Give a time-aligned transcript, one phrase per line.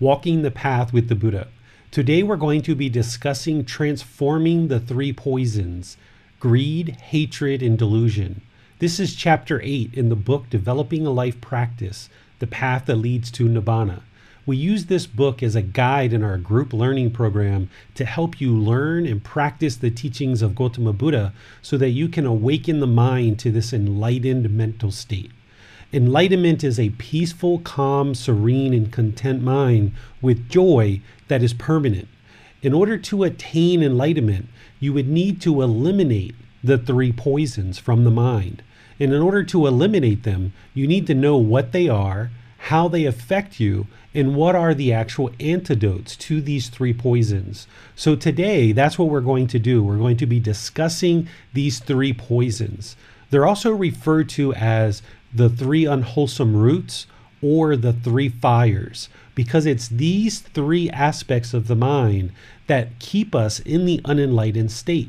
[0.00, 1.48] Walking the Path with the Buddha.
[1.90, 5.98] Today we're going to be discussing transforming the three poisons
[6.40, 8.40] greed, hatred, and delusion.
[8.78, 13.30] This is chapter 8 in the book Developing a Life Practice The Path That Leads
[13.32, 14.00] to Nibbana.
[14.46, 18.56] We use this book as a guide in our group learning program to help you
[18.56, 23.38] learn and practice the teachings of Gautama Buddha so that you can awaken the mind
[23.40, 25.30] to this enlightened mental state.
[25.92, 32.06] Enlightenment is a peaceful, calm, serene, and content mind with joy that is permanent.
[32.62, 34.46] In order to attain enlightenment,
[34.78, 38.62] you would need to eliminate the three poisons from the mind.
[39.00, 43.04] And in order to eliminate them, you need to know what they are, how they
[43.04, 47.66] affect you, and what are the actual antidotes to these three poisons.
[47.96, 49.82] So, today, that's what we're going to do.
[49.82, 52.94] We're going to be discussing these three poisons.
[53.30, 55.02] They're also referred to as
[55.32, 57.06] the three unwholesome roots
[57.42, 62.32] or the three fires because it's these three aspects of the mind
[62.66, 65.08] that keep us in the unenlightened state.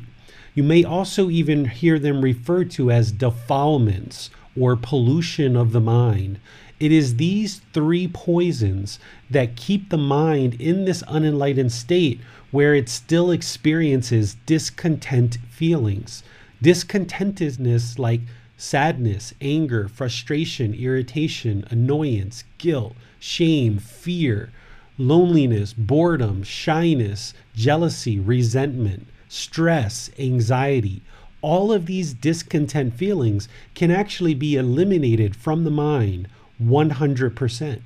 [0.54, 6.38] You may also even hear them referred to as defilements or pollution of the mind.
[6.78, 8.98] It is these three poisons
[9.30, 16.22] that keep the mind in this unenlightened state where it still experiences discontent feelings.
[16.62, 18.20] Discontentedness, like
[18.62, 24.52] sadness, anger, frustration, irritation, annoyance, guilt, shame, fear,
[24.96, 31.02] loneliness, boredom, shyness, jealousy, resentment, stress, anxiety.
[31.40, 36.28] All of these discontent feelings can actually be eliminated from the mind
[36.62, 37.80] 100%.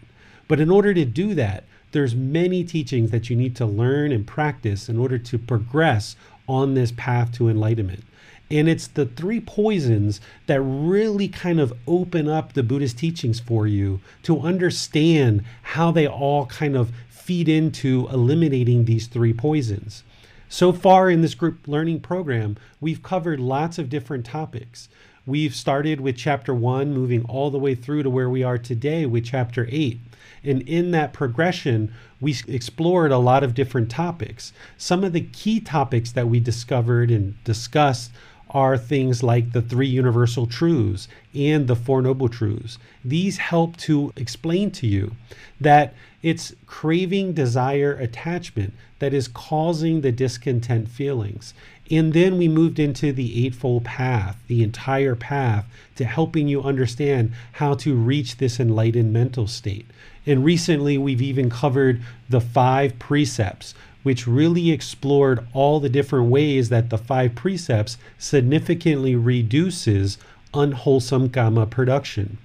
[0.46, 4.26] But in order to do that, there's many teachings that you need to learn and
[4.26, 6.16] practice in order to progress
[6.46, 8.04] on this path to enlightenment.
[8.50, 13.66] And it's the three poisons that really kind of open up the Buddhist teachings for
[13.66, 20.04] you to understand how they all kind of feed into eliminating these three poisons.
[20.48, 24.88] So far in this group learning program, we've covered lots of different topics.
[25.26, 29.06] We've started with chapter one, moving all the way through to where we are today
[29.06, 29.98] with chapter eight.
[30.44, 34.52] And in that progression, we explored a lot of different topics.
[34.78, 38.12] Some of the key topics that we discovered and discussed
[38.50, 42.78] are things like the three universal truths and the four noble truths.
[43.04, 45.12] These help to explain to you
[45.60, 51.54] that it's craving, desire, attachment that is causing the discontent feelings.
[51.90, 57.32] And then we moved into the Eightfold Path, the entire path, to helping you understand
[57.52, 59.86] how to reach this enlightened mental state.
[60.24, 63.74] And recently, we've even covered the five precepts,
[64.06, 70.16] which really explored all the different ways that the five precepts significantly reduces
[70.54, 72.38] unwholesome kamma production.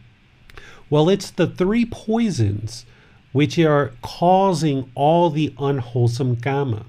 [0.90, 2.88] Well, it's the three poisons
[3.32, 6.86] which are causing all the unwholesome kamma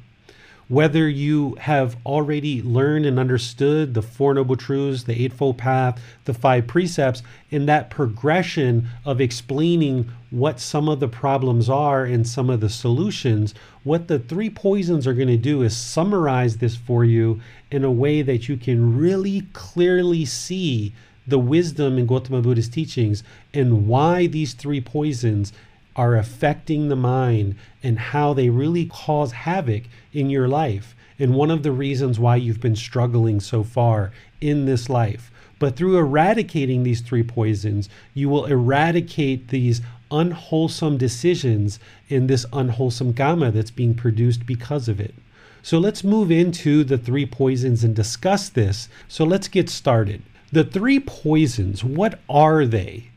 [0.72, 6.32] whether you have already learned and understood the Four Noble Truths, the Eightfold Path, the
[6.32, 12.48] five precepts, in that progression of explaining what some of the problems are and some
[12.48, 13.52] of the solutions,
[13.84, 17.38] what the three poisons are going to do is summarize this for you
[17.70, 20.94] in a way that you can really clearly see
[21.26, 23.22] the wisdom in Gautama Buddha's teachings
[23.52, 25.52] and why these three poisons
[25.96, 30.94] are affecting the mind and how they really cause havoc in your life.
[31.18, 35.30] And one of the reasons why you've been struggling so far in this life.
[35.58, 39.80] But through eradicating these three poisons, you will eradicate these
[40.10, 41.78] unwholesome decisions
[42.10, 45.14] and this unwholesome kamma that's being produced because of it.
[45.62, 48.88] So let's move into the three poisons and discuss this.
[49.06, 50.22] So let's get started.
[50.50, 53.12] The three poisons, what are they?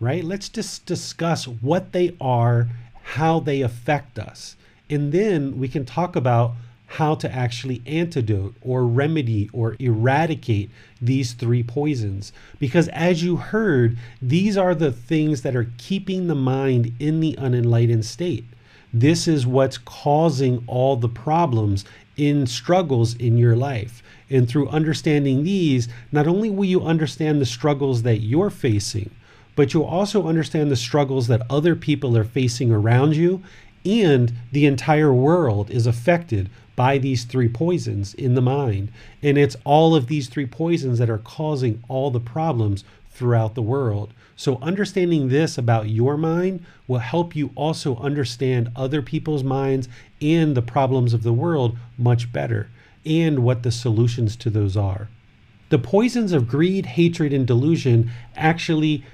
[0.00, 0.24] Right?
[0.24, 2.68] Let's just discuss what they are,
[3.02, 4.56] how they affect us.
[4.88, 6.54] And then we can talk about
[6.86, 10.68] how to actually antidote or remedy or eradicate
[11.00, 12.32] these three poisons.
[12.58, 17.38] Because as you heard, these are the things that are keeping the mind in the
[17.38, 18.44] unenlightened state.
[18.92, 21.84] This is what's causing all the problems
[22.16, 24.02] in struggles in your life.
[24.28, 29.10] And through understanding these, not only will you understand the struggles that you're facing,
[29.56, 33.42] but you'll also understand the struggles that other people are facing around you,
[33.84, 38.90] and the entire world is affected by these three poisons in the mind.
[39.22, 43.62] And it's all of these three poisons that are causing all the problems throughout the
[43.62, 44.14] world.
[44.34, 49.88] So, understanding this about your mind will help you also understand other people's minds
[50.22, 52.68] and the problems of the world much better
[53.04, 55.08] and what the solutions to those are.
[55.68, 59.04] The poisons of greed, hatred, and delusion actually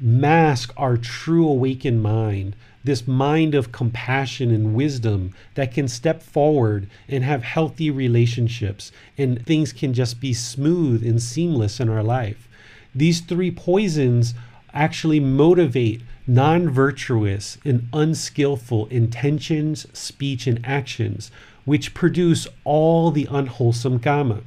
[0.00, 6.88] mask our true awakened mind, this mind of compassion and wisdom that can step forward
[7.08, 12.48] and have healthy relationships, and things can just be smooth and seamless in our life.
[12.94, 14.34] These three poisons
[14.72, 21.30] actually motivate non virtuous and unskillful intentions, speech, and actions,
[21.64, 24.42] which produce all the unwholesome kamma.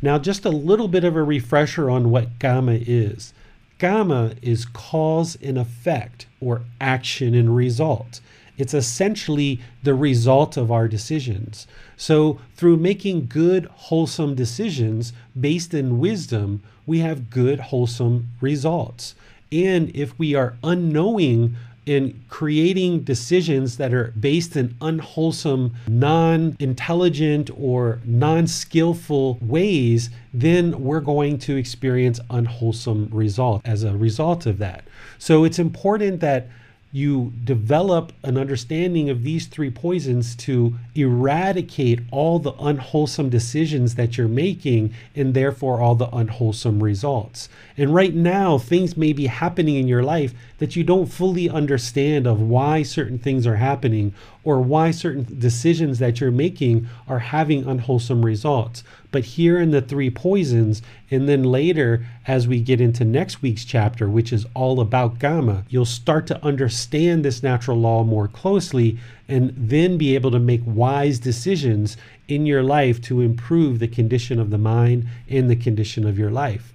[0.00, 3.32] Now, just a little bit of a refresher on what kamma is.
[3.82, 8.20] Kamma is cause and effect, or action and result.
[8.56, 11.66] It's essentially the result of our decisions.
[11.96, 19.16] So, through making good, wholesome decisions based in wisdom, we have good, wholesome results.
[19.50, 21.56] And if we are unknowing
[21.86, 30.82] in creating decisions that are based in unwholesome, non intelligent, or non skillful ways, then
[30.82, 34.84] we're going to experience unwholesome results as a result of that.
[35.18, 36.48] So it's important that
[36.94, 44.18] you develop an understanding of these three poisons to eradicate all the unwholesome decisions that
[44.18, 47.48] you're making and therefore all the unwholesome results.
[47.78, 52.26] And right now, things may be happening in your life that you don't fully understand
[52.26, 54.12] of why certain things are happening
[54.44, 58.84] or why certain decisions that you're making are having unwholesome results.
[59.12, 60.80] But here in the three poisons,
[61.10, 65.64] and then later as we get into next week's chapter, which is all about kamma,
[65.68, 68.98] you'll start to understand this natural law more closely
[69.28, 74.40] and then be able to make wise decisions in your life to improve the condition
[74.40, 76.72] of the mind and the condition of your life.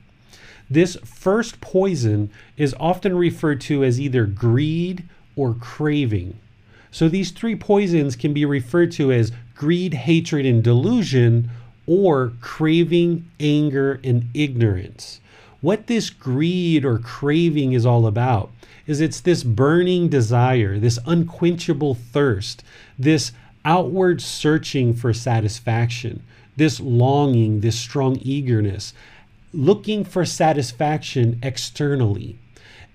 [0.69, 5.05] This first poison is often referred to as either greed
[5.35, 6.37] or craving.
[6.91, 11.49] So these three poisons can be referred to as greed, hatred, and delusion,
[11.87, 15.19] or craving, anger, and ignorance.
[15.61, 18.51] What this greed or craving is all about
[18.85, 22.63] is it's this burning desire, this unquenchable thirst,
[22.99, 23.31] this
[23.65, 26.23] outward searching for satisfaction,
[26.55, 28.93] this longing, this strong eagerness,
[29.51, 32.37] looking for satisfaction externally.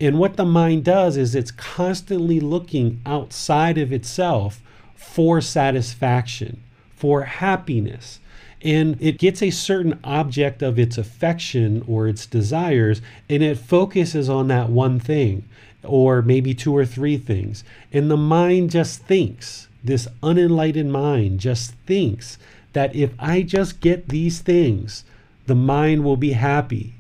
[0.01, 4.63] And what the mind does is it's constantly looking outside of itself
[4.95, 6.63] for satisfaction,
[6.95, 8.19] for happiness,
[8.65, 14.29] and it gets a certain object of its affection or its desires and it focuses
[14.29, 15.45] on that one thing
[15.83, 17.65] or maybe two or three things.
[17.93, 22.39] And the mind just thinks this unenlightened mind just thinks
[22.73, 25.05] that if i just get these things
[25.47, 26.95] the mind will be happy.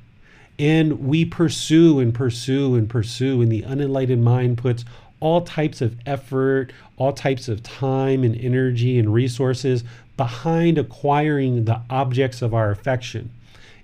[0.58, 4.84] And we pursue and pursue and pursue and the unenlightened mind puts
[5.20, 9.84] all types of effort, all types of time and energy and resources
[10.22, 13.28] behind acquiring the objects of our affection.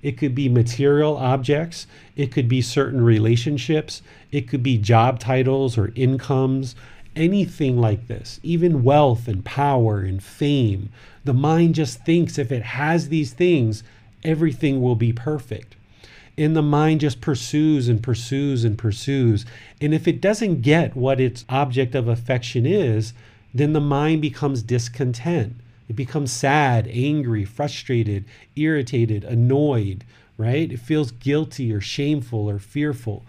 [0.04, 5.76] It could be material objects, it could be certain relationships, it could be job titles
[5.76, 6.76] or incomes,
[7.16, 10.90] anything like this, even wealth and power and fame.
[11.24, 13.82] The mind just thinks if it has these things,
[14.22, 15.74] everything will be perfect.
[16.36, 19.44] And the mind just pursues and pursues and pursues.
[19.80, 23.12] And if it doesn't get what its object of affection is,
[23.52, 25.56] then the mind becomes discontent
[25.88, 28.24] it becomes sad, angry, frustrated,
[28.56, 30.04] irritated, annoyed,
[30.36, 30.70] right?
[30.70, 33.24] It feels guilty or shameful or fearful.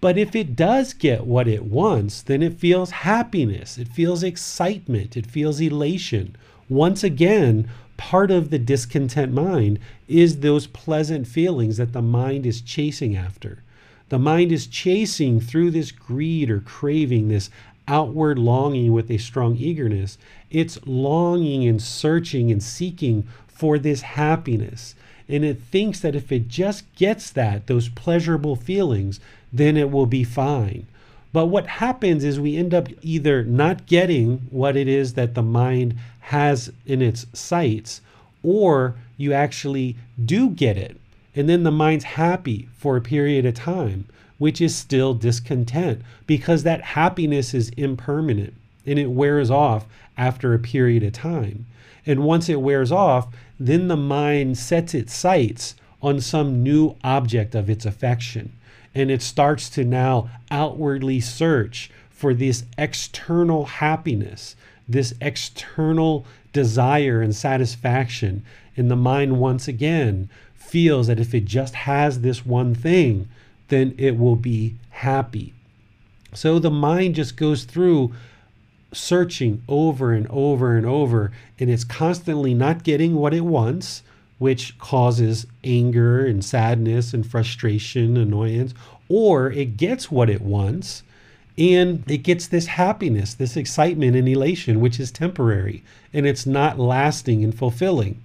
[0.00, 5.16] But if it does get what it wants, then it feels happiness, it feels excitement,
[5.16, 6.36] it feels elation.
[6.68, 12.60] Once again, part of the discontent mind is those pleasant feelings that the mind is
[12.60, 13.62] chasing after.
[14.08, 17.50] The mind is chasing through this greed or craving, this
[17.88, 20.18] outward longing with a strong eagerness.
[20.50, 24.94] It's longing and searching and seeking for this happiness.
[25.28, 29.18] And it thinks that if it just gets that, those pleasurable feelings,
[29.52, 30.86] then it will be fine.
[31.32, 35.42] But what happens is we end up either not getting what it is that the
[35.42, 38.00] mind has in its sights,
[38.42, 40.98] or you actually do get it.
[41.34, 44.06] And then the mind's happy for a period of time,
[44.38, 48.54] which is still discontent because that happiness is impermanent
[48.86, 51.66] and it wears off after a period of time.
[52.06, 53.28] And once it wears off,
[53.60, 58.52] then the mind sets its sights on some new object of its affection.
[58.94, 64.56] And it starts to now outwardly search for this external happiness,
[64.88, 68.44] this external desire and satisfaction.
[68.76, 73.28] And the mind once again feels that if it just has this one thing,
[73.68, 75.54] then it will be happy.
[76.34, 78.12] So the mind just goes through
[78.92, 84.02] searching over and over and over, and it's constantly not getting what it wants,
[84.38, 88.72] which causes anger and sadness and frustration, annoyance,
[89.08, 91.02] or it gets what it wants
[91.56, 95.82] and it gets this happiness, this excitement and elation, which is temporary
[96.12, 98.22] and it's not lasting and fulfilling.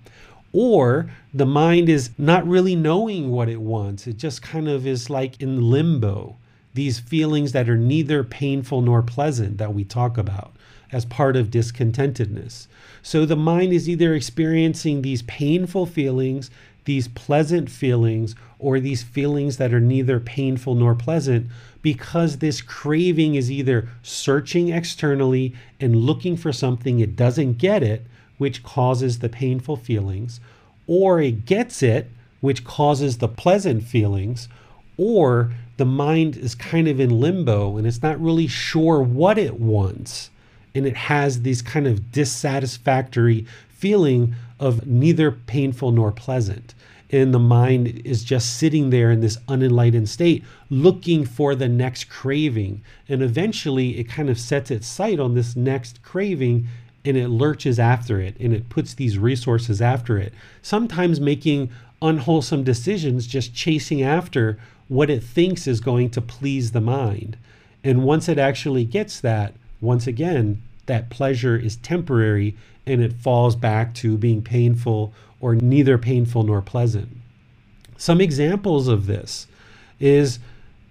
[0.54, 4.06] Or the mind is not really knowing what it wants.
[4.06, 6.38] It just kind of is like in limbo.
[6.76, 10.54] These feelings that are neither painful nor pleasant that we talk about
[10.92, 12.68] as part of discontentedness.
[13.02, 16.52] So the mind is either experiencing these painful feelings,
[16.86, 21.48] these pleasant feelings, or these feelings that are neither painful nor pleasant
[21.82, 28.06] because this craving is either searching externally and looking for something it doesn't get it
[28.44, 30.42] which causes the painful feelings,
[30.86, 32.10] or it gets it,
[32.42, 34.50] which causes the pleasant feelings,
[34.98, 39.62] or the mind is kind of in limbo and it's not really sure what it
[39.62, 40.30] wants.
[40.76, 46.76] And it has these kind of dissatisfactory feeling of neither painful nor pleasant.
[47.10, 52.10] And the mind is just sitting there in this unenlightened state, looking for the next
[52.10, 52.82] craving.
[53.08, 56.68] And eventually it kind of sets its sight on this next craving
[57.06, 61.70] and it lurches after it and it puts these resources after it, sometimes making
[62.02, 64.58] unwholesome decisions, just chasing after
[64.88, 67.38] what it thinks is going to please the mind.
[67.84, 72.56] And once it actually gets that, once again, that pleasure is temporary
[72.86, 77.10] and it falls back to being painful or neither painful nor pleasant.
[77.98, 79.48] Some examples of this
[80.00, 80.40] is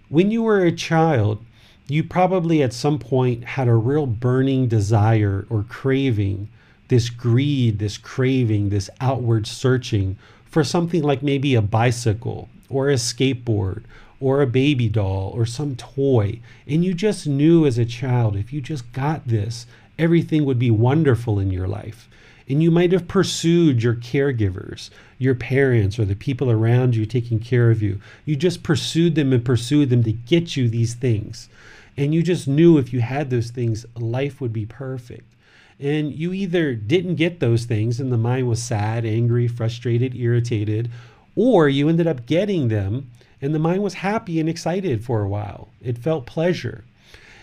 [0.09, 1.45] when you were a child,
[1.93, 6.49] you probably at some point had a real burning desire or craving,
[6.89, 12.95] this greed, this craving, this outward searching for something like maybe a bicycle or a
[12.95, 13.83] skateboard
[14.21, 16.41] or a baby doll or some toy.
[16.67, 19.67] And you just knew as a child, if you just got this,
[19.99, 22.09] everything would be wonderful in your life.
[22.49, 27.39] And you might have pursued your caregivers, your parents, or the people around you taking
[27.39, 28.01] care of you.
[28.25, 31.49] You just pursued them and pursued them to get you these things.
[31.97, 35.33] And you just knew if you had those things, life would be perfect.
[35.79, 40.91] And you either didn't get those things and the mind was sad, angry, frustrated, irritated,
[41.35, 45.29] or you ended up getting them and the mind was happy and excited for a
[45.29, 45.69] while.
[45.83, 46.85] It felt pleasure.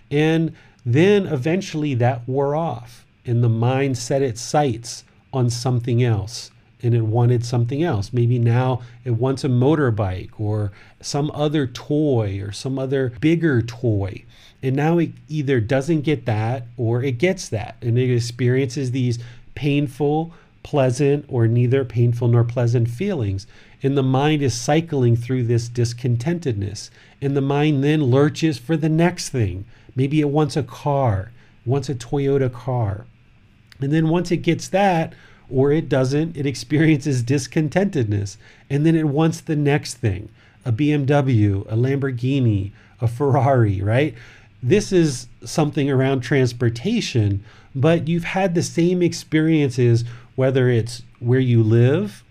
[0.10, 5.04] And then eventually that wore off and the mind set its sights
[5.34, 8.14] on something else and it wanted something else.
[8.14, 10.72] Maybe now it wants a motorbike or
[11.02, 14.24] some other toy or some other bigger toy.
[14.62, 19.20] And now it either doesn't get that or it gets that and it experiences these
[19.56, 20.34] painful,
[20.64, 23.48] pleasant, or neither painful nor pleasant feelings.
[23.82, 26.90] And the mind is cycling through this discontentedness.
[27.22, 29.66] And the mind then lurches for the next thing.
[29.96, 31.32] Maybe it wants a car,
[31.66, 33.06] wants a Toyota car.
[33.82, 35.14] And then once it gets that,
[35.52, 38.38] or it doesn't, it experiences discontentedness.
[38.70, 40.30] And then it wants the next thing
[40.66, 44.14] a BMW, a Lamborghini, a Ferrari, right?
[44.62, 50.04] This is something around transportation, but you've had the same experiences,
[50.36, 52.24] whether it's where you live,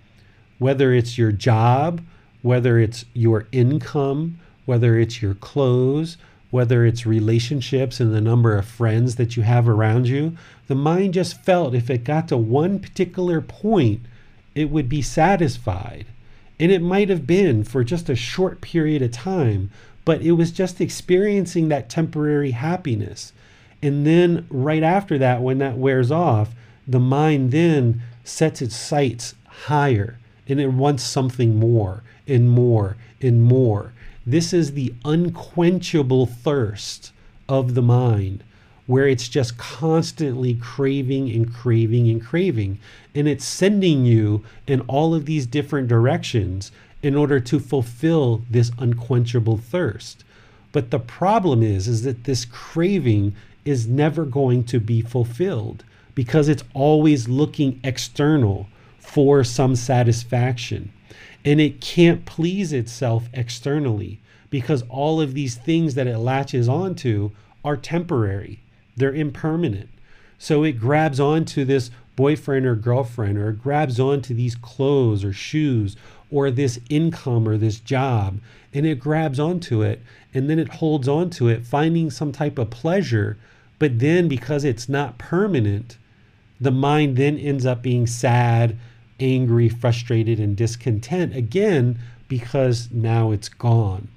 [0.58, 2.02] whether it's your job,
[2.42, 6.18] whether it's your income, whether it's your clothes,
[6.50, 10.36] whether it's relationships and the number of friends that you have around you,
[10.68, 14.02] the mind just felt if it got to one particular point,
[14.54, 16.06] it would be satisfied.
[16.60, 19.70] And it might have been for just a short period of time,
[20.04, 23.32] but it was just experiencing that temporary happiness.
[23.82, 26.54] And then, right after that, when that wears off,
[26.86, 33.42] the mind then sets its sights higher and it wants something more and more and
[33.42, 33.92] more.
[34.26, 37.12] This is the unquenchable thirst
[37.48, 38.42] of the mind,
[38.88, 42.78] where it's just constantly craving and craving and craving.
[43.14, 48.72] And it's sending you in all of these different directions in order to fulfill this
[48.78, 50.24] unquenchable thirst.
[50.72, 56.48] But the problem is is that this craving is never going to be fulfilled because
[56.48, 58.68] it's always looking external
[58.98, 60.90] for some satisfaction.
[61.44, 64.18] And it can't please itself externally
[64.48, 68.60] because all of these things that it latches onto are temporary,
[68.98, 69.88] they're impermanent.
[70.38, 75.96] So it grabs onto this boyfriend or girlfriend, or grabs onto these clothes or shoes
[76.30, 78.40] or this income or this job,
[78.74, 80.02] and it grabs onto it
[80.34, 83.38] and then it holds onto it, finding some type of pleasure.
[83.78, 85.96] But then because it's not permanent,
[86.60, 88.76] the mind then ends up being sad,
[89.20, 94.08] angry, frustrated, and discontent again because now it's gone.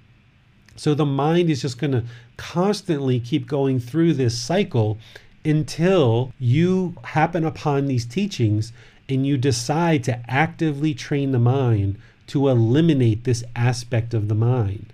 [0.75, 2.03] So the mind is just going to
[2.41, 4.97] constantly keep going through this cycle
[5.45, 8.73] until you happen upon these teachings
[9.07, 14.91] and you decide to actively train the mind to eliminate this aspect of the mind.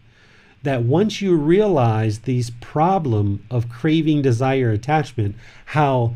[0.63, 5.36] That once you realize these problem of craving, desire, attachment,
[5.68, 6.16] how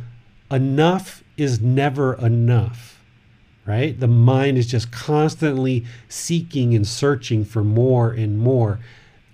[0.51, 3.01] enough is never enough,
[3.65, 3.97] right?
[3.97, 8.79] The mind is just constantly seeking and searching for more and more.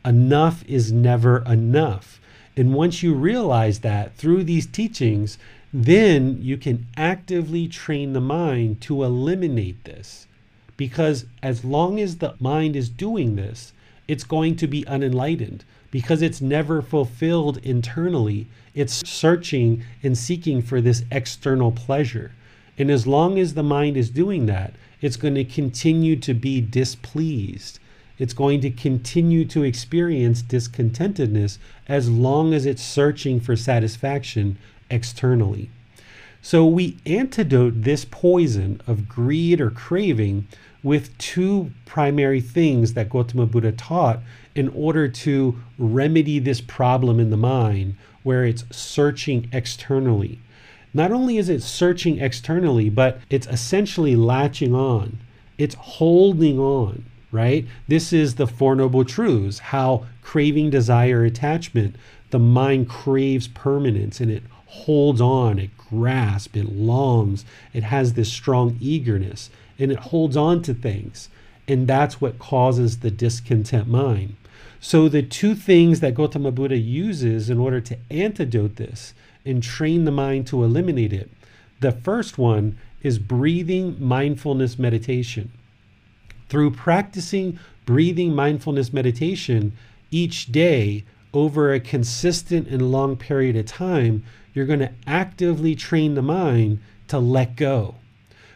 [0.06, 2.22] Enough is never enough.
[2.56, 5.38] And once you realize that through these teachings,
[5.74, 10.28] then you can actively train the mind to eliminate this.
[10.76, 13.74] Because as long as the mind is doing this,
[14.08, 18.48] it's going to be unenlightened because it's never fulfilled internally.
[18.74, 22.32] It's searching and seeking for this external pleasure.
[22.78, 26.62] And as long as the mind is doing that, it's going to continue to be
[26.62, 27.80] displeased
[28.20, 31.58] it's going to continue to experience discontentedness
[31.88, 34.58] as long as it's searching for satisfaction
[34.90, 35.70] externally.
[36.42, 40.48] So we antidote this poison of greed or craving
[40.84, 44.20] with two primary things that Gautama Buddha taught
[44.56, 50.40] in order to remedy this problem in the mind where it's searching externally.
[50.94, 55.20] Not only is it searching externally, but it's essentially latching on,
[55.58, 57.66] it's holding on right?
[57.88, 61.96] This is the Four Noble Truths how craving, desire, attachment,
[62.30, 68.32] the mind craves permanence and it holds on, it grasps, it longs, it has this
[68.32, 71.30] strong eagerness, and it holds on to things.
[71.68, 74.36] And that's what causes the discontent mind.
[74.80, 79.14] So, the two things that Gautama Buddha uses in order to antidote this
[79.44, 81.30] and train the mind to eliminate it
[81.80, 85.52] the first one is breathing mindfulness meditation.
[86.50, 89.74] Through practicing breathing mindfulness meditation
[90.12, 96.16] each day over a consistent and long period of time, you're going to actively train
[96.16, 97.96] the mind to let go.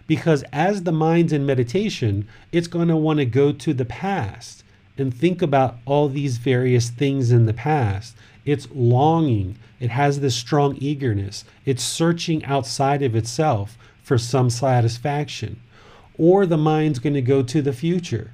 [0.08, 4.64] Because as the mind's in meditation, it's going to want to go to the past
[4.98, 8.16] and think about all these various things in the past.
[8.46, 15.62] It's longing, it has this strong eagerness, it's searching outside of itself for some satisfaction
[16.22, 18.30] or the mind's going to go to the future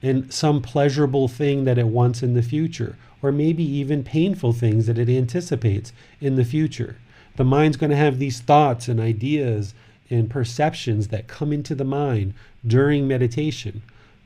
[0.00, 4.86] and some pleasurable thing that it wants in the future, or maybe even painful things
[4.86, 6.96] that it anticipates in the future.
[7.34, 9.74] The mind's going to have these thoughts and ideas
[10.10, 13.82] and perceptions that come into the mind during meditation.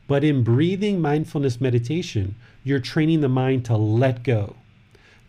[0.06, 4.56] But in breathing mindfulness meditation, you're training the mind to let go,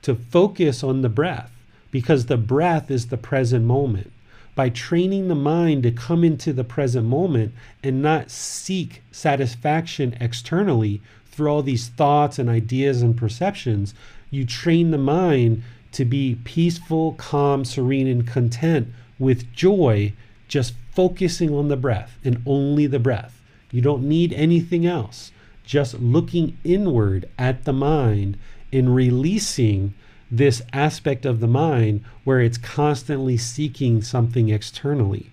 [0.01, 1.51] to focus on the breath,
[1.91, 4.11] because the breath is the present moment
[4.59, 11.01] by training the mind to come into the present moment and not seek satisfaction externally
[11.31, 13.93] through all these thoughts and ideas and perceptions,
[14.29, 20.11] you train the mind to be peaceful, calm, serene, and content with joy,
[20.49, 23.41] just focusing on the breath and only the breath.
[23.71, 25.31] You don't need anything else.
[25.63, 28.37] Just looking inward at the mind
[28.73, 29.93] and releasing
[30.31, 35.31] this aspect of the mind where it's constantly seeking something externally.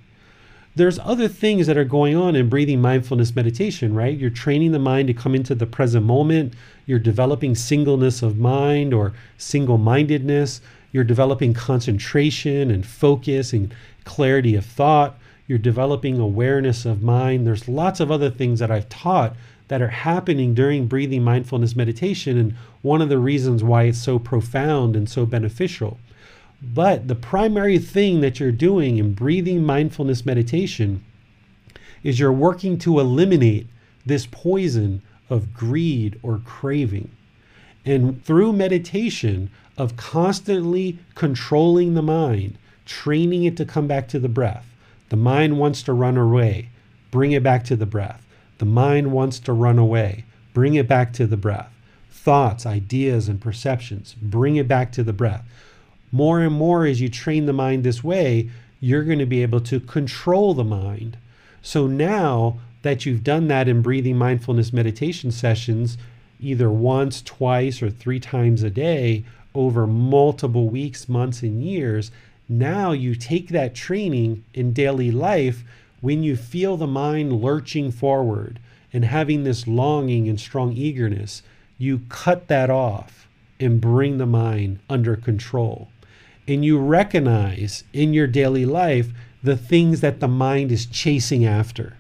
[0.74, 4.16] There's other things that are going on in breathing mindfulness meditation, right?
[4.16, 6.52] You're training the mind to come into the present moment.
[6.85, 10.61] You're developing singleness of mind or single mindedness.
[10.92, 15.18] You're developing concentration and focus and clarity of thought.
[15.46, 17.46] You're developing awareness of mind.
[17.46, 19.35] There's lots of other things that I've taught
[19.68, 24.18] that are happening during breathing mindfulness meditation, and one of the reasons why it's so
[24.18, 25.98] profound and so beneficial.
[26.62, 31.05] But the primary thing that you're doing in breathing mindfulness meditation
[32.02, 33.66] is you're working to eliminate
[34.05, 37.11] this poison of greed or craving.
[37.85, 44.29] And through meditation, of constantly controlling the mind, training it to come back to the
[44.29, 44.66] breath.
[45.09, 46.70] The mind wants to run away,
[47.11, 48.25] bring it back to the breath.
[48.59, 50.25] The mind wants to run away.
[50.55, 51.71] Bring it back to the breath.
[52.11, 54.16] thoughts, ideas, and perceptions.
[54.21, 55.45] Bring it back to the breath.
[56.11, 59.61] More and more as you train the mind this way, you're going to be able
[59.61, 61.19] to control the mind.
[61.62, 65.99] So now that you've done that in breathing mindfulness meditation sessions,
[66.40, 72.11] either once, twice, or three times a day over multiple weeks, months, and years,
[72.49, 75.62] now you take that training in daily life
[76.00, 78.59] when you feel the mind lurching forward
[78.92, 81.42] and having this longing and strong eagerness,
[81.78, 83.28] you cut that off
[83.59, 85.88] and bring the mind under control.
[86.48, 89.09] And you recognize in your daily life
[89.42, 91.96] the things that the mind is chasing after.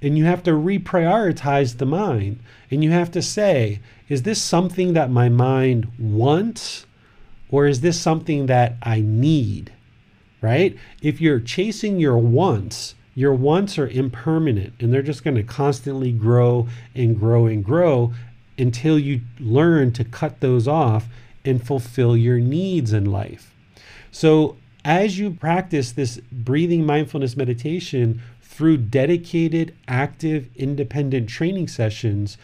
[0.00, 2.38] And you have to reprioritize the mind.
[2.70, 6.86] And you have to say, is this something that my mind wants?
[7.50, 9.72] Or is this something that I need?
[10.40, 10.76] Right?
[11.02, 16.12] If you're chasing your wants, your wants are impermanent and they're just going to constantly
[16.12, 18.12] grow and grow and grow
[18.56, 21.08] until you learn to cut those off
[21.44, 23.52] and fulfill your needs in life.
[24.12, 32.38] So, as you practice this breathing mindfulness meditation through dedicated, active, independent training sessions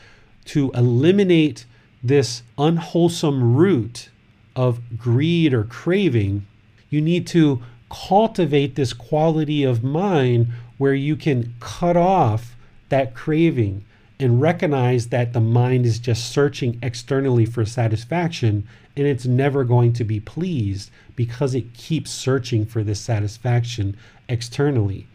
[0.47, 1.67] to eliminate
[2.03, 4.09] this unwholesome root
[4.57, 6.45] of greed or craving,
[6.91, 12.57] you need to cultivate this quality of mind where you can cut off
[12.89, 13.85] that craving
[14.21, 19.93] and recognize that the mind is just searching externally for satisfaction and it's never going
[19.93, 23.97] to be pleased because it keeps searching for this satisfaction
[24.29, 25.07] externally.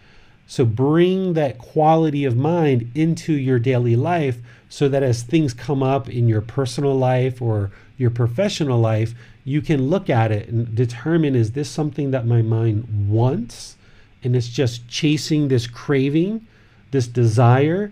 [0.47, 5.81] So bring that quality of mind into your daily life so that as things come
[5.81, 10.75] up in your personal life or your professional life, you can look at it and
[10.75, 13.75] determine is this something that my mind wants?
[14.23, 16.45] And it's just chasing this craving,
[16.91, 17.91] this desire?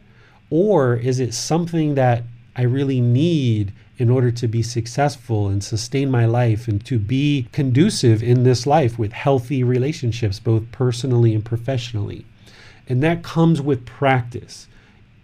[0.49, 2.23] Or is it something that
[2.55, 7.47] I really need in order to be successful and sustain my life and to be
[7.51, 12.25] conducive in this life with healthy relationships, both personally and professionally?
[12.87, 14.67] And that comes with practice.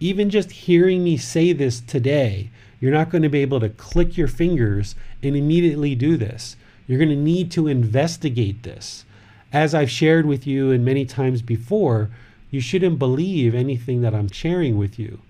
[0.00, 4.16] Even just hearing me say this today, you're not going to be able to click
[4.16, 6.56] your fingers and immediately do this.
[6.86, 9.06] You're going to need to investigate this
[9.54, 12.10] as I've shared with you and many times before,
[12.50, 15.20] you shouldn't believe anything that I'm sharing with you.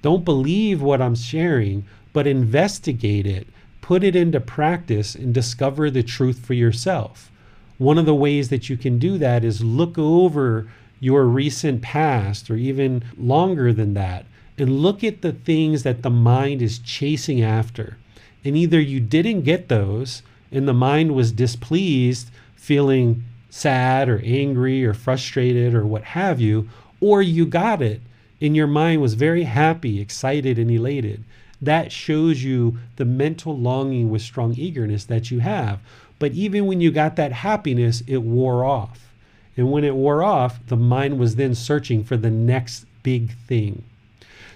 [0.00, 3.46] Don't believe what I'm sharing, but investigate it,
[3.82, 7.30] put it into practice, and discover the truth for yourself.
[7.76, 10.66] One of the ways that you can do that is look over
[10.98, 14.24] your recent past or even longer than that
[14.56, 17.98] and look at the things that the mind is chasing after.
[18.46, 24.84] And either you didn't get those and the mind was displeased, feeling sad or angry
[24.84, 26.68] or frustrated or what have you,
[27.00, 28.00] or you got it
[28.40, 31.22] and your mind was very happy, excited, and elated.
[31.62, 35.78] That shows you the mental longing with strong eagerness that you have.
[36.18, 39.12] But even when you got that happiness, it wore off.
[39.56, 43.84] And when it wore off, the mind was then searching for the next big thing.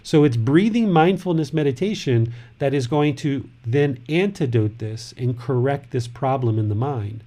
[0.03, 6.09] So it's breathing mindfulness meditation that is going to then antidote this and correct this
[6.09, 7.23] problem in the mind.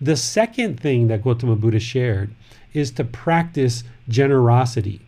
[0.00, 2.30] The second thing that Gautama Buddha shared
[2.72, 5.00] is to practice generosity.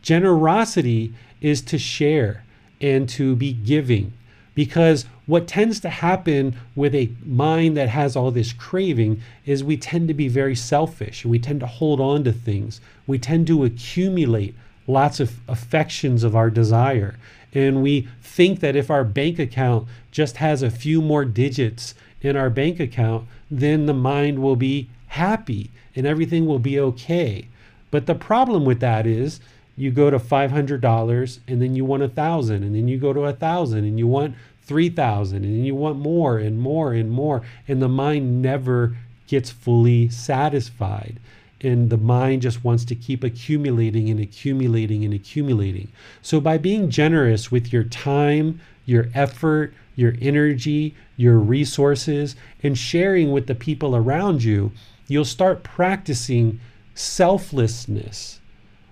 [0.00, 2.44] Generosity is to share
[2.80, 4.12] and to be giving
[4.54, 9.76] because what tends to happen with a mind that has all this craving is we
[9.76, 11.24] tend to be very selfish.
[11.24, 12.80] We tend to hold on to things.
[13.06, 14.54] We tend to accumulate
[14.86, 17.16] lots of affections of our desire.
[17.52, 22.36] And we think that if our bank account just has a few more digits in
[22.36, 27.48] our bank account, then the mind will be happy and everything will be okay.
[27.90, 29.40] But the problem with that is
[29.76, 33.24] you go to $500 and then you want a thousand and then you go to
[33.24, 37.42] a thousand and you want 3000 and then you want more and more and more
[37.68, 41.18] and the mind never gets fully satisfied
[41.60, 45.88] and the mind just wants to keep accumulating and accumulating and accumulating.
[46.22, 53.32] So by being generous with your time, your effort, your energy, your resources, and sharing
[53.32, 54.72] with the people around you,
[55.06, 56.60] you'll start practicing
[56.94, 58.40] selflessness,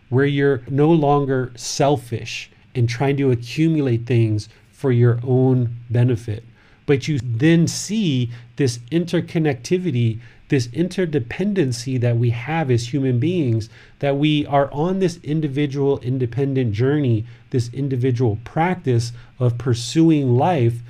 [0.09, 6.45] where you're no longer selfish and trying to accumulate things for your own benefit.
[6.87, 13.69] But you then see this interconnectivity, this interdependency that we have as human beings,
[14.01, 20.81] that we are on this individual independent journey, this individual practice of pursuing life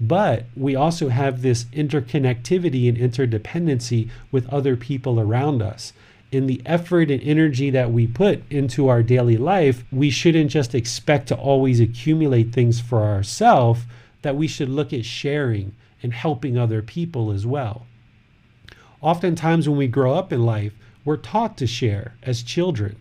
[0.00, 5.92] but we also have this interconnectivity and interdependency with other people around us.
[6.30, 10.74] In the effort and energy that we put into our daily life, we shouldn't just
[10.74, 13.80] expect to always accumulate things for ourselves.
[14.22, 17.86] that we should look at sharing and helping other people as well.
[19.00, 20.72] Oftentimes, when we grow up in life,
[21.04, 22.96] we're taught to share as children.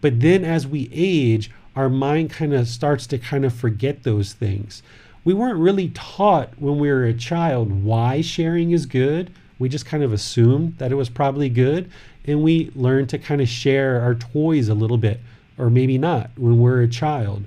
[0.00, 4.32] But then as we age, our mind kind of starts to kind of forget those
[4.32, 4.82] things.
[5.30, 9.32] We weren't really taught when we were a child why sharing is good.
[9.60, 11.88] We just kind of assumed that it was probably good.
[12.24, 15.20] And we learned to kind of share our toys a little bit,
[15.56, 17.44] or maybe not when we're a child.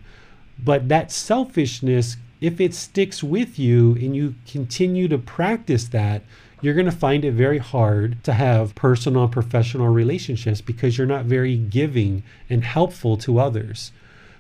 [0.58, 6.22] But that selfishness, if it sticks with you and you continue to practice that,
[6.62, 11.06] you're going to find it very hard to have personal and professional relationships because you're
[11.06, 13.92] not very giving and helpful to others.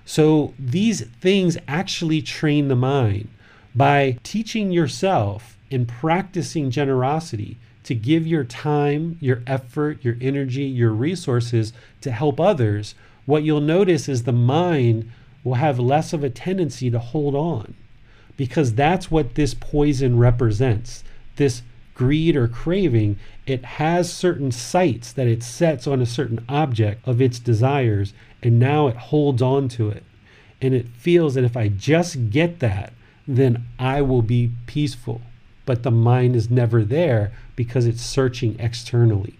[0.05, 3.29] So these things actually train the mind
[3.75, 10.91] by teaching yourself and practicing generosity to give your time, your effort, your energy, your
[10.91, 12.95] resources to help others.
[13.25, 15.11] What you'll notice is the mind
[15.43, 17.73] will have less of a tendency to hold on
[18.37, 21.03] because that's what this poison represents.
[21.35, 21.61] This
[21.93, 27.21] greed or craving, it has certain sights that it sets on a certain object of
[27.21, 28.13] its desires,
[28.43, 30.03] and now it holds on to it.
[30.61, 32.93] And it feels that if I just get that,
[33.27, 35.21] then I will be peaceful.
[35.65, 39.35] But the mind is never there because it's searching externally.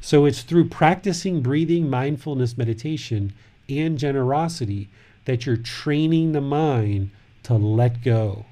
[0.00, 3.34] So it's through practicing breathing, mindfulness, meditation,
[3.68, 4.88] and generosity
[5.26, 7.10] that you're training the mind
[7.42, 8.46] to let go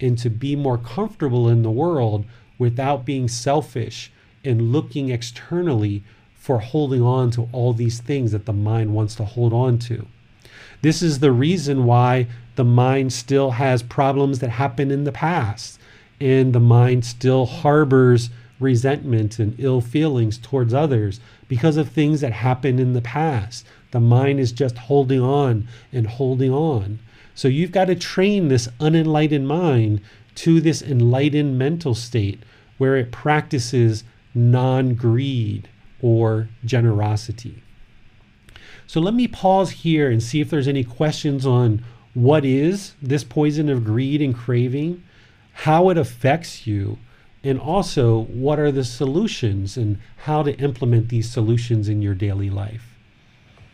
[0.00, 2.24] and to be more comfortable in the world
[2.58, 4.10] without being selfish
[4.44, 6.02] and looking externally
[6.42, 10.04] for holding on to all these things that the mind wants to hold on to.
[10.80, 12.26] This is the reason why
[12.56, 15.78] the mind still has problems that happened in the past,
[16.20, 18.28] and the mind still harbors
[18.58, 23.64] resentment and ill feelings towards others because of things that happened in the past.
[23.92, 26.98] The mind is just holding on and holding on.
[27.36, 30.00] So you've got to train this unenlightened mind
[30.34, 32.42] to this enlightened mental state
[32.78, 34.02] where it practices
[34.34, 35.68] non greed
[36.02, 37.62] or generosity.
[38.86, 43.24] So let me pause here and see if there's any questions on what is this
[43.24, 45.02] poison of greed and craving,
[45.52, 46.98] how it affects you,
[47.42, 52.50] and also what are the solutions and how to implement these solutions in your daily
[52.50, 52.98] life.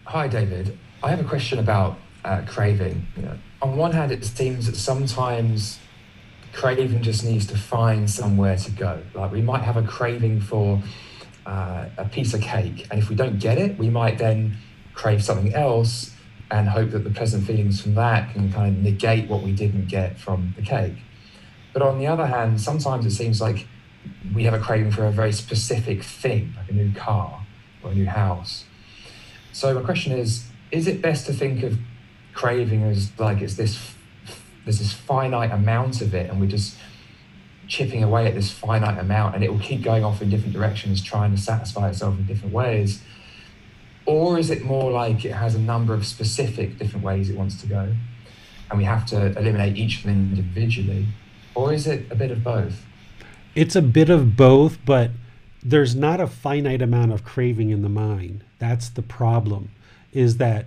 [0.04, 0.78] Hi, David.
[1.02, 3.06] I have a question about uh, craving.
[3.16, 5.78] Know, on one hand, it seems that sometimes
[6.52, 9.02] craving just needs to find somewhere to go.
[9.14, 10.82] Like we might have a craving for
[11.48, 14.58] uh, a piece of cake, and if we don't get it, we might then
[14.92, 16.14] crave something else
[16.50, 19.88] and hope that the pleasant feelings from that can kind of negate what we didn't
[19.88, 20.98] get from the cake.
[21.72, 23.66] But on the other hand, sometimes it seems like
[24.34, 27.46] we have a craving for a very specific thing, like a new car
[27.82, 28.64] or a new house.
[29.52, 31.78] So my question is, is it best to think of
[32.34, 33.94] craving as like it's this
[34.64, 36.76] there's this finite amount of it and we're just
[37.68, 41.02] chipping away at this finite amount and it will keep going off in different directions
[41.02, 43.02] trying to satisfy itself in different ways.
[44.06, 47.60] Or is it more like it has a number of specific different ways it wants
[47.60, 47.94] to go
[48.70, 51.06] and we have to eliminate each of them individually?
[51.54, 52.84] Or is it a bit of both?
[53.54, 55.10] It's a bit of both but
[55.62, 58.44] there's not a finite amount of craving in the mind.
[58.58, 59.70] That's the problem
[60.14, 60.66] is that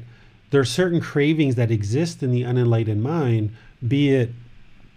[0.51, 4.31] there are certain cravings that exist in the unenlightened mind be it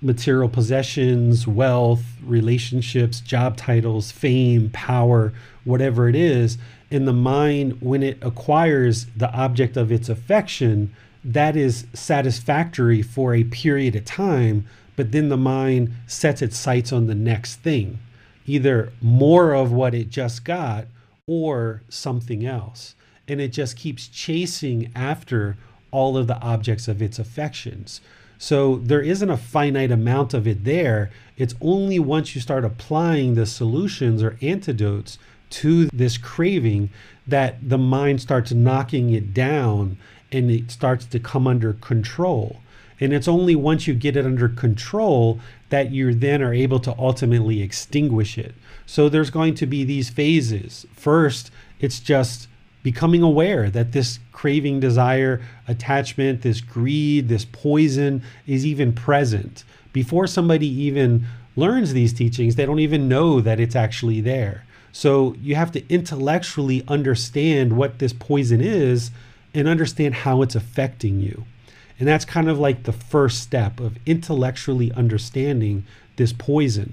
[0.05, 5.33] material possessions, wealth, relationships, job titles, fame, power,
[5.65, 6.59] whatever it is,
[6.91, 13.35] in the mind, when it acquires the object of its affection, that is satisfactory for
[13.35, 17.99] a period of time, but then the mind sets its sights on the next thing,
[18.47, 20.85] either more of what it just got
[21.27, 22.95] or something else.
[23.27, 25.57] And it just keeps chasing after
[25.91, 28.03] all of the objects of its affections.
[28.39, 31.11] So there isn't a finite amount of it there.
[31.37, 35.19] It's only once you start applying the solutions or antidotes
[35.51, 36.91] to this craving
[37.27, 39.97] that the mind starts knocking it down
[40.33, 42.61] and it starts to come under control.
[43.01, 46.95] And it's only once you get it under control that you then are able to
[46.99, 48.55] ultimately extinguish it.
[48.87, 50.87] So there's going to be these phases.
[50.95, 52.49] First, it's just
[52.85, 59.65] becoming aware that this craving, desire, attachment, this greed, this poison is even present.
[59.93, 61.25] Before somebody even
[61.57, 64.65] learns these teachings, they don't even know that it's actually there.
[64.93, 69.11] So you have to intellectually understand what this poison is
[69.55, 71.47] and understand how it's affecting you.
[71.99, 76.93] And that's kind of like the first step of intellectually understanding this poison.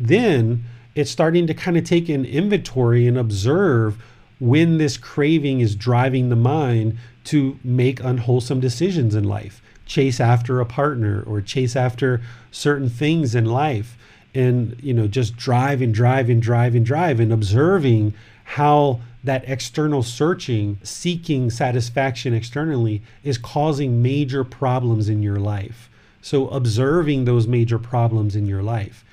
[0.00, 4.02] Then it's starting to kind of take an inventory and observe
[4.42, 10.58] when this craving is driving the mind to make unwholesome decisions in life, chase after
[10.58, 13.96] a partner or chase after certain things in life
[14.34, 19.44] and you know just drive and drive and drive and drive and observing how that
[19.46, 25.88] external searching seeking satisfaction externally is causing major problems in your life.
[26.20, 29.04] So observing those major problems in your life.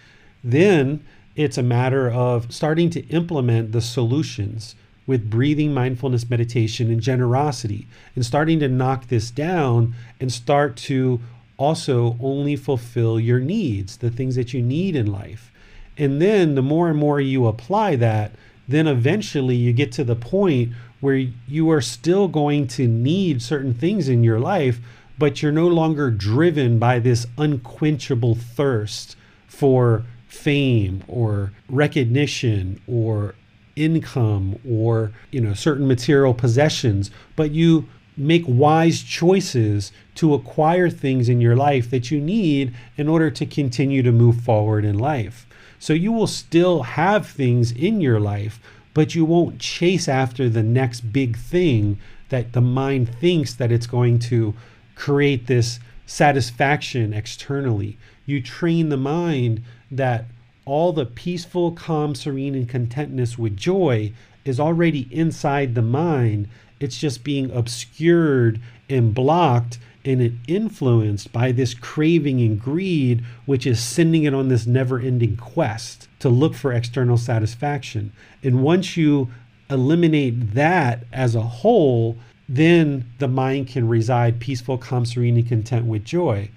[0.44, 4.74] Then it's a matter of starting to implement the solutions
[5.10, 11.20] with breathing, mindfulness, meditation, and generosity, and starting to knock this down and start to
[11.58, 15.52] also only fulfill your needs, the things that you need in life.
[15.98, 18.34] And then the more and more you apply that,
[18.68, 23.74] then eventually you get to the point where you are still going to need certain
[23.74, 24.80] things in your life,
[25.18, 29.16] but you're no longer driven by this unquenchable thirst
[29.48, 33.34] for fame or recognition or
[33.80, 37.88] income or you know certain material possessions but you
[38.18, 43.46] make wise choices to acquire things in your life that you need in order to
[43.46, 45.48] continue to move forward in life.
[45.80, 48.60] So you will still have things in your life
[48.94, 51.98] but you won't chase after the next big thing
[52.30, 54.54] that the mind thinks that it's going to
[54.96, 57.98] create this satisfaction externally.
[58.26, 60.26] You train the mind that
[60.70, 64.14] all the peaceful, calm, serene, and contentness with joy
[64.46, 66.48] is already inside the mind.
[66.80, 73.84] It's just being obscured and blocked and influenced by this craving and greed, which is
[73.84, 78.14] sending it on this never ending quest to look for external satisfaction.
[78.44, 79.30] And once you
[79.72, 82.16] eliminate that as a whole,
[82.48, 86.52] then the mind can reside peaceful, calm, serene, and content with joy.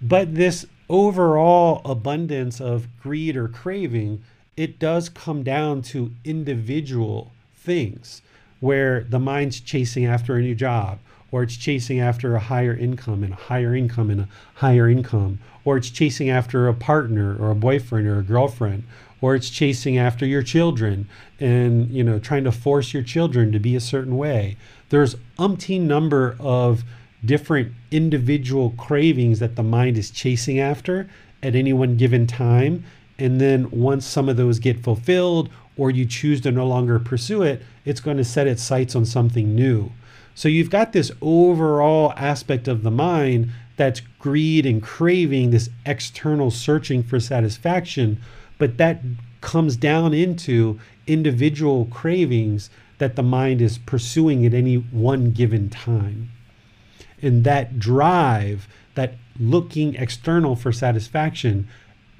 [0.00, 4.22] But this overall abundance of greed or craving,
[4.56, 8.22] it does come down to individual things
[8.60, 10.98] where the mind's chasing after a new job
[11.30, 15.38] or it's chasing after a higher income and a higher income and a higher income
[15.64, 18.84] or it's chasing after a partner or a boyfriend or a girlfriend
[19.20, 21.08] or it's chasing after your children
[21.40, 24.56] and you know trying to force your children to be a certain way.
[24.88, 26.84] There's umpteen number of
[27.24, 31.08] different individual cravings that the mind is chasing after
[31.42, 32.84] at any one given time.
[33.18, 37.42] And then once some of those get fulfilled or you choose to no longer pursue
[37.42, 39.92] it, it's going to set its sights on something new.
[40.34, 46.50] So you've got this overall aspect of the mind that's greed and craving, this external
[46.50, 48.20] searching for satisfaction,
[48.58, 49.00] but that
[49.40, 56.30] comes down into individual cravings that the mind is pursuing at any one given time.
[57.22, 61.68] And that drive, that looking external for satisfaction,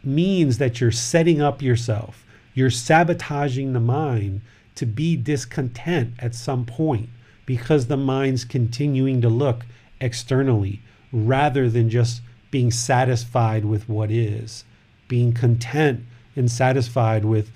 [0.02, 4.40] means that you're setting up yourself, you're sabotaging the mind
[4.76, 7.08] to be discontent at some point
[7.44, 9.64] because the mind's continuing to look
[10.00, 10.80] externally
[11.12, 14.64] rather than just being satisfied with what is,
[15.08, 16.00] being content
[16.34, 17.50] and satisfied with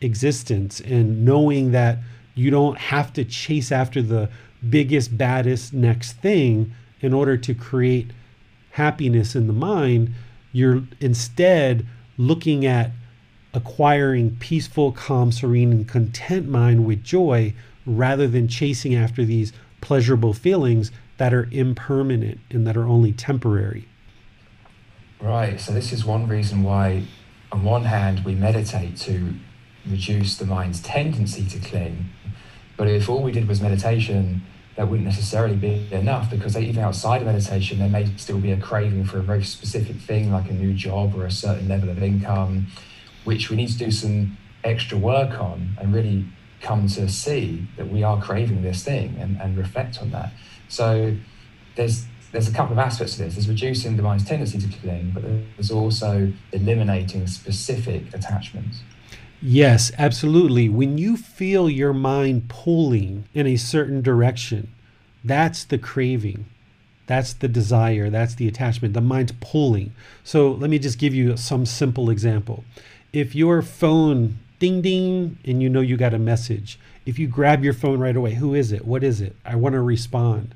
[0.00, 1.98] existence and knowing that
[2.34, 4.28] you don't have to chase after the
[4.68, 6.74] biggest, baddest next thing
[7.04, 8.10] in order to create
[8.70, 10.14] happiness in the mind,
[10.52, 11.86] you're instead
[12.16, 12.92] looking at
[13.52, 17.52] acquiring peaceful, calm, serene, and content mind with joy
[17.84, 23.86] rather than chasing after these pleasurable feelings that are impermanent and that are only temporary.
[25.20, 25.60] Right.
[25.60, 27.02] So, this is one reason why,
[27.52, 29.34] on one hand, we meditate to
[29.86, 32.06] reduce the mind's tendency to cling.
[32.78, 34.42] But if all we did was meditation,
[34.76, 38.56] that wouldn't necessarily be enough because even outside of meditation, there may still be a
[38.56, 42.02] craving for a very specific thing like a new job or a certain level of
[42.02, 42.66] income,
[43.24, 46.24] which we need to do some extra work on and really
[46.60, 50.32] come to see that we are craving this thing and, and reflect on that.
[50.68, 51.16] So
[51.76, 53.34] there's there's a couple of aspects to this.
[53.34, 58.80] There's reducing the mind's tendency to cling, but there's also eliminating specific attachments.
[59.46, 60.70] Yes, absolutely.
[60.70, 64.72] When you feel your mind pulling in a certain direction,
[65.22, 66.46] that's the craving.
[67.06, 68.08] That's the desire.
[68.08, 68.94] That's the attachment.
[68.94, 69.92] The mind's pulling.
[70.24, 72.64] So let me just give you some simple example.
[73.12, 77.62] If your phone ding ding and you know you got a message, if you grab
[77.62, 78.86] your phone right away, who is it?
[78.86, 79.36] What is it?
[79.44, 80.54] I want to respond.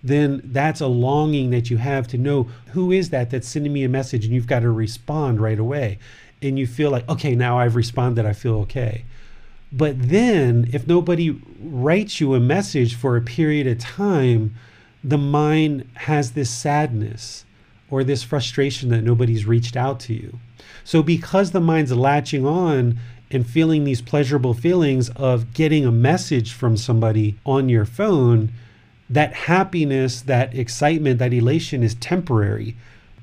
[0.00, 3.82] Then that's a longing that you have to know who is that that's sending me
[3.82, 5.98] a message and you've got to respond right away
[6.42, 9.04] and you feel like, okay, now I've responded, I feel okay.
[9.70, 14.54] But then, if nobody writes you a message for a period of time,
[15.04, 17.44] the mind has this sadness
[17.90, 20.38] or this frustration that nobody's reached out to you.
[20.84, 22.98] So, because the mind's latching on
[23.30, 28.50] and feeling these pleasurable feelings of getting a message from somebody on your phone,
[29.10, 32.74] that happiness, that excitement, that elation is temporary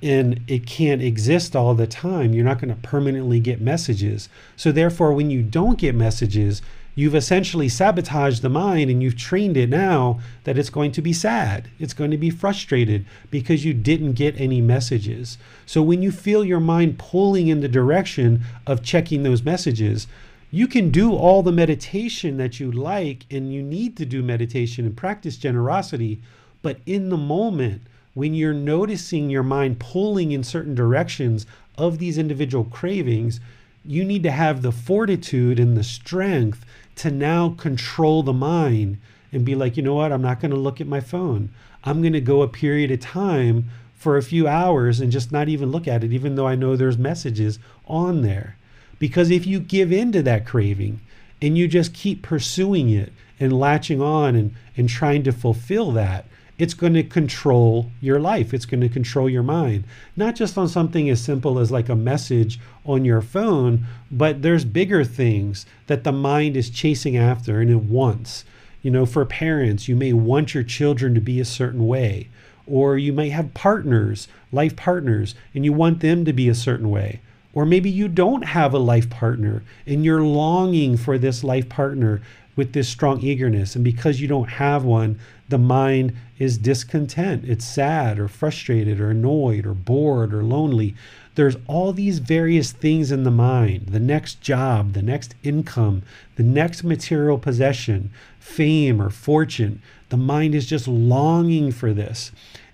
[0.02, 2.34] and it can't exist all the time.
[2.34, 4.30] You're not going to permanently get messages.
[4.56, 6.62] So, therefore, when you don't get messages,
[6.96, 11.14] you've essentially sabotaged the mind and you've trained it now that it's going to be
[11.14, 11.70] sad.
[11.80, 15.38] It's going to be frustrated because you didn't get any messages.
[15.66, 20.08] So, when you feel your mind pulling in the direction of checking those messages,
[20.52, 24.86] you can do all the meditation that you like and you need to do meditation
[24.86, 26.22] and practice generosity,
[26.62, 27.82] but in the moment,
[28.16, 31.46] when you're noticing your mind pulling in certain directions
[31.78, 33.40] of these individual cravings,
[33.84, 38.98] you need to have the fortitude and the strength to now control the mind
[39.32, 41.50] and be like, you know what, I'm not going to look at my phone.
[41.84, 45.50] I'm going to go a period of time for a few hours and just not
[45.50, 48.56] even look at it, even though I know there's messages on there.
[48.98, 51.02] Because if you give in to that craving
[51.42, 53.12] and you just keep pursuing it
[53.42, 56.26] and latching on and, and trying to fulfill that,
[56.58, 58.54] it's going to control your life.
[58.54, 59.84] It's going to control your mind.
[60.16, 64.64] Not just on something as simple as like a message on your phone, but there's
[64.64, 68.46] bigger things that the mind is chasing after and it wants.
[68.82, 72.30] You know, for parents, you may want your children to be a certain way,
[72.68, 76.90] or you may have partners, life partners, and you want them to be a certain
[76.90, 77.20] way.
[77.54, 82.22] Or maybe you don't have a life partner and you're longing for this life partner
[82.56, 83.76] with this strong eagerness.
[83.76, 87.46] And because you don't have one, the mind is discontent.
[87.46, 90.96] It's sad or frustrated or annoyed or bored or lonely.
[91.36, 96.04] There's all these various things in the mind the next job, the next income,
[96.36, 98.10] the next material possession,
[98.40, 99.82] fame or fortune.
[100.10, 102.32] The mind is just longing for this.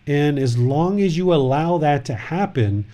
[0.07, 2.85] And as long as you allow that to happen,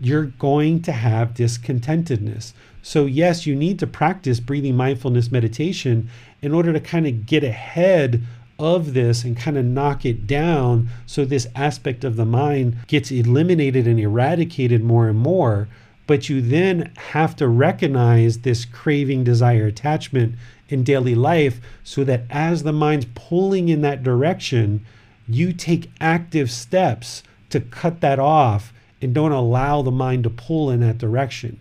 [0.00, 2.52] you're going to have discontentedness.
[2.82, 6.08] So, yes, you need to practice breathing mindfulness meditation
[6.40, 8.22] in order to kind of get ahead
[8.60, 13.10] of this and kind of knock it down so this aspect of the mind gets
[13.10, 15.66] eliminated and eradicated more and more.
[16.06, 20.34] But you then have to recognize this craving, desire, attachment
[20.68, 24.84] in daily life so that as the mind's pulling in that direction,
[25.26, 30.70] you take active steps to cut that off and don't allow the mind to pull
[30.70, 31.58] in that direction.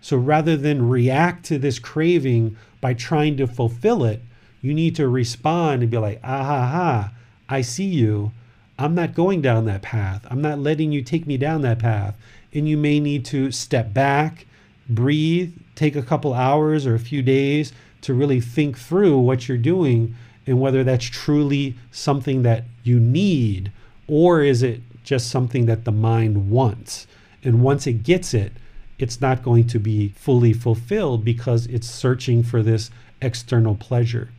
[0.00, 4.22] So rather than react to this craving by trying to fulfill it,
[4.60, 7.12] you need to respond and be like, ah ha ha,
[7.48, 8.32] I see you.
[8.78, 10.26] I'm not going down that path.
[10.28, 12.14] I'm not letting you take me down that path.
[12.52, 14.46] And you may need to step back,
[14.88, 19.58] breathe, take a couple hours or a few days to really think through what you're
[19.58, 20.14] doing
[20.46, 23.72] and whether that's truly something that you need
[24.06, 27.06] or is it just something that the mind wants.
[27.42, 28.52] And once it gets it,
[28.98, 32.90] it's not going to be fully fulfilled because it's searching for this
[33.22, 34.30] external pleasure.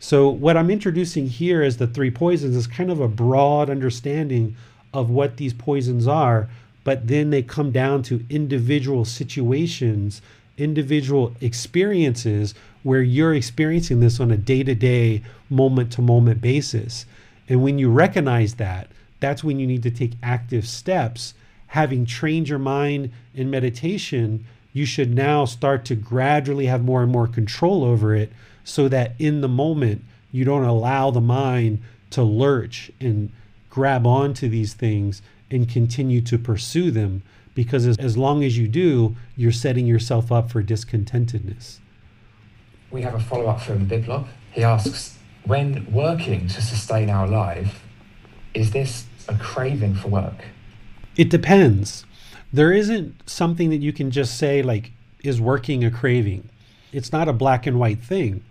[0.00, 4.54] So, what I'm introducing here as the three poisons is kind of a broad understanding
[4.94, 6.48] of what these poisons are,
[6.84, 10.22] but then they come down to individual situations,
[10.56, 17.04] individual experiences where you're experiencing this on a day to day, moment to moment basis.
[17.48, 18.88] And when you recognize that,
[19.20, 21.34] that's when you need to take active steps.
[21.68, 24.44] Having trained your mind in meditation,
[24.78, 28.30] you should now start to gradually have more and more control over it
[28.62, 33.30] so that in the moment you don't allow the mind to lurch and
[33.68, 35.20] grab onto these things
[35.50, 37.22] and continue to pursue them
[37.56, 41.78] because as, as long as you do, you're setting yourself up for discontentedness.
[42.92, 44.28] We have a follow up from Biplop.
[44.52, 47.82] He asks, when working to sustain our life,
[48.54, 50.44] is this a craving for work?
[51.16, 52.06] It depends.
[52.52, 54.92] There isn't something that you can just say, like,
[55.22, 56.48] is working a craving?
[56.92, 58.42] It's not a black and white thing.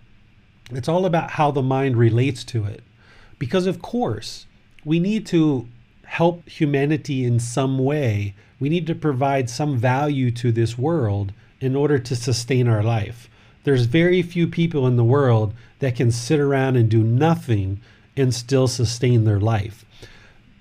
[0.70, 2.82] It's all about how the mind relates to it.
[3.38, 4.46] Because, of course,
[4.84, 5.66] we need to
[6.04, 8.34] help humanity in some way.
[8.60, 13.28] We need to provide some value to this world in order to sustain our life.
[13.64, 17.80] There's very few people in the world that can sit around and do nothing
[18.16, 19.84] and still sustain their life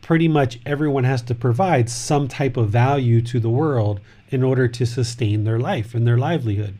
[0.07, 3.99] pretty much everyone has to provide some type of value to the world
[4.29, 6.73] in order to sustain their life and their livelihood.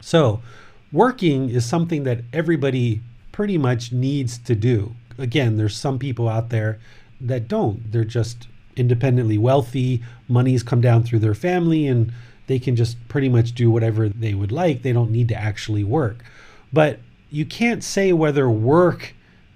[0.00, 0.42] So,
[0.90, 4.96] working is something that everybody pretty much needs to do.
[5.16, 6.80] Again, there's some people out there
[7.20, 7.92] that don't.
[7.92, 12.12] They're just independently wealthy, money's come down through their family, and
[12.48, 14.82] they can just pretty much do whatever they would like.
[14.82, 16.24] They don't need to actually work.
[16.72, 16.98] But
[17.30, 19.14] you can't say whether work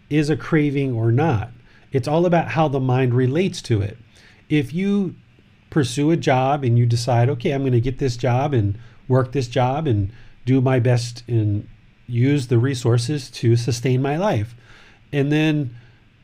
[0.09, 1.51] is a craving or not.
[1.95, 3.97] It's all about how the mind relates to it.
[4.49, 5.15] If you
[5.71, 8.77] pursue a job and you decide, okay, I'm going to get this job and
[9.09, 10.11] work this job and
[10.45, 11.69] do my best and
[12.09, 14.57] use the resources to sustain my life.
[15.13, 15.77] And then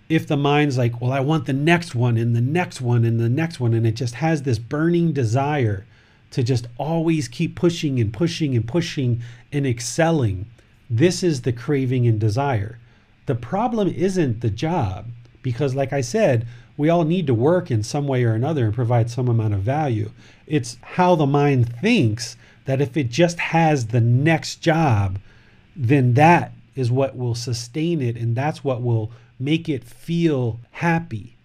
[0.08, 3.20] if the mind's like, well, I want the next one and the next one and
[3.20, 5.86] the next one, and it just has this burning desire
[6.32, 10.46] to just always keep pushing and pushing and pushing and excelling,
[10.88, 12.80] this is the craving and desire.
[13.26, 15.10] The problem isn't the job,
[15.42, 18.74] because, like I said, we all need to work in some way or another and
[18.74, 20.10] provide some amount of value.
[20.46, 25.18] It's how the mind thinks that if it just has the next job,
[25.76, 31.36] then that is what will sustain it and that's what will make it feel happy.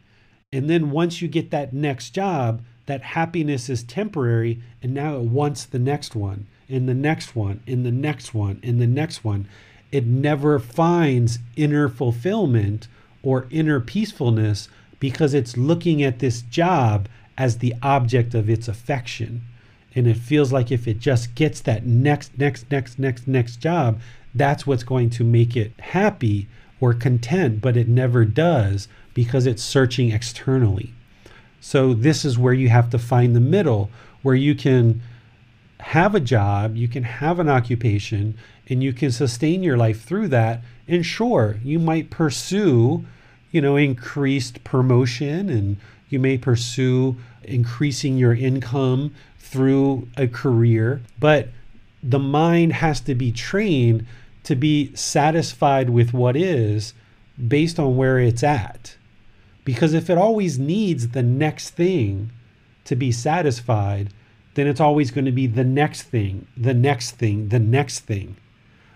[0.54, 5.24] And then once you get that next job, that happiness is temporary and now it
[5.24, 9.24] wants the next one and the next one and the next one and the next
[9.24, 9.48] one.
[9.92, 12.88] It never finds inner fulfillment
[13.26, 14.70] or inner peacefulness
[15.00, 19.42] because it's looking at this job as the object of its affection.
[19.94, 24.00] And it feels like if it just gets that next, next, next, next, next job,
[24.34, 26.48] that's what's going to make it happy
[26.80, 30.94] or content, but it never does because it's searching externally.
[31.62, 33.90] So, this is where you have to find the middle
[34.22, 35.02] where you can
[35.80, 38.36] have a job, you can have an occupation,
[38.68, 40.62] and you can sustain your life through that.
[40.88, 43.06] And sure, you might pursue,
[43.56, 45.78] you know, increased promotion and
[46.10, 51.48] you may pursue increasing your income through a career, but
[52.04, 54.06] the mind has to be trained
[54.44, 56.94] to be satisfied with what is
[57.48, 58.98] based on where it's at.
[59.64, 62.32] Because if it always needs the next thing
[62.84, 64.10] to be satisfied,
[64.56, 68.36] then it's always going to be the next thing, the next thing, the next thing,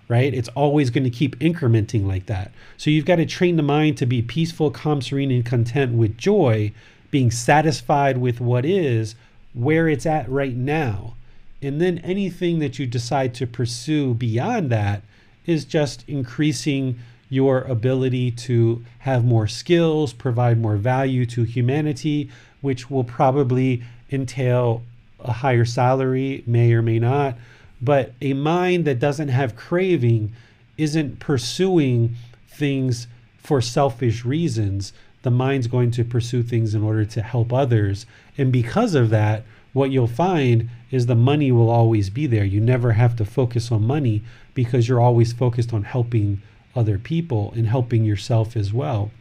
[0.10, 0.34] right?
[0.34, 2.52] It's always going to keep incrementing like that.
[2.78, 6.18] So you've got to train the mind to be peaceful, calm, serene, and content with
[6.18, 6.74] joy,
[7.12, 9.16] being satisfied with what is,
[9.54, 11.14] where it's at right now.
[11.62, 15.04] And then anything that you decide to pursue beyond that
[15.46, 17.00] is just increasing
[17.30, 22.32] your ability to have more skills, provide more value to humanity,
[22.62, 24.82] which will probably entail
[25.20, 27.36] a higher salary, may or may not.
[27.82, 30.34] But a mind that doesn't have craving
[30.78, 32.16] isn't pursuing
[32.48, 33.08] things
[33.38, 34.94] for selfish reasons.
[35.24, 38.06] The mind's going to pursue things in order to help others.
[38.38, 42.44] And because of that, what you'll find is the money will always be there.
[42.44, 44.24] You never have to focus on money
[44.54, 46.42] because you're always focused on helping
[46.76, 49.12] other people and helping yourself as well.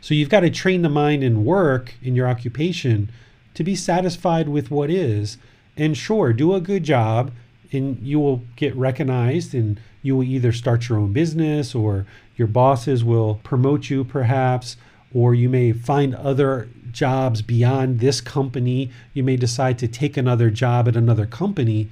[0.00, 3.10] So you've got to train the mind in work, in your occupation,
[3.54, 5.38] to be satisfied with what is.
[5.76, 7.30] And sure, do a good job
[7.72, 12.06] and you will get recognized and you will either start your own business or
[12.36, 14.76] your bosses will promote you perhaps
[15.12, 18.90] or you may find other jobs beyond this company.
[19.14, 21.88] You may decide to take another job at another company,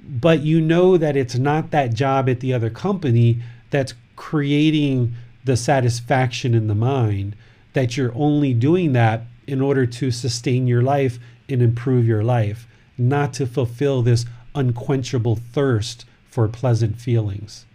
[0.00, 5.14] but you know that it's not that job at the other company that's creating
[5.44, 7.34] the satisfaction in the mind,
[7.72, 11.18] that you're only doing that in order to sustain your life
[11.48, 12.66] and improve your life,
[12.96, 14.24] not to fulfill this
[14.54, 17.66] unquenchable thirst for pleasant feelings.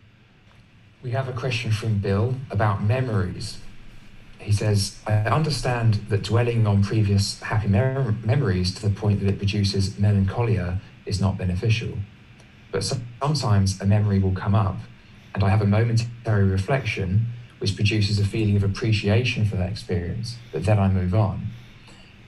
[1.03, 3.59] We have a question from Bill about memories.
[4.39, 9.37] He says, I understand that dwelling on previous happy memories to the point that it
[9.37, 11.97] produces melancholia is not beneficial.
[12.71, 14.77] But sometimes a memory will come up,
[15.33, 17.27] and I have a momentary reflection
[17.59, 21.47] which produces a feeling of appreciation for that experience, but then I move on.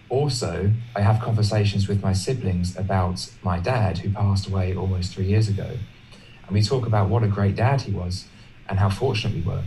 [0.10, 5.28] Also, I have conversations with my siblings about my dad, who passed away almost three
[5.28, 5.78] years ago.
[6.48, 8.26] And we talk about what a great dad he was
[8.68, 9.64] and how fortunate we were.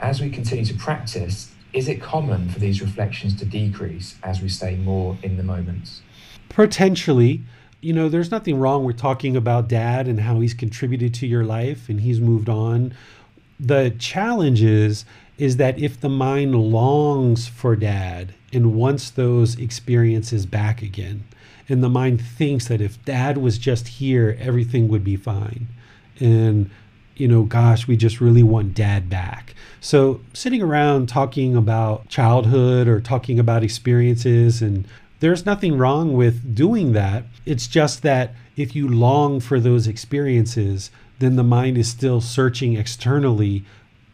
[0.00, 4.50] As we continue to practice, is it common for these reflections to decrease as we
[4.50, 6.02] stay more in the moments?
[6.50, 7.42] Potentially.
[7.80, 11.44] You know, there's nothing wrong with talking about dad and how he's contributed to your
[11.44, 12.94] life and he's moved on.
[13.58, 15.04] The challenge is
[15.36, 21.24] is that if the mind longs for dad and wants those experiences back again,
[21.68, 25.66] and the mind thinks that if dad was just here, everything would be fine.
[26.20, 26.70] And
[27.16, 29.54] you know, gosh, we just really want dad back.
[29.80, 34.86] So, sitting around talking about childhood or talking about experiences, and
[35.20, 37.24] there's nothing wrong with doing that.
[37.46, 42.74] It's just that if you long for those experiences, then the mind is still searching
[42.74, 43.64] externally.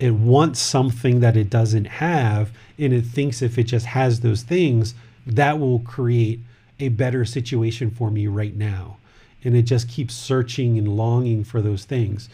[0.01, 4.43] It wants something that it doesn't have, and it thinks if it just has those
[4.43, 4.95] things,
[5.25, 6.41] that will create
[6.81, 8.97] a better situation for me right now.
[9.45, 12.29] And it just keeps searching and longing for those things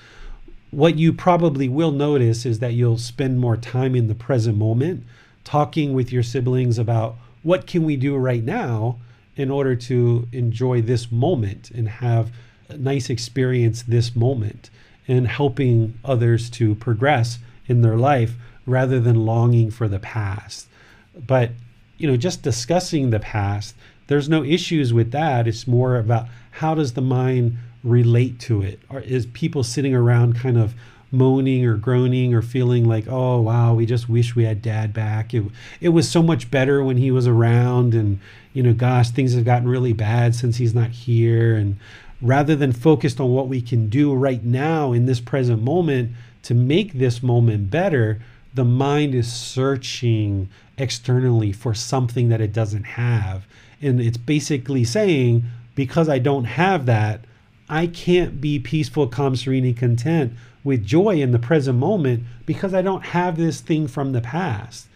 [0.70, 5.04] what you probably will notice is that you'll spend more time in the present moment
[5.44, 8.98] talking with your siblings about what can we do right now
[9.36, 12.30] in order to enjoy this moment and have
[12.68, 14.70] a nice experience this moment
[15.06, 17.38] and helping others to progress
[17.68, 18.34] in their life
[18.66, 20.66] rather than longing for the past.
[21.14, 21.52] But,
[21.98, 23.74] you know, just discussing the past,
[24.08, 25.46] there's no issues with that.
[25.46, 28.80] It's more about how does the mind relate to it?
[28.88, 30.74] Or is people sitting around kind of
[31.12, 35.32] moaning or groaning or feeling like, oh wow, we just wish we had dad back.
[35.32, 35.44] It
[35.80, 38.18] it was so much better when he was around and
[38.52, 41.54] you know, gosh, things have gotten really bad since he's not here.
[41.54, 41.76] And
[42.22, 46.12] rather than focused on what we can do right now in this present moment
[46.46, 48.20] to make this moment better,
[48.54, 53.48] the mind is searching externally for something that it doesn't have.
[53.82, 55.42] And it's basically saying,
[55.74, 57.22] because I don't have that,
[57.68, 62.74] I can't be peaceful, calm, serene, and content with joy in the present moment because
[62.74, 64.86] I don't have this thing from the past.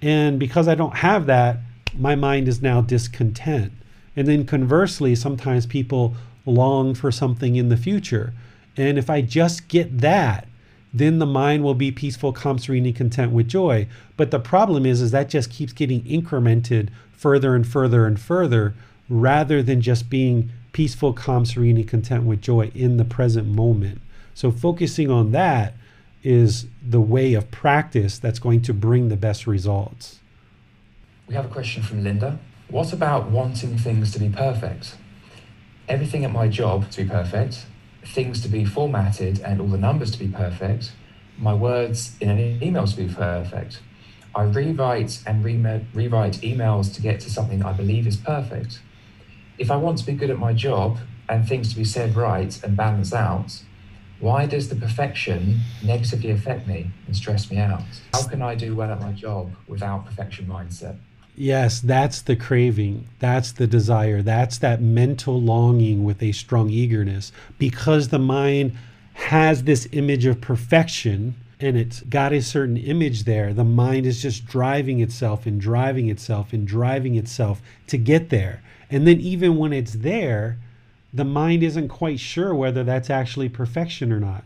[0.00, 1.58] And because I don't have that,
[1.98, 3.72] my mind is now discontent.
[4.16, 8.32] And then conversely, sometimes people long for something in the future.
[8.74, 10.48] And if I just get that,
[10.94, 13.88] then the mind will be peaceful, calm, serene, and content with joy.
[14.16, 18.74] But the problem is, is that just keeps getting incremented further and further and further,
[19.08, 24.00] rather than just being peaceful, calm, serene, and content with joy in the present moment.
[24.34, 25.74] So focusing on that
[26.22, 30.20] is the way of practice that's going to bring the best results.
[31.26, 32.38] We have a question from Linda.
[32.68, 34.96] What about wanting things to be perfect?
[35.88, 37.66] Everything at my job to be perfect,
[38.06, 40.92] things to be formatted and all the numbers to be perfect,
[41.38, 43.80] my words in an email to be perfect.
[44.34, 48.80] I rewrite and re- rewrite emails to get to something I believe is perfect.
[49.58, 50.98] If I want to be good at my job
[51.28, 53.62] and things to be said right and balanced out,
[54.20, 57.82] why does the perfection negatively affect me and stress me out?
[58.12, 60.96] How can I do well at my job without perfection mindset?
[61.36, 63.08] Yes, that's the craving.
[63.18, 64.22] That's the desire.
[64.22, 68.76] That's that mental longing with a strong eagerness because the mind
[69.14, 73.52] has this image of perfection and it's got a certain image there.
[73.52, 78.62] The mind is just driving itself and driving itself and driving itself to get there.
[78.90, 80.58] And then, even when it's there,
[81.12, 84.44] the mind isn't quite sure whether that's actually perfection or not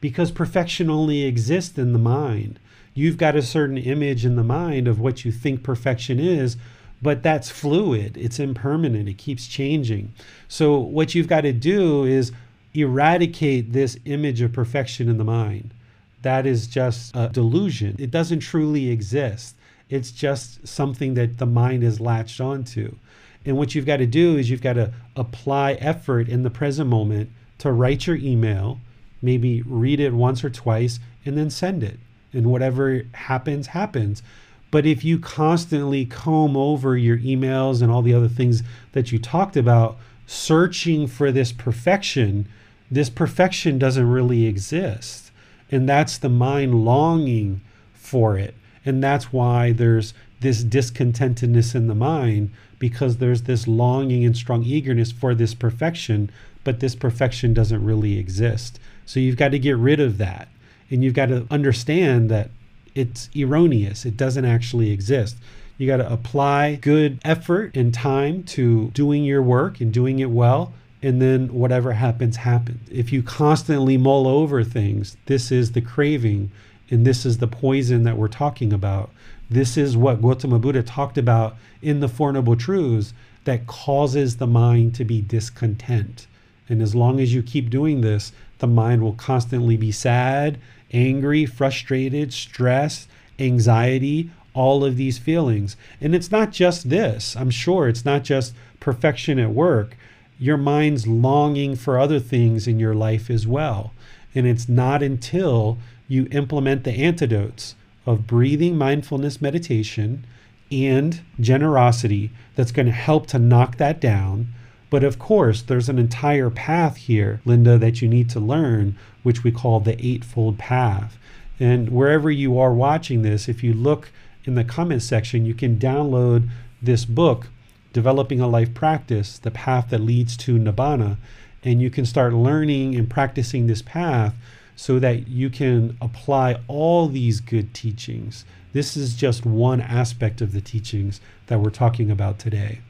[0.00, 2.58] because perfection only exists in the mind
[2.94, 6.56] you've got a certain image in the mind of what you think perfection is
[7.04, 8.16] but that's fluid.
[8.16, 9.10] It's impermanent.
[9.10, 10.14] It keeps changing.
[10.48, 12.32] So what you've got to do is
[12.72, 15.74] eradicate this image of perfection in the mind.
[16.22, 17.96] That is just a delusion.
[17.98, 19.54] It doesn't truly exist.
[19.90, 22.96] It's just something that the mind is latched onto.
[23.44, 26.88] And what you've got to do is you've got to apply effort in the present
[26.88, 27.28] moment
[27.58, 28.80] to write your email
[29.20, 31.98] maybe read it once or twice and then send it
[32.34, 34.22] and whatever happens, happens.
[34.70, 38.62] But if you constantly comb over your emails and all the other things
[38.92, 42.48] that you talked about, searching for this perfection,
[42.90, 45.30] this perfection doesn't really exist.
[45.70, 47.60] And that's the mind longing
[47.94, 48.54] for it.
[48.84, 54.62] And that's why there's this discontentedness in the mind because there's this longing and strong
[54.62, 56.30] eagerness for this perfection,
[56.64, 58.78] but this perfection doesn't really exist.
[59.06, 60.48] So you've got to get rid of that
[60.94, 62.50] and you've got to understand that
[62.94, 64.06] it's erroneous.
[64.06, 65.36] It doesn't actually exist.
[65.76, 70.30] You got to apply good effort and time to doing your work and doing it
[70.30, 70.72] well.
[71.02, 72.88] And then whatever happens, happens.
[72.92, 76.52] If you constantly mull over things, this is the craving
[76.90, 79.10] and this is the poison that we're talking about.
[79.50, 83.12] This is what Gautama Buddha talked about in the Four Noble Truths
[83.46, 86.28] that causes the mind to be discontent.
[86.68, 90.56] And as long as you keep doing this, the mind will constantly be sad
[90.94, 95.76] angry, frustrated, stressed, anxiety, all of these feelings.
[96.00, 97.36] And it's not just this.
[97.36, 99.96] I'm sure it's not just perfection at work.
[100.38, 103.92] Your mind's longing for other things in your life as well.
[104.34, 105.78] And it's not until
[106.08, 107.74] you implement the antidotes
[108.06, 110.24] of breathing mindfulness meditation
[110.70, 114.48] and generosity that's going to help to knock that down.
[114.90, 119.42] But of course, there's an entire path here, Linda, that you need to learn which
[119.42, 121.18] we call the Eightfold Path.
[121.58, 124.12] And wherever you are watching this, if you look
[124.44, 126.48] in the comments section, you can download
[126.80, 127.48] this book,
[127.92, 131.16] Developing a Life Practice The Path That Leads to Nibbana.
[131.64, 134.34] And you can start learning and practicing this path
[134.76, 138.44] so that you can apply all these good teachings.
[138.72, 142.80] This is just one aspect of the teachings that we're talking about today.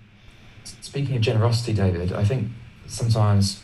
[0.64, 2.49] Speaking of generosity, David, I think
[2.87, 3.62] sometimes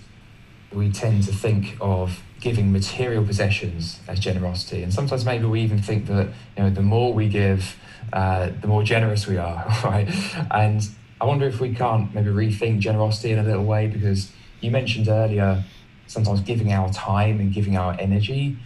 [0.70, 4.82] we tend to think of giving material possessions as generosity.
[4.82, 7.76] And sometimes maybe we even think that you know the more we give,
[8.12, 10.08] uh, the more generous we are, right?
[10.50, 10.88] And
[11.20, 15.08] I wonder if we can't maybe rethink generosity in a little way because you mentioned
[15.08, 15.64] earlier
[16.06, 18.58] sometimes giving our time and giving our energy.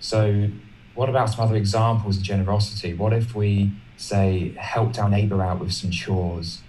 [0.00, 0.48] So
[0.94, 2.92] what about some other examples of generosity?
[2.92, 6.60] What if we say helped our neighbor out with some chores?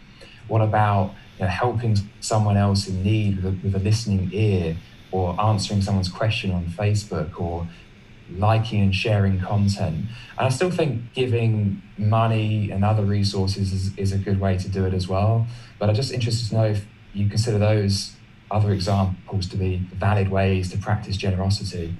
[0.47, 4.77] What about you know, helping someone else in need with a, with a listening ear,
[5.14, 7.68] or answering someone's question on Facebook, or
[8.36, 10.05] liking and sharing content?
[10.38, 14.68] And I still think giving money and other resources is, is a good way to
[14.68, 15.45] do it as well.
[15.78, 18.16] But I'm just interested to know if you consider those
[18.49, 21.95] other examples to be valid ways to practice generosity.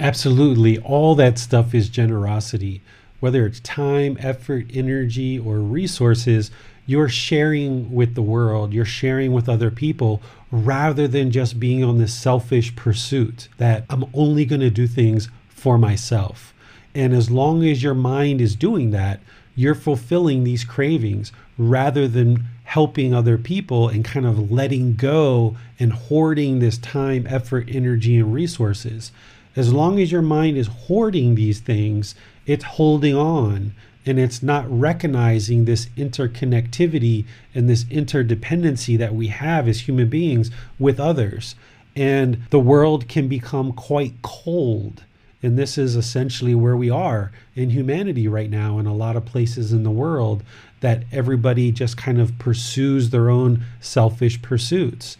[0.00, 0.78] Absolutely.
[0.78, 2.82] All that stuff is generosity.
[3.20, 6.50] Whether it's time, effort, energy, or resources,
[6.86, 11.98] you're sharing with the world, you're sharing with other people rather than just being on
[11.98, 16.54] this selfish pursuit that I'm only going to do things for myself.
[16.94, 19.20] And as long as your mind is doing that,
[19.54, 25.92] you're fulfilling these cravings rather than helping other people and kind of letting go and
[25.92, 29.12] hoarding this time, effort, energy, and resources.
[29.54, 32.14] As long as your mind is hoarding these things,
[32.44, 33.72] it's holding on
[34.06, 40.50] and it's not recognizing this interconnectivity and this interdependency that we have as human beings
[40.78, 41.56] with others.
[41.96, 45.02] And the world can become quite cold.
[45.42, 49.24] And this is essentially where we are in humanity right now, in a lot of
[49.24, 50.44] places in the world,
[50.80, 55.16] that everybody just kind of pursues their own selfish pursuits.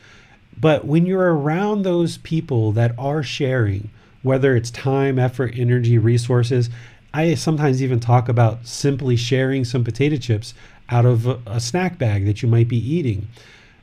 [0.58, 3.90] But when you're around those people that are sharing,
[4.22, 6.70] whether it's time, effort, energy, resources,
[7.16, 10.52] I sometimes even talk about simply sharing some potato chips
[10.90, 13.28] out of a, snack bag that you might be eating.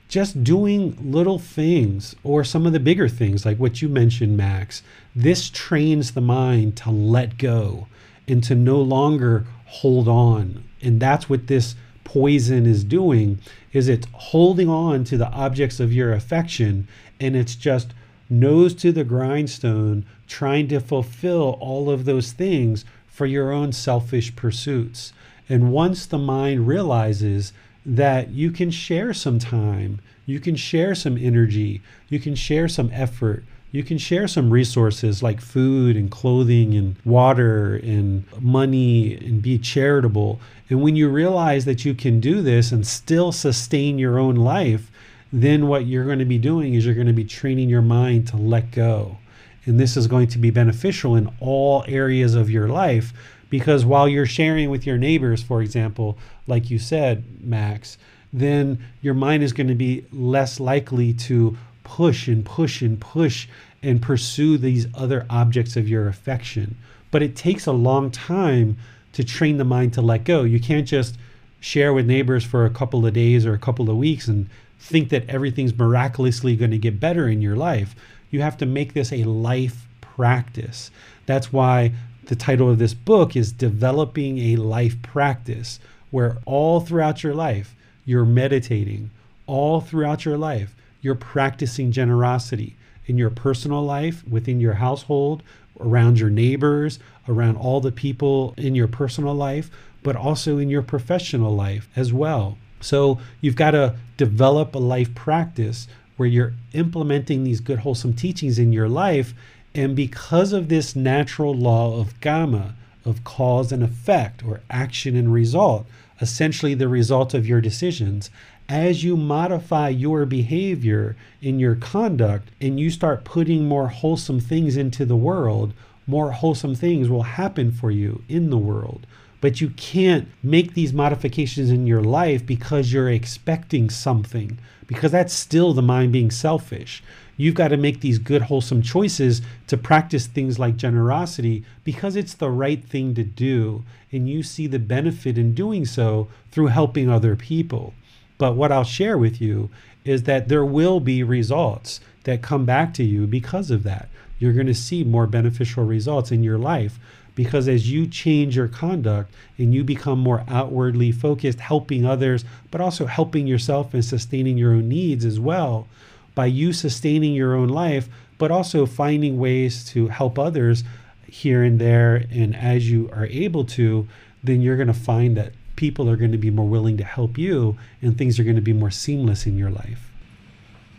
[0.07, 4.83] Just doing little things or some of the bigger things, like what you mentioned, Max,
[5.15, 7.87] this trains the mind to let go
[8.27, 10.63] and to no longer hold on.
[10.83, 11.73] And that's what this
[12.03, 13.39] poison is doing
[13.71, 16.87] is it's holding on to the objects of your affection
[17.19, 17.95] and it's just
[18.29, 24.35] nose to the grindstone trying to fulfill all of those things for your own selfish
[24.35, 25.13] pursuits.
[25.47, 27.53] And once the mind realizes
[27.85, 32.89] that you can share some time, you can share some energy, you can share some
[32.91, 39.43] effort, you can share some resources like food and clothing and water and money and
[39.43, 40.39] be charitable.
[40.69, 44.89] And when you realize that you can do this and still sustain your own life,
[45.31, 48.27] then what you're going to be doing is you're going to be training your mind
[48.29, 49.17] to let go.
[49.65, 53.13] And this is going to be beneficial in all areas of your life
[53.49, 57.97] because while you're sharing with your neighbors, for example, like you said, Max,
[58.33, 63.47] then your mind is going to be less likely to push and push and push
[63.83, 66.75] and pursue these other objects of your affection.
[67.11, 68.77] But it takes a long time
[69.11, 70.43] to train the mind to let go.
[70.43, 71.17] You can't just
[71.59, 74.49] share with neighbors for a couple of days or a couple of weeks and
[74.79, 77.95] think that everything's miraculously going to get better in your life.
[78.33, 80.89] You have to make this a life practice.
[81.27, 81.91] That's why
[82.25, 85.79] the title of this book is Developing a Life Practice,
[86.09, 87.75] where all throughout your life
[88.05, 89.11] you're meditating,
[89.45, 92.75] all throughout your life you're practicing generosity
[93.05, 95.43] in your personal life, within your household,
[95.79, 96.97] around your neighbors,
[97.29, 99.69] around all the people in your personal life,
[100.01, 102.57] but also in your professional life as well.
[102.81, 105.87] So you've got to develop a life practice
[106.17, 109.33] where you're implementing these good, wholesome teachings in your life.
[109.75, 112.73] And because of this natural law of kamma,
[113.05, 115.85] of cause and effect, or action and result,
[116.21, 118.29] essentially the result of your decisions,
[118.69, 124.77] as you modify your behavior in your conduct and you start putting more wholesome things
[124.77, 125.73] into the world,
[126.07, 129.05] more wholesome things will happen for you in the world.
[129.41, 134.57] But you can't make these modifications in your life because you're expecting something,
[134.87, 137.03] because that's still the mind being selfish.
[137.35, 142.35] You've got to make these good, wholesome choices to practice things like generosity because it's
[142.35, 143.83] the right thing to do.
[144.11, 147.93] And you see the benefit in doing so through helping other people.
[148.37, 149.69] But what I'll share with you
[150.05, 154.09] is that there will be results that come back to you because of that.
[154.37, 156.99] You're going to see more beneficial results in your life
[157.35, 162.81] because as you change your conduct and you become more outwardly focused, helping others, but
[162.81, 165.87] also helping yourself and sustaining your own needs as well,
[166.35, 170.83] by you sustaining your own life, but also finding ways to help others
[171.27, 172.25] here and there.
[172.31, 174.07] And as you are able to,
[174.43, 177.37] then you're going to find that people are going to be more willing to help
[177.37, 180.11] you and things are going to be more seamless in your life.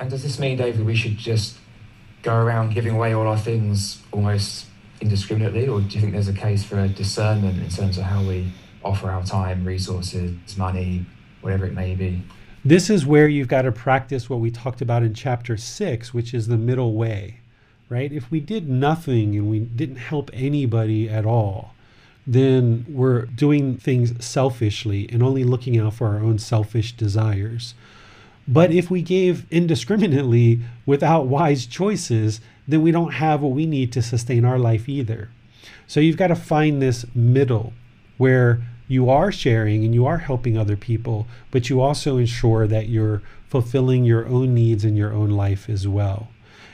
[0.00, 1.56] And does this mean, David, we should just
[2.22, 4.66] go around giving away all our things almost
[5.00, 8.22] indiscriminately, or do you think there's a case for a discernment in terms of how
[8.22, 11.04] we offer our time, resources, money,
[11.40, 12.22] whatever it may be?
[12.64, 16.32] This is where you've got to practice what we talked about in chapter six, which
[16.32, 17.40] is the middle way.
[17.88, 18.12] right?
[18.12, 21.74] If we did nothing and we didn't help anybody at all,
[22.26, 27.74] then we're doing things selfishly and only looking out for our own selfish desires.
[28.48, 33.92] But if we gave indiscriminately without wise choices, then we don't have what we need
[33.92, 35.30] to sustain our life either.
[35.86, 37.72] So you've got to find this middle
[38.16, 42.88] where you are sharing and you are helping other people, but you also ensure that
[42.88, 46.28] you're fulfilling your own needs in your own life as well.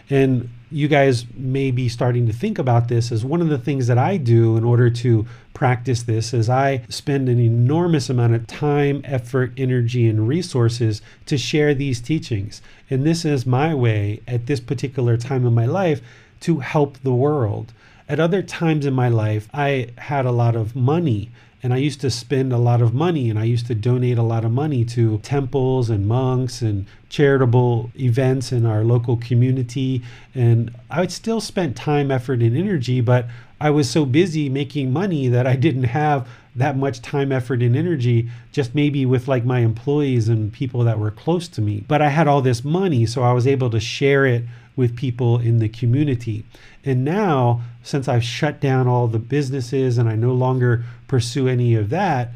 [0.08, 3.88] And you guys may be starting to think about this as one of the things
[3.88, 8.46] that I do in order to practice this is I spend an enormous amount of
[8.46, 12.62] time, effort, energy, and resources to share these teachings.
[12.88, 16.00] And this is my way at this particular time in my life
[16.40, 17.72] to help the world.
[18.08, 21.30] At other times in my life, I had a lot of money
[21.62, 24.22] and I used to spend a lot of money and I used to donate a
[24.22, 30.02] lot of money to temples and monks and charitable events in our local community.
[30.34, 33.26] And I would still spend time, effort, and energy, but
[33.60, 36.26] I was so busy making money that I didn't have
[36.56, 40.98] that much time, effort, and energy, just maybe with like my employees and people that
[40.98, 41.84] were close to me.
[41.86, 44.44] But I had all this money, so I was able to share it
[44.76, 46.44] with people in the community.
[46.84, 51.74] And now, since I've shut down all the businesses and I no longer pursue any
[51.74, 52.30] of that,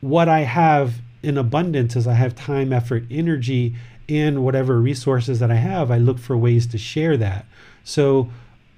[0.00, 3.74] what I have in abundance is I have time, effort, energy,
[4.08, 7.46] and whatever resources that I have, I look for ways to share that.
[7.84, 8.30] So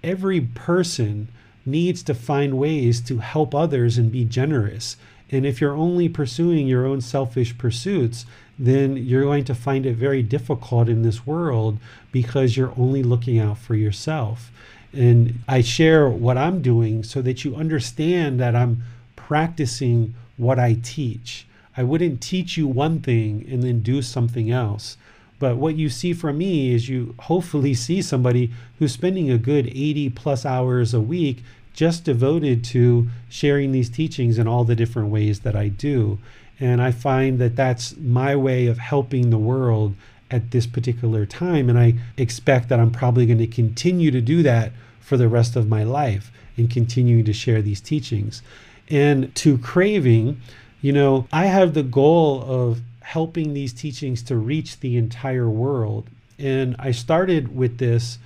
[0.03, 1.29] every person
[1.69, 4.97] needs to find ways to help others and be generous.
[5.31, 8.25] And if you're only pursuing your own selfish pursuits,
[8.59, 11.79] then you're going to find it very difficult in this world
[12.11, 14.51] because you're only looking out for yourself.
[14.93, 18.83] And I share what I'm doing so that you understand that I'm
[19.15, 21.47] practicing what I teach.
[21.77, 24.97] I wouldn't teach you one thing and then do something else.
[25.39, 29.69] But what you see from me is you hopefully see somebody who's spending a good
[29.69, 31.45] 80 plus hours a week
[31.79, 36.19] just devoted to sharing these teachings in all the different ways that I do.
[36.59, 39.95] And I find that that's my way of helping the world
[40.29, 41.69] at this particular time.
[41.71, 45.55] And I expect that I'm probably going to continue to do that for the rest
[45.55, 48.43] of my life and continuing to share these teachings.
[48.89, 50.41] And to craving,
[50.83, 56.11] you know, I have the goal of helping these teachings to reach the entire world.
[56.41, 58.19] And I started with this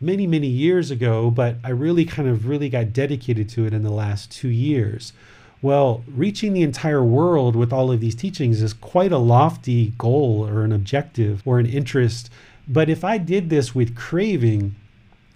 [0.00, 3.82] many, many years ago, but I really kind of really got dedicated to it in
[3.82, 5.12] the last two years.
[5.62, 10.48] Well, reaching the entire world with all of these teachings is quite a lofty goal
[10.48, 12.30] or an objective or an interest.
[12.66, 14.74] But if I did this with craving,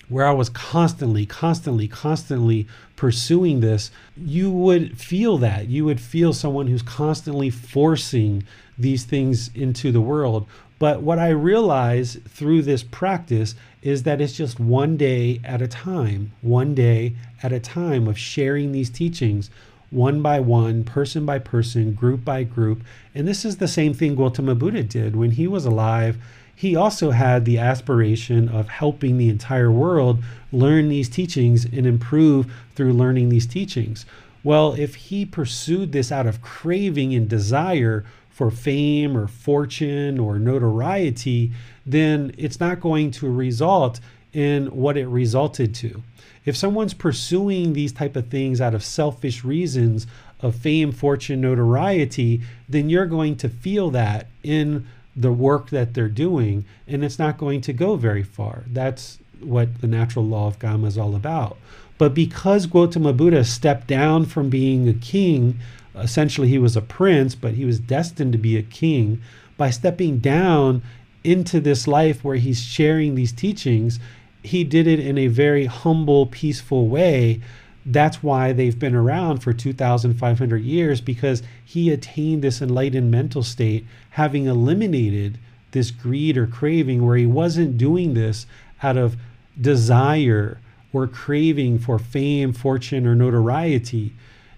[0.09, 5.69] where I was constantly, constantly, constantly pursuing this, you would feel that.
[5.69, 8.45] You would feel someone who's constantly forcing
[8.79, 10.47] these things into the world.
[10.85, 15.67] But what I realize through this practice is that it's just one day at a
[15.67, 19.49] time, one day at a time of sharing these teachings
[19.89, 22.83] one by one, person by person, group by group.
[23.15, 26.19] And this is the same thing Gautama Buddha did when he was alive.
[26.55, 30.23] He also had the aspiration of helping the entire world
[30.53, 34.05] learn these teachings and improve through learning these teachings.
[34.43, 38.05] Well, if he pursued this out of craving and desire
[38.35, 41.53] for fame or fortune or notoriety,
[41.87, 44.01] then it's not going to result
[44.33, 46.03] in what it resulted to.
[46.45, 50.09] If someone's pursuing these type of things out of selfish reasons
[50.41, 56.09] of fame, fortune, notoriety, then you're going to feel that in the work that they're
[56.09, 58.65] doing and it's not going to go very far.
[58.67, 61.57] That's what the natural law of kamma is all about.
[61.99, 65.61] But because Gautama Buddha stepped down from being a king
[65.97, 69.21] essentially he was a prince, but he was destined to be a king.
[69.57, 70.83] By stepping down
[71.23, 74.01] into this life where he's sharing these teachings,
[74.43, 77.41] he did it in a very humble, peaceful way.
[77.87, 83.87] That's why they've been around for 2,500 years because he attained this enlightened mental state,
[84.11, 85.39] having eliminated
[85.71, 88.47] this greed or craving, where he wasn't doing this
[88.83, 89.17] out of
[89.61, 90.61] desire
[90.93, 94.13] or craving for fame, fortune, or notoriety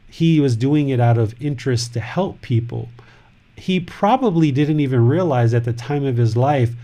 [0.09, 2.89] he was doing it out of interest to help people.
[3.57, 6.75] He probably didn't even realize at the time of his life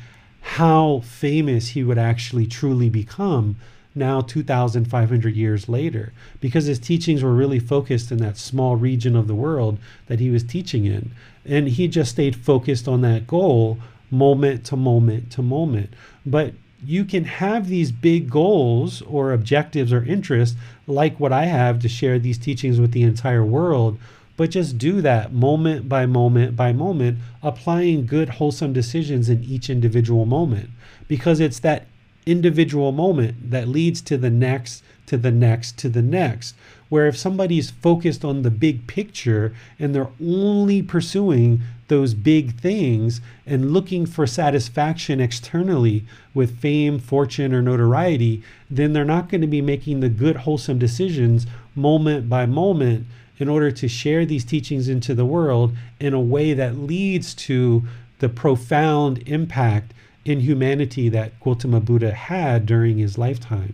[0.40, 3.56] how famous he would actually truly become
[3.94, 9.28] now 2,500 years later, because his teachings were really focused in that small region of
[9.28, 11.10] the world that he was teaching in.
[11.44, 13.78] And he just stayed focused on that goal
[14.10, 15.92] moment to moment to moment.
[16.24, 16.54] But
[16.84, 20.56] you can have these big goals or objectives or interests,
[20.86, 23.98] like what I have to share these teachings with the entire world,
[24.36, 29.70] but just do that moment by moment by moment, applying good, wholesome decisions in each
[29.70, 30.70] individual moment.
[31.06, 31.86] Because it's that
[32.26, 36.54] individual moment that leads to the next, to the next, to the next.
[36.92, 43.22] Where if somebody's focused on the big picture and they're only pursuing those big things
[43.46, 49.46] and looking for satisfaction externally with fame, fortune, or notoriety, then they're not going to
[49.46, 53.06] be making the good, wholesome decisions moment by moment
[53.38, 57.84] in order to share these teachings into the world in a way that leads to
[58.18, 59.94] the profound impact
[60.26, 63.72] in humanity that Gautama Buddha had during his lifetime.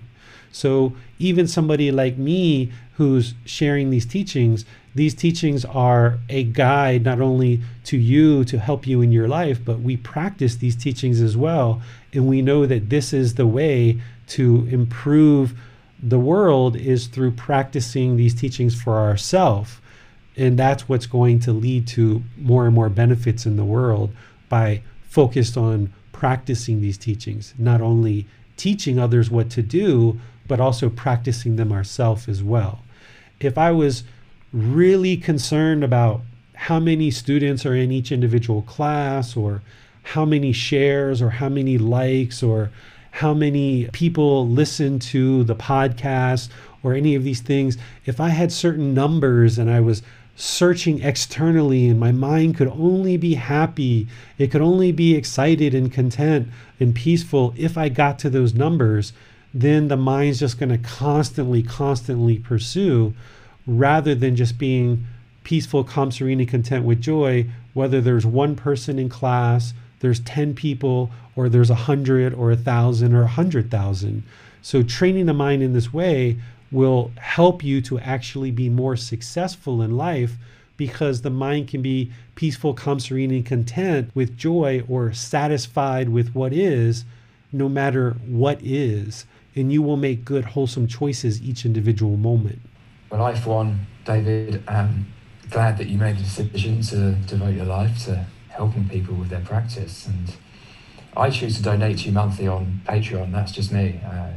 [0.53, 7.20] So even somebody like me who's sharing these teachings, these teachings are a guide not
[7.20, 11.36] only to you to help you in your life, but we practice these teachings as
[11.36, 11.80] well.
[12.12, 15.55] And we know that this is the way to improve
[16.03, 19.78] the world is through practicing these teachings for ourselves.
[20.36, 24.12] And that's what's going to lead to more and more benefits in the world
[24.49, 28.26] by focused on practicing these teachings, not only
[28.57, 32.80] teaching others what to do, but also practicing them ourselves as well.
[33.38, 34.03] If I was
[34.53, 36.22] really concerned about
[36.55, 39.62] how many students are in each individual class or
[40.03, 42.70] how many shares or how many likes or
[43.12, 46.49] how many people listen to the podcast
[46.82, 47.76] or any of these things,
[48.07, 50.03] if I had certain numbers and I was
[50.36, 54.07] searching externally and my mind could only be happy,
[54.38, 59.12] it could only be excited and content and peaceful if I got to those numbers,
[59.61, 63.14] then the mind's just going to constantly, constantly pursue
[63.66, 65.06] rather than just being
[65.44, 70.54] peaceful, calm, serene, and content with joy, whether there's one person in class, there's 10
[70.54, 74.22] people, or there's a hundred or a thousand or a hundred thousand.
[74.62, 76.38] So training the mind in this way
[76.70, 80.36] will help you to actually be more successful in life
[80.76, 86.34] because the mind can be peaceful, calm, serene, and content with joy or satisfied with
[86.34, 87.04] what is,
[87.52, 89.26] no matter what is.
[89.59, 92.61] And you will make good, wholesome choices each individual moment.
[93.11, 95.12] Well, I, for one, David, am
[95.50, 99.40] glad that you made the decision to devote your life to helping people with their
[99.40, 100.06] practice.
[100.06, 100.34] And
[101.16, 103.32] I choose to donate to you monthly on Patreon.
[103.32, 104.00] That's just me.
[104.06, 104.30] Uh,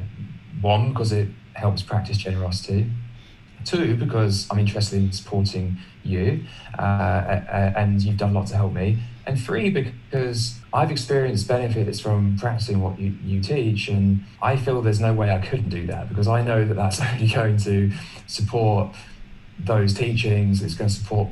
[0.62, 2.90] one, because it helps practice generosity.
[3.64, 6.44] Two, because I'm interested in supporting you
[6.80, 8.98] uh, and you've done a lot to help me.
[9.26, 13.88] And three, because I've experienced benefits from practicing what you, you teach.
[13.88, 17.00] And I feel there's no way I couldn't do that because I know that that's
[17.14, 17.92] only going to
[18.28, 18.96] support
[19.60, 20.64] those teachings.
[20.64, 21.30] It's going to support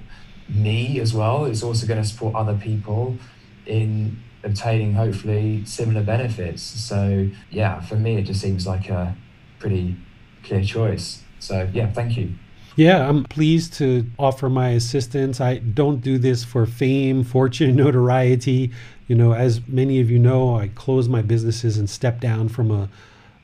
[0.48, 1.46] me as well.
[1.46, 3.18] It's also going to support other people
[3.66, 6.62] in obtaining hopefully similar benefits.
[6.62, 9.16] So yeah, for me it just seems like a
[9.60, 9.98] pretty
[10.44, 11.24] clear choice.
[11.40, 12.36] So yeah, thank you.
[12.80, 15.42] Yeah, I'm pleased to offer my assistance.
[15.42, 18.72] I don't do this for fame, fortune, notoriety.
[19.10, 22.72] You know, as many of you know, I closed my businesses and stepped down from
[22.72, 22.88] a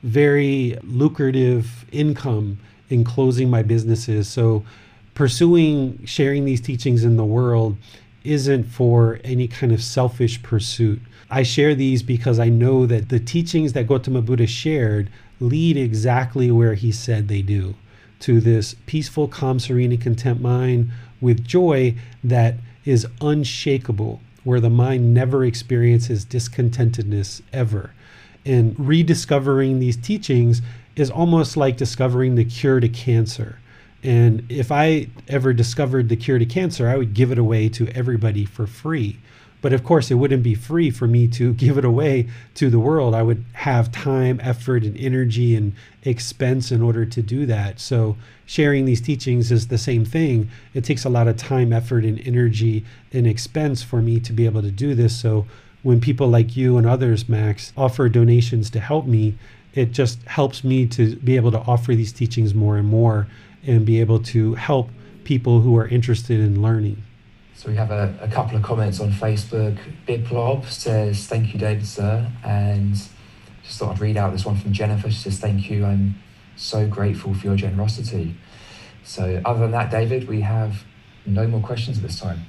[0.01, 2.59] very lucrative income
[2.89, 4.29] in closing my businesses.
[4.29, 4.63] So
[5.15, 7.75] pursuing sharing these teachings in the world
[8.23, 11.01] isn't for any kind of selfish pursuit.
[11.29, 15.09] I share these because I know that the teachings that Gautama Buddha shared
[15.41, 17.75] lead exactly where he said they do
[18.25, 20.89] to this peaceful, calm, serene, and content mind
[21.21, 27.91] with joy that is unshakable, where the mind never experiences discontentedness ever.
[28.43, 30.63] And rediscovering these teachings
[30.95, 33.59] is almost like discovering the cure to cancer.
[34.01, 37.87] And if I ever discovered the cure to cancer, I would give it away to
[37.89, 39.19] everybody for free.
[39.65, 42.77] But of course, it wouldn't be free for me to give it away to the
[42.77, 43.15] world.
[43.15, 47.79] I would have time, effort, and energy and expense in order to do that.
[47.79, 50.51] So, sharing these teachings is the same thing.
[50.75, 54.45] It takes a lot of time, effort, and energy and expense for me to be
[54.45, 55.19] able to do this.
[55.19, 55.47] So,
[55.81, 59.35] when people like you and others, Max, offer donations to help me,
[59.73, 63.25] it just helps me to be able to offer these teachings more and more
[63.65, 64.91] and be able to help
[65.23, 67.01] people who are interested in learning.
[67.55, 69.77] So we have a, a couple of comments on Facebook.
[70.05, 72.29] Big Plob says, Thank you, David, sir.
[72.43, 72.93] And
[73.63, 75.09] just thought I'd read out this one from Jennifer.
[75.09, 75.85] She says, Thank you.
[75.85, 76.21] I'm
[76.57, 78.35] so grateful for your generosity.
[79.03, 80.83] So, other than that, David, we have
[81.25, 82.45] no more questions at this time.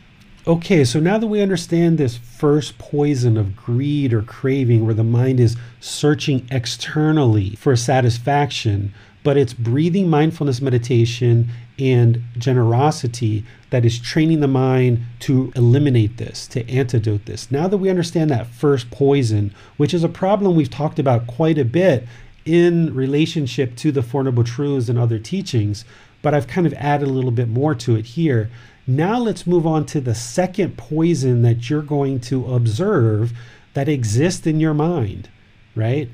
[0.49, 5.05] Okay, so now that we understand this first poison of greed or craving, where the
[5.05, 8.95] mind is searching externally for satisfaction,
[9.27, 11.49] but it's breathing mindfulness meditation
[11.81, 17.51] and generosity that is training the mind to eliminate this, to antidote this.
[17.51, 21.59] Now that we understand that first poison, which is a problem we've talked about quite
[21.59, 22.07] a bit
[22.45, 25.85] in relationship to the Four Noble Truths and other teachings,
[26.23, 28.49] but I've kind of added a little bit more to it here.
[28.87, 33.33] Now let's move on to the second poison that you're going to observe
[33.75, 35.29] that exists in your mind,
[35.75, 36.09] right?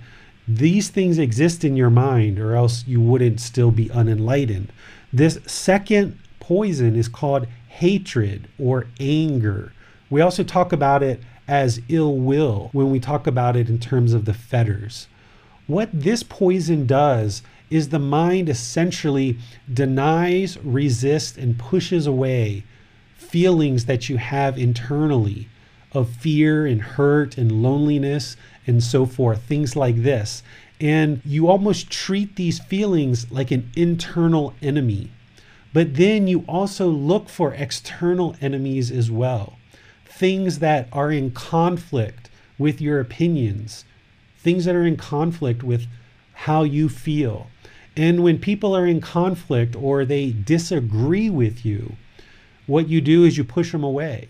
[0.56, 4.70] These things exist in your mind, or else you wouldn't still be unenlightened.
[5.12, 9.72] This second poison is called hatred or anger.
[10.10, 14.12] We also talk about it as ill will when we talk about it in terms
[14.12, 15.06] of the fetters.
[15.66, 19.38] What this poison does is the mind essentially
[19.72, 22.64] denies, resists, and pushes away
[23.16, 25.48] feelings that you have internally
[25.92, 28.36] of fear and hurt and loneliness
[28.66, 30.42] and so forth, things like this.
[30.80, 35.10] And you almost treat these feelings like an internal enemy.
[35.72, 39.58] But then you also look for external enemies as well.
[40.04, 43.84] Things that are in conflict with your opinions,
[44.38, 45.86] things that are in conflict with
[46.32, 47.46] how you feel.
[47.96, 51.96] And when people are in conflict or they disagree with you,
[52.66, 54.28] what you do is you push them away.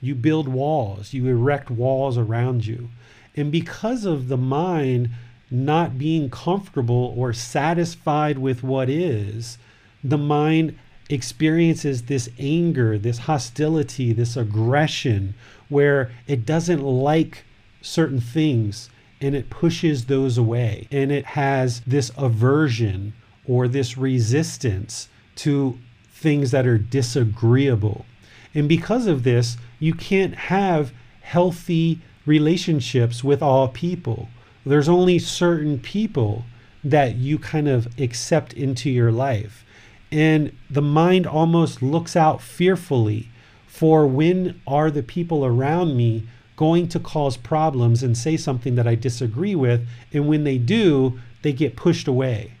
[0.00, 2.90] You build walls, you erect walls around you.
[3.36, 5.10] And because of the mind
[5.50, 9.58] not being comfortable or satisfied with what is,
[10.02, 10.78] the mind
[11.08, 15.34] experiences this anger, this hostility, this aggression,
[15.68, 17.44] where it doesn't like
[17.82, 20.86] certain things and it pushes those away.
[20.90, 23.12] And it has this aversion
[23.46, 25.78] or this resistance to
[26.12, 28.06] things that are disagreeable.
[28.54, 32.00] And because of this, you can't have healthy
[32.30, 34.28] relationships with all people.
[34.64, 36.44] There's only certain people
[36.84, 39.64] that you kind of accept into your life.
[40.12, 43.28] And the mind almost looks out fearfully
[43.66, 46.22] for when are the people around me
[46.56, 49.80] going to cause problems and say something that I disagree with.
[50.12, 52.52] And when they do, they get pushed away.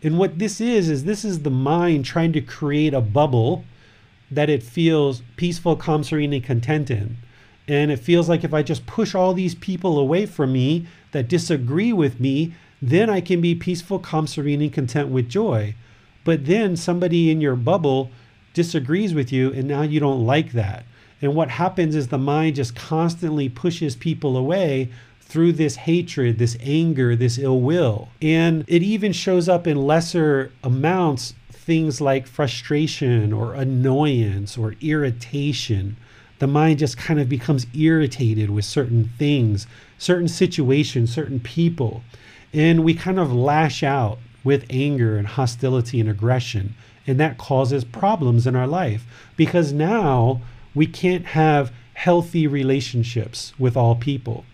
[0.00, 3.64] And what this is, is this is the mind trying to create a bubble
[4.30, 7.16] that it feels peaceful, calm, serene, and content in.
[7.68, 11.28] And it feels like if I just push all these people away from me that
[11.28, 15.74] disagree with me, then I can be peaceful, calm, serene, and content with joy.
[16.24, 18.10] But then somebody in your bubble
[18.54, 20.84] disagrees with you, and now you don't like that.
[21.20, 24.90] And what happens is the mind just constantly pushes people away
[25.20, 28.08] through this hatred, this anger, this ill will.
[28.22, 35.96] And it even shows up in lesser amounts things like frustration or annoyance or irritation.
[36.38, 39.66] The mind just kind of becomes irritated with certain things,
[39.98, 42.02] certain situations, certain people.
[42.52, 46.74] And we kind of lash out with anger and hostility and aggression.
[47.06, 49.04] And that causes problems in our life
[49.36, 50.40] because now
[50.74, 54.44] we can't have healthy relationships with all people.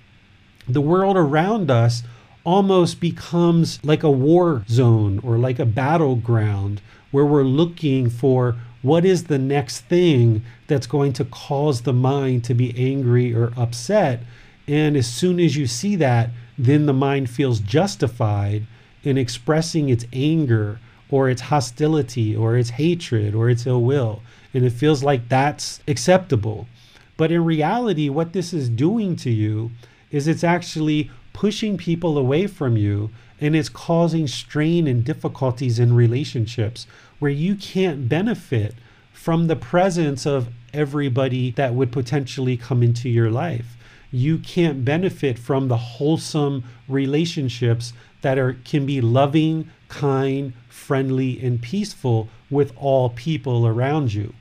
[0.66, 2.02] The world around us
[2.44, 6.80] almost becomes like a war zone or like a battleground
[7.10, 12.44] where we're looking for what is the next thing that's going to cause the mind
[12.44, 14.20] to be angry or upset.
[14.68, 16.28] And as soon as you see that,
[16.58, 18.66] then the mind feels justified
[19.02, 24.20] in expressing its anger or its hostility or its hatred or its ill will.
[24.52, 26.68] And it feels like that's acceptable.
[27.16, 29.70] But in reality, what this is doing to you
[30.10, 33.10] is it's actually pushing people away from you
[33.44, 36.86] and it's causing strain and difficulties in relationships
[37.18, 38.74] where you can't benefit
[39.12, 43.76] from the presence of everybody that would potentially come into your life.
[44.10, 47.92] You can't benefit from the wholesome relationships
[48.22, 54.32] that are can be loving, kind, friendly and peaceful with all people around you.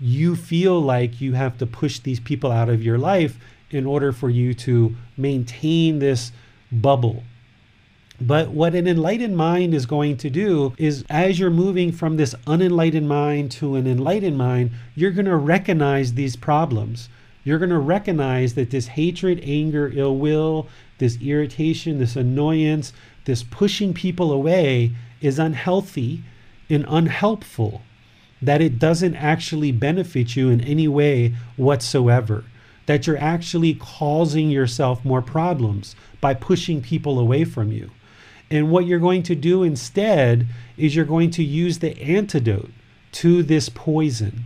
[0.00, 3.38] You feel like you have to push these people out of your life
[3.70, 6.32] in order for you to maintain this
[6.72, 7.24] bubble
[8.20, 12.34] but what an enlightened mind is going to do is, as you're moving from this
[12.48, 17.08] unenlightened mind to an enlightened mind, you're going to recognize these problems.
[17.44, 20.66] You're going to recognize that this hatred, anger, ill will,
[20.98, 22.92] this irritation, this annoyance,
[23.24, 26.24] this pushing people away is unhealthy
[26.68, 27.82] and unhelpful,
[28.42, 32.44] that it doesn't actually benefit you in any way whatsoever,
[32.86, 37.90] that you're actually causing yourself more problems by pushing people away from you.
[38.50, 40.46] And what you're going to do instead
[40.76, 42.70] is you're going to use the antidote
[43.12, 44.44] to this poison.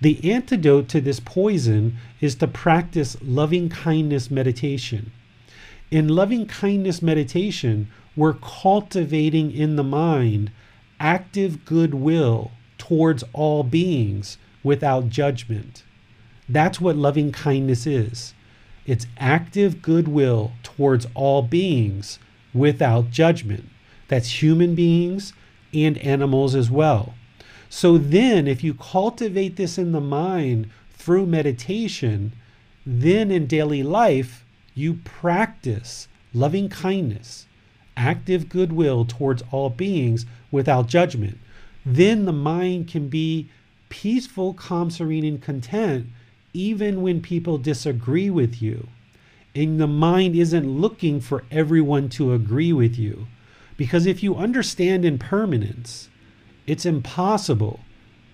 [0.00, 5.12] The antidote to this poison is to practice loving kindness meditation.
[5.90, 10.50] In loving kindness meditation, we're cultivating in the mind
[11.00, 15.84] active goodwill towards all beings without judgment.
[16.48, 18.34] That's what loving kindness is.
[18.86, 22.18] It's active goodwill towards all beings
[22.54, 23.68] without judgment.
[24.08, 25.32] That's human beings
[25.74, 27.14] and animals as well.
[27.68, 32.32] So then, if you cultivate this in the mind through meditation,
[32.86, 34.44] then in daily life,
[34.74, 37.46] you practice loving kindness,
[37.96, 41.38] active goodwill towards all beings without judgment,
[41.84, 43.48] then the mind can be
[43.88, 46.06] peaceful, calm, serene, and content
[46.54, 48.88] even when people disagree with you.
[49.58, 53.26] And the mind isn't looking for everyone to agree with you.
[53.76, 56.10] Because if you understand impermanence,
[56.68, 57.80] it's impossible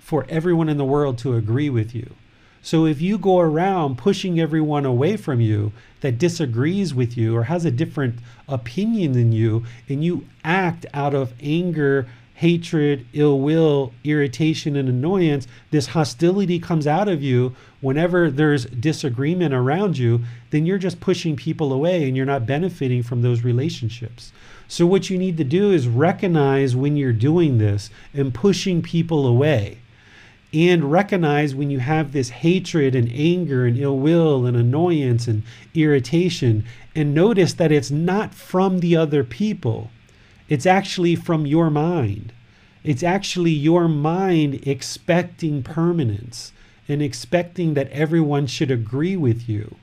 [0.01, 2.15] for everyone in the world to agree with you.
[2.61, 5.73] So if you go around pushing everyone away from you
[6.03, 11.15] that disagrees with you or has a different opinion than you, and you act out
[11.15, 18.31] of anger, hatred, ill will, irritation, and annoyance, this hostility comes out of you whenever
[18.31, 23.21] there's disagreement around you, then you're just pushing people away and you're not benefiting from
[23.21, 24.33] those relationships.
[24.67, 29.27] So, what you need to do is recognize when you're doing this and pushing people
[29.27, 29.79] away
[30.55, 35.43] and recognize when you have this hatred and anger and ill will and annoyance and
[35.75, 39.91] irritation and notice that it's not from the other people.
[40.49, 42.33] It's actually from your mind.
[42.83, 46.53] It's actually your mind expecting permanence
[46.89, 49.77] and expecting that everyone should agree with you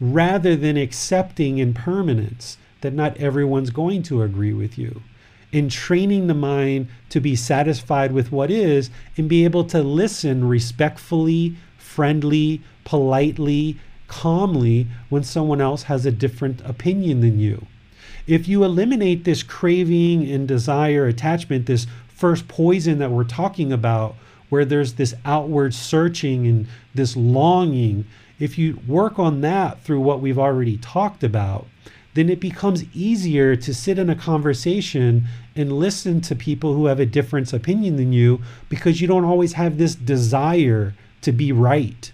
[0.00, 5.02] rather than accepting impermanence that not everyone's going to agree with you
[5.50, 10.46] in training the mind to be satisfied with what is and be able to listen
[10.46, 13.78] respectfully, friendly, politely,
[14.08, 17.66] calmly when someone else has a different opinion than you.
[18.26, 24.16] If you eliminate this craving and desire attachment, this first poison that we're talking about,
[24.48, 28.04] where there's this outward searching and this longing,
[28.38, 31.66] if you work on that through what we've already talked about,
[32.14, 36.98] then it becomes easier to sit in a conversation and listen to people who have
[36.98, 42.10] a different opinion than you because you don't always have this desire to be right.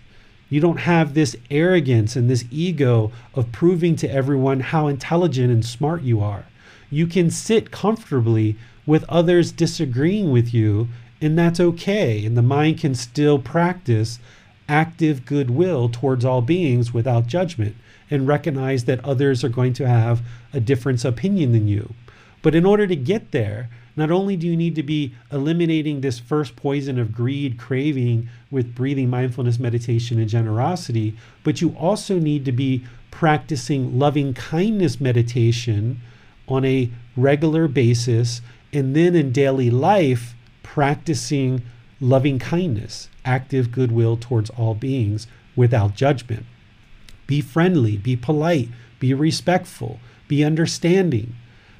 [0.51, 5.65] You don't have this arrogance and this ego of proving to everyone how intelligent and
[5.65, 6.44] smart you are.
[6.90, 8.56] You can sit comfortably
[8.86, 10.89] with others disagreeing with you,
[11.24, 12.26] and that's okay.
[12.26, 14.18] And the mind can still practice
[14.68, 17.76] active goodwill towards all beings without judgment
[18.10, 20.20] and recognize that others are going to have
[20.52, 21.94] a different opinion than you.
[22.42, 26.18] But in order to get there, not only do you need to be eliminating this
[26.18, 32.44] first poison of greed, craving with breathing, mindfulness, meditation, and generosity, but you also need
[32.44, 36.02] to be practicing loving kindness meditation
[36.48, 38.42] on a regular basis,
[38.74, 40.34] and then in daily life,
[40.74, 41.62] practicing
[42.01, 46.44] loving kindness, active goodwill towards all beings without judgment.
[47.28, 51.36] Be friendly, be polite, be respectful, be understanding.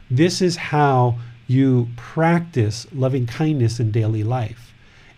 [0.09, 1.19] This is how
[1.49, 4.73] you practice loving kindness in daily life.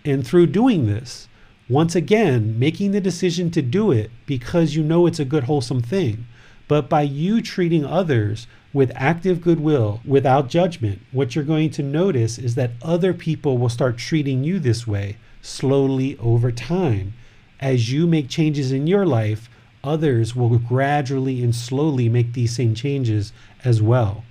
[0.07, 1.29] And through doing this,
[1.69, 5.83] once again, making the decision to do it because you know it's a good, wholesome
[5.83, 6.27] thing,
[6.67, 8.47] but by you treating others
[8.77, 13.71] with active goodwill, without judgment, what you're going to notice is that other people will
[13.71, 17.15] start treating you this way slowly over time.
[17.59, 19.49] As you make changes in your life,
[19.83, 23.33] others will gradually and slowly make these same changes
[23.65, 24.25] as well.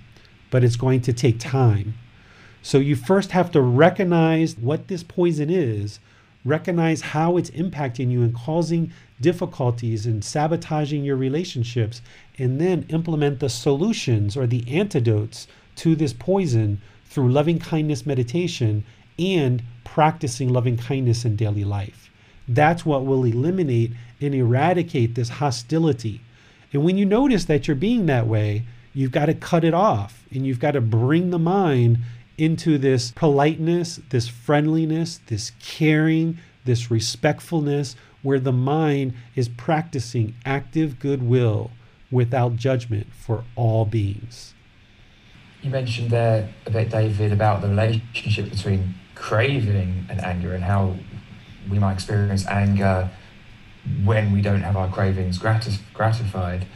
[0.50, 1.94] But it's going to take time.
[2.62, 5.98] So you first have to recognize what this poison is,
[6.44, 12.00] recognize how it's impacting you and causing difficulties and sabotaging your relationships,
[12.38, 15.46] and then implement the solutions or the antidotes
[15.76, 18.84] to this poison through loving kindness meditation
[19.18, 22.10] and practicing loving kindness in daily life.
[22.48, 26.20] That's what will eliminate and eradicate this hostility.
[26.72, 30.24] And when you notice that you're being that way, you've got to cut it off
[30.30, 31.98] and you've got to bring the mind
[32.38, 40.98] into this politeness, this friendliness, this caring, this respectfulness, where the mind is practicing active
[40.98, 41.70] goodwill
[42.16, 44.54] without judgment for all beings.
[45.62, 50.96] You mentioned there a bit, David, about the relationship between craving and anger and how
[51.70, 53.10] we might experience anger
[54.02, 56.66] when we don't have our cravings gratis- gratified.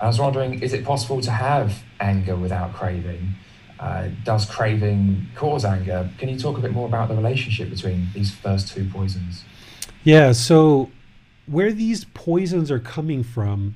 [0.00, 3.34] I was wondering, is it possible to have anger without craving?
[3.80, 6.08] Uh, does craving cause anger?
[6.18, 9.42] Can you talk a bit more about the relationship between these first two poisons?
[10.04, 10.90] Yeah, so
[11.46, 13.74] where these poisons are coming from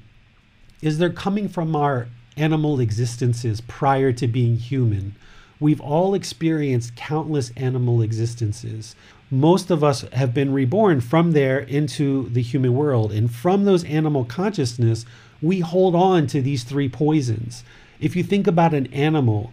[0.81, 5.15] is they're coming from our animal existences prior to being human.
[5.61, 8.95] We've all experienced countless animal existences
[9.31, 13.13] most of us have been reborn from there into the human world.
[13.13, 15.05] And from those animal consciousness,
[15.43, 17.63] we hold on to these three poisons.
[18.01, 19.53] If you think about an animal,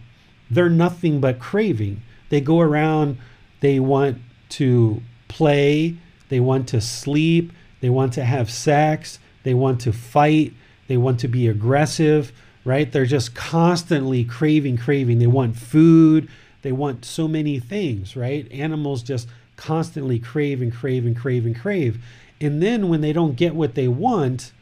[0.50, 2.00] they're nothing but craving.
[2.30, 3.18] They go around,
[3.60, 4.18] they want
[4.50, 5.96] to play,
[6.28, 10.54] they want to sleep, they want to have sex, they want to fight,
[10.88, 12.32] they want to be aggressive.
[12.64, 12.90] right?
[12.90, 15.20] They're just constantly craving, craving.
[15.20, 16.28] They want food,
[16.62, 18.50] they want so many things, right?
[18.50, 22.02] Animals just constantly crave and crave and crave and crave.
[22.40, 24.52] And then when they don't get what they want,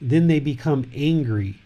[0.00, 1.56] then they become angry.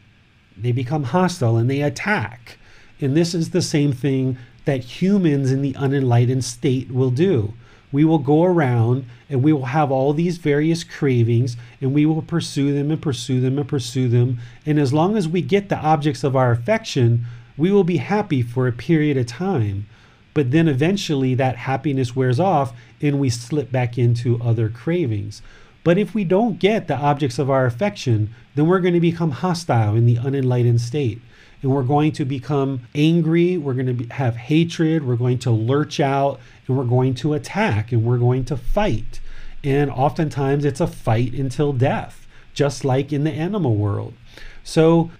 [0.56, 2.58] They become hostile and they attack.
[3.00, 7.54] And this is the same thing that humans in the unenlightened state will do.
[7.92, 12.22] We will go around and we will have all these various cravings and we will
[12.22, 14.38] pursue them and pursue them and pursue them.
[14.64, 17.26] And as long as we get the objects of our affection,
[17.56, 19.86] we will be happy for a period of time.
[20.32, 25.42] But then eventually that happiness wears off and we slip back into other cravings.
[25.82, 29.30] But if we don't get the objects of our affection, then we're going to become
[29.30, 31.20] hostile in the unenlightened state.
[31.62, 35.50] And we're going to become angry, we're going to be, have hatred, we're going to
[35.50, 39.20] lurch out, and we're going to attack, and we're going to fight.
[39.64, 44.14] And oftentimes it's a fight until death, just like in the animal world.
[44.62, 45.10] So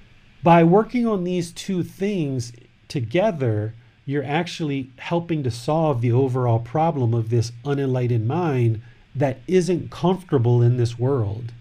[0.43, 2.53] by working on these two things
[2.87, 3.75] together,
[4.07, 8.81] you're actually helping to solve the overall problem of this unenlightened mind
[9.15, 11.53] that isn't comfortable in this world.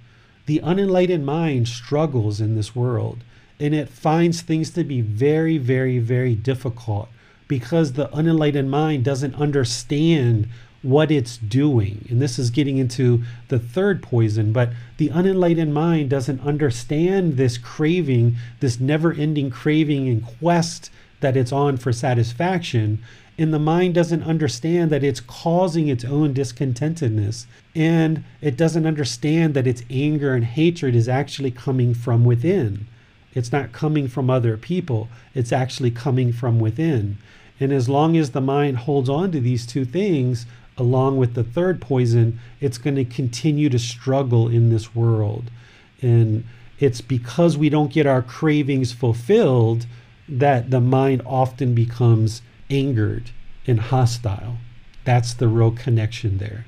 [0.46, 3.24] The unenlightened mind struggles in this world
[3.60, 7.10] and it finds things to be very, very, very difficult
[7.50, 10.48] because the unenlightened mind doesn't understand
[10.82, 12.06] what it's doing.
[12.10, 17.58] And this is getting into the third poison, but the unenlightened mind doesn't understand this
[17.58, 20.90] craving, this never ending craving and quest
[21.20, 23.04] that it's on for satisfaction.
[23.38, 27.46] And the mind doesn't understand that it's causing its own discontentedness.
[27.76, 32.88] And it doesn't understand that its anger and hatred is actually coming from within.
[33.34, 37.18] It's not coming from other people, it's actually coming from within.
[37.60, 40.46] And as long as the mind holds on to these two things,
[40.78, 45.52] along with the third poison, it's going to continue to struggle in this world.
[46.02, 46.46] And
[46.80, 49.86] it's because we don't get our cravings fulfilled
[50.28, 53.32] that the mind often becomes angered
[53.68, 54.58] and hostile.
[55.04, 56.66] That's the real connection there.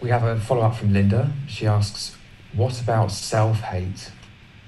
[0.00, 1.32] We have a follow up from Linda.
[1.46, 2.16] She asks,
[2.52, 4.10] What about self hate?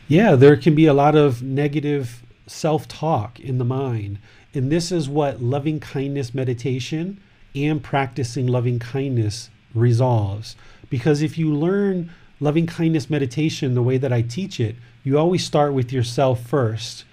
[0.09, 4.21] Yeah, there can be a lot of negative self talk in the mind.
[4.55, 7.21] And this is what loving kindness meditation
[7.57, 10.55] and practicing loving kindness resolves.
[10.89, 15.45] Because if you learn loving kindness meditation the way that I teach it, you always
[15.45, 17.05] start with yourself first.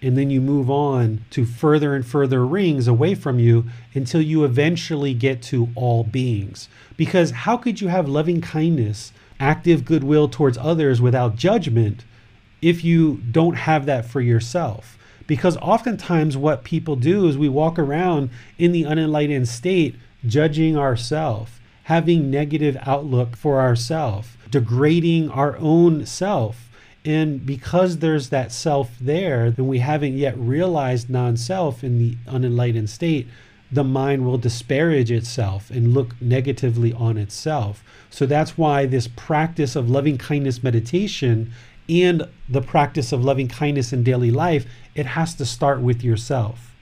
[0.00, 4.44] And then you move on to further and further rings away from you until you
[4.44, 6.70] eventually get to all beings.
[6.96, 12.04] Because how could you have loving kindness, active goodwill towards others without judgment
[12.60, 14.98] if you don't have that for yourself?
[15.26, 19.94] Because oftentimes, what people do is we walk around in the unenlightened state
[20.26, 21.52] judging ourselves,
[21.84, 26.70] having negative outlook for ourselves, degrading our own self.
[27.04, 32.16] And because there's that self there, then we haven't yet realized non self in the
[32.26, 33.28] unenlightened state,
[33.70, 37.84] the mind will disparage itself and look negatively on itself.
[38.10, 41.52] So that's why this practice of loving kindness meditation
[41.88, 46.74] and the practice of loving kindness in daily life, it has to start with yourself.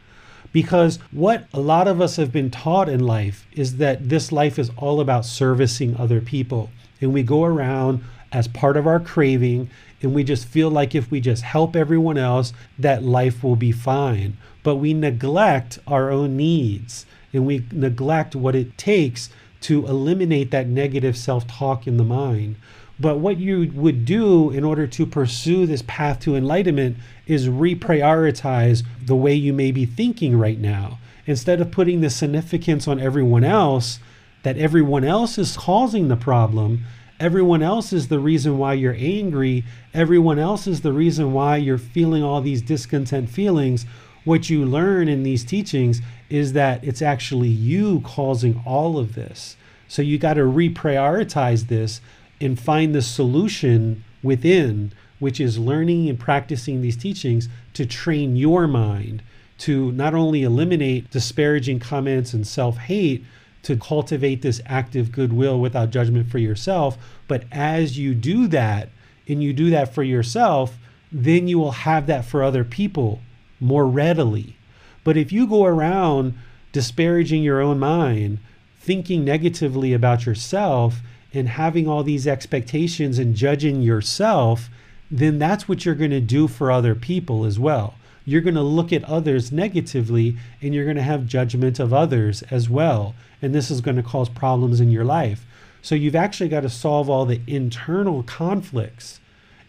[0.53, 4.59] Because what a lot of us have been taught in life is that this life
[4.59, 6.70] is all about servicing other people.
[7.01, 8.03] And we go around
[8.33, 9.70] as part of our craving
[10.03, 13.73] and we just feel like if we just help everyone else, that life will be
[13.73, 14.37] fine.
[14.62, 19.31] But we neglect our own needs and we neglect what it takes
[19.62, 22.57] to eliminate that negative self talk in the mind.
[22.98, 26.97] But what you would do in order to pursue this path to enlightenment
[27.27, 30.98] is reprioritize the way you may be thinking right now.
[31.27, 33.98] Instead of putting the significance on everyone else,
[34.44, 36.85] that everyone else is causing the problem,
[37.18, 41.78] everyone else is the reason why you're angry, everyone else is the reason why you're
[41.78, 43.85] feeling all these discontent feelings.
[44.24, 46.01] What you learn in these teachings
[46.31, 49.56] is that it's actually you causing all of this.
[49.89, 52.01] So you got to reprioritize this
[52.41, 58.67] and find the solution within, which is learning and practicing these teachings to train your
[58.67, 59.23] mind
[59.59, 63.25] to not only eliminate disparaging comments and self hate,
[63.63, 66.97] to cultivate this active goodwill without judgment for yourself.
[67.27, 68.91] But as you do that,
[69.29, 70.79] and you do that for yourself,
[71.11, 73.21] then you will have that for other people
[73.59, 74.57] more readily.
[75.03, 76.35] But if you go around
[76.73, 78.39] disparaging your own mind,
[78.79, 81.01] thinking negatively about yourself,
[81.37, 84.71] and having all these expectations and judging yourself,
[85.11, 87.95] then that's what you're going to do for other people as well.
[88.25, 92.43] You're going to look at others negatively and you're going to have judgment of others
[92.51, 93.15] as well.
[93.41, 95.47] And this is going to cause problems in your life.
[95.83, 99.21] So you've actually got to solve all the internal conflicts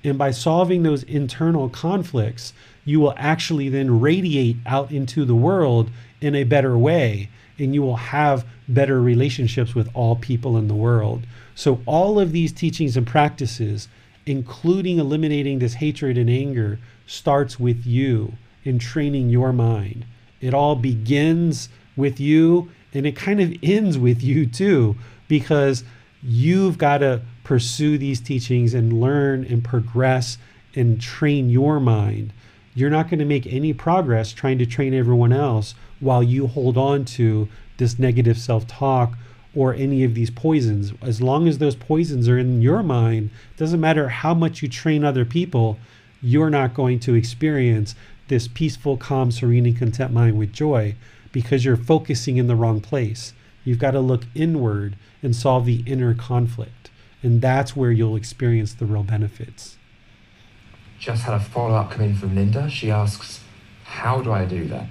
[0.03, 2.53] And by solving those internal conflicts,
[2.85, 5.89] you will actually then radiate out into the world
[6.22, 10.75] in a better way and you will have better relationships with all people in the
[10.75, 11.25] world.
[11.55, 13.88] So, all of these teachings and practices,
[14.25, 20.05] including eliminating this hatred and anger, starts with you in training your mind.
[20.41, 24.95] It all begins with you and it kind of ends with you too,
[25.27, 25.84] because
[26.23, 30.38] you've got to pursue these teachings and learn and progress
[30.75, 32.34] and train your mind.
[32.75, 36.77] You're not going to make any progress trying to train everyone else while you hold
[36.77, 37.47] on to
[37.77, 39.17] this negative self talk
[39.55, 40.93] or any of these poisons.
[41.01, 45.03] As long as those poisons are in your mind, doesn't matter how much you train
[45.03, 45.79] other people,
[46.21, 47.95] you're not going to experience
[48.27, 50.95] this peaceful, calm, serene, and content mind with joy
[51.31, 53.33] because you're focusing in the wrong place.
[53.63, 56.89] You've got to look inward and solve the inner conflict.
[57.23, 59.77] And that's where you'll experience the real benefits.
[60.99, 62.69] Just had a follow up come in from Linda.
[62.69, 63.41] She asks,
[63.83, 64.87] How do I do that?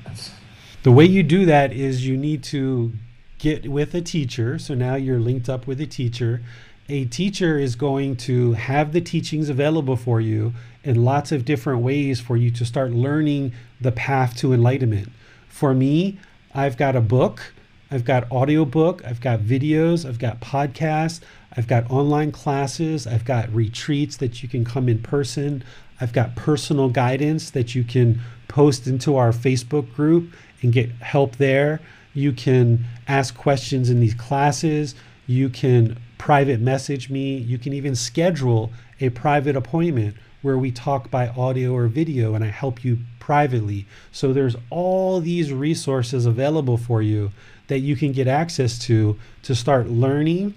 [0.87, 2.93] The way you do that is you need to
[3.39, 4.57] get with a teacher.
[4.57, 6.43] So now you're linked up with a teacher.
[6.89, 10.55] A teacher is going to have the teachings available for you
[10.85, 15.11] in lots of different ways for you to start learning the path to enlightenment.
[15.49, 16.21] For me,
[16.55, 17.53] I've got a book,
[17.91, 21.21] I've got audiobook, I've got videos, I've got podcasts,
[21.57, 25.65] I've got online classes, I've got retreats that you can come in person,
[26.01, 31.37] I've got personal guidance that you can post into our Facebook group and get help
[31.37, 31.81] there.
[32.15, 34.95] You can ask questions in these classes.
[35.27, 37.37] You can private message me.
[37.37, 42.45] You can even schedule a private appointment where we talk by audio or video and
[42.45, 43.87] I help you privately.
[44.13, 47.33] So there's all these resources available for you
[47.67, 50.55] that you can get access to to start learning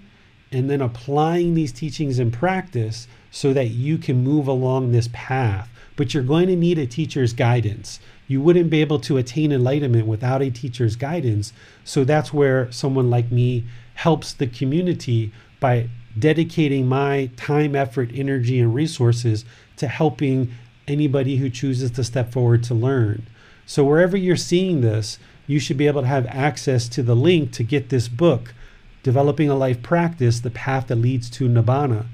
[0.52, 5.68] and then applying these teachings in practice so that you can move along this path.
[5.96, 8.00] But you're going to need a teacher's guidance
[8.30, 11.52] you wouldn't be able to attain enlightenment without a teacher's guidance.
[11.82, 18.60] So that's where someone like me helps the community by dedicating my time, effort, energy,
[18.60, 19.44] and resources
[19.78, 20.54] to helping
[20.86, 23.26] anybody who chooses to step forward to learn.
[23.66, 27.50] So wherever you're seeing this, you should be able to have access to the link
[27.54, 28.54] to get this book,
[29.02, 32.06] Developing a Life Practice The Path That Leads to Nibbana.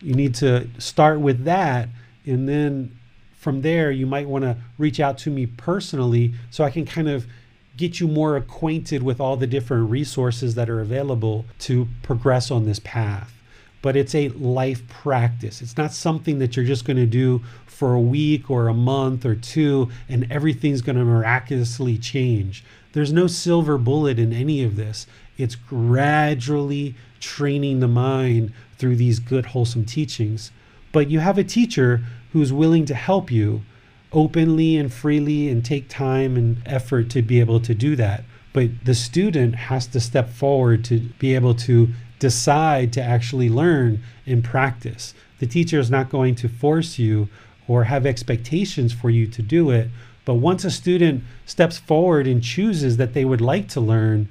[0.00, 1.90] You need to start with that
[2.24, 2.97] and then
[3.38, 7.08] from there, you might want to reach out to me personally so I can kind
[7.08, 7.26] of
[7.76, 12.66] get you more acquainted with all the different resources that are available to progress on
[12.66, 13.32] this path.
[13.80, 15.62] But it's a life practice.
[15.62, 19.24] It's not something that you're just going to do for a week or a month
[19.24, 22.64] or two and everything's going to miraculously change.
[22.92, 25.06] There's no silver bullet in any of this.
[25.36, 30.50] It's gradually training the mind through these good, wholesome teachings.
[30.90, 32.02] But you have a teacher
[32.32, 33.62] who's willing to help you
[34.12, 38.24] openly and freely and take time and effort to be able to do that.
[38.52, 41.88] But the student has to step forward to be able to
[42.18, 45.14] decide to actually learn and practice.
[45.38, 47.28] The teacher is not going to force you
[47.68, 49.88] or have expectations for you to do it.
[50.24, 54.28] But once a student steps forward and chooses that they would like to learn,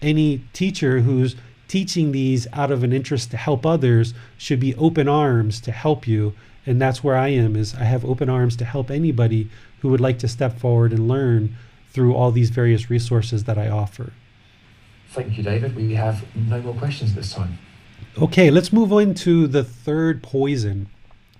[0.00, 1.36] any teacher who's
[1.66, 6.08] teaching these out of an interest to help others should be open arms to help
[6.08, 6.34] you
[6.68, 9.48] and that's where I am is I have open arms to help anybody
[9.80, 11.56] who would like to step forward and learn
[11.92, 14.12] through all these various resources that I offer.
[15.08, 15.74] Thank you, David.
[15.74, 17.58] We have no more questions this time.
[18.20, 20.88] Okay, let's move on to the third poison.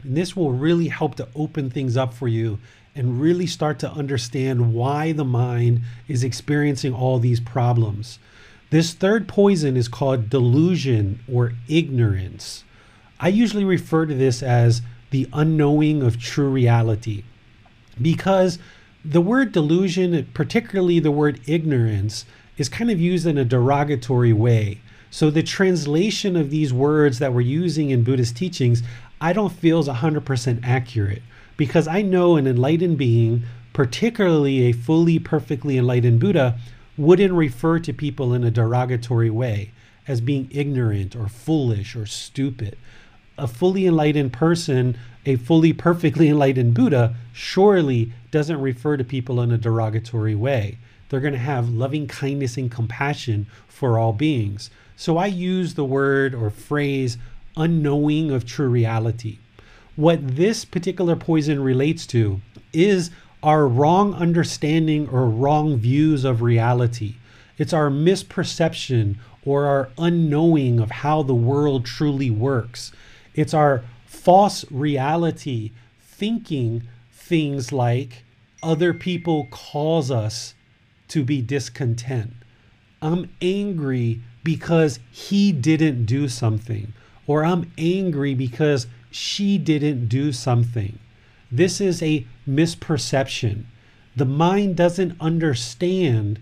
[0.03, 2.59] And this will really help to open things up for you
[2.95, 8.19] and really start to understand why the mind is experiencing all these problems.
[8.71, 12.65] This third poison is called delusion or ignorance.
[13.21, 17.25] I usually refer to this as the unknowing of true reality.
[18.01, 18.59] Because
[19.05, 22.25] the word delusion, particularly the word ignorance,
[22.57, 24.81] is kind of used in a derogatory way.
[25.11, 28.83] So the translation of these words that we're using in Buddhist teachings,
[29.21, 31.23] I don't feel is 100% accurate
[31.57, 36.59] because I know an enlightened being, particularly a fully perfectly enlightened Buddha,
[36.97, 39.73] wouldn't refer to people in a derogatory way
[40.07, 42.77] as being ignorant or foolish or stupid
[43.39, 49.51] a fully enlightened person, a fully perfectly enlightened Buddha, surely doesn't refer to people in
[49.51, 50.79] a derogatory way.
[51.09, 54.71] They're going to have loving kindness and compassion for all beings.
[54.97, 57.17] So I use the word or phrase
[57.57, 59.39] unknowing of true reality.
[59.97, 62.41] What this particular poison relates to
[62.73, 63.11] is
[63.43, 67.17] our wrong understanding or wrong views of reality.
[67.57, 72.93] It's our misperception or our unknowing of how the world truly works.
[73.35, 78.25] It's our false reality, thinking things like
[78.63, 80.55] other people cause us
[81.09, 82.33] to be discontent.
[83.01, 86.93] I'm angry because he didn't do something,
[87.27, 90.99] or I'm angry because she didn't do something.
[91.51, 93.65] This is a misperception.
[94.17, 96.41] The mind doesn't understand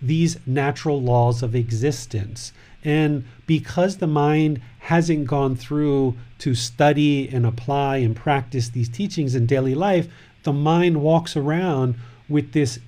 [0.00, 2.52] these natural laws of existence.
[2.84, 9.34] And because the mind hasn't gone through to study and apply and practice these teachings
[9.34, 10.08] in daily life,
[10.42, 11.94] the mind walks around
[12.28, 12.78] with this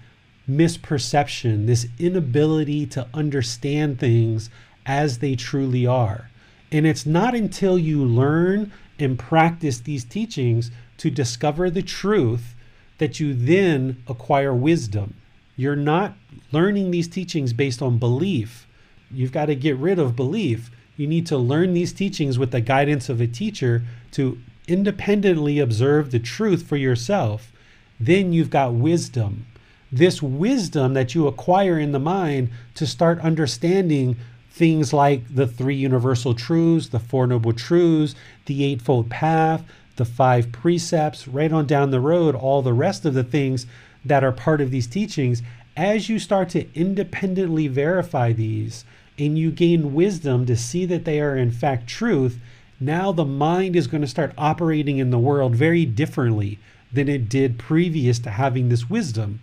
[0.49, 4.51] misperception, this inability to understand things
[4.85, 6.31] as they truly are.
[6.71, 12.55] And it's not until you learn and practice these teachings to discover the truth
[12.99, 15.15] that you then acquire wisdom.
[15.57, 16.15] You're not
[16.53, 18.66] learning these teachings based on belief.
[19.11, 20.71] You've got to get rid of belief.
[20.97, 26.11] You need to learn these teachings with the guidance of a teacher to independently observe
[26.11, 27.53] the truth for yourself.
[28.01, 29.47] Then you've got wisdom.
[29.93, 34.17] This wisdom that you acquire in the mind to start understanding
[34.51, 38.15] things like the three universal truths, the Four Noble Truths,
[38.47, 39.65] the Eightfold Path,
[39.97, 43.67] the five precepts, right on down the road, all the rest of the things
[44.05, 45.43] that are part of these teachings.
[45.77, 48.85] As you start to independently verify these
[49.19, 52.39] and you gain wisdom to see that they are in fact truth,
[52.79, 56.59] now the mind is going to start operating in the world very differently
[56.93, 59.41] than it did previous to having this wisdom.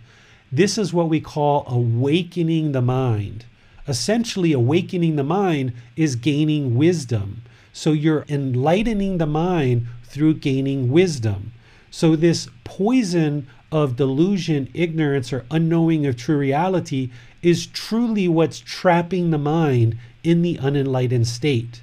[0.52, 3.44] This is what we call awakening the mind.
[3.88, 7.42] Essentially, awakening the mind is gaining wisdom.
[7.72, 11.52] So you're enlightening the mind through gaining wisdom.
[11.90, 17.10] So, this poison of delusion, ignorance, or unknowing of true reality
[17.42, 21.82] is truly what's trapping the mind in the unenlightened state.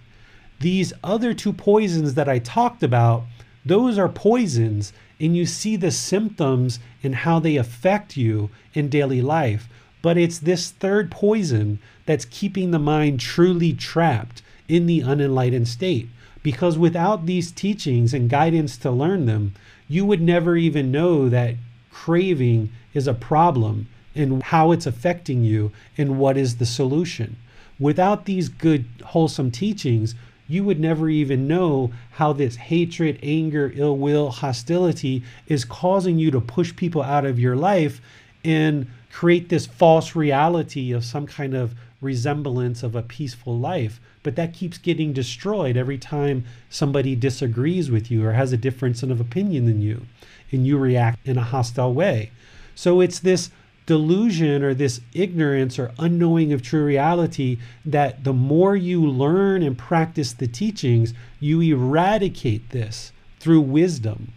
[0.60, 3.24] These other two poisons that I talked about,
[3.66, 9.22] those are poisons, and you see the symptoms and how they affect you in daily
[9.22, 9.68] life.
[10.02, 16.10] But it's this third poison that's keeping the mind truly trapped in the unenlightened state.
[16.42, 19.54] Because without these teachings and guidance to learn them,
[19.88, 21.56] you would never even know that
[21.92, 27.38] craving is a problem and how it's affecting you and what is the solution.
[27.80, 30.16] Without these good, wholesome teachings,
[30.48, 36.30] you would never even know how this hatred, anger, ill will, hostility is causing you
[36.30, 38.02] to push people out of your life
[38.44, 44.02] and create this false reality of some kind of resemblance of a peaceful life.
[44.24, 49.04] But that keeps getting destroyed every time somebody disagrees with you or has a difference
[49.04, 50.06] of opinion than you,
[50.52, 52.32] and you react in a hostile way.
[52.76, 53.52] So it's this
[53.86, 59.78] delusion or this ignorance or unknowing of true reality that the more you learn and
[59.78, 64.32] practice the teachings, you eradicate this through wisdom.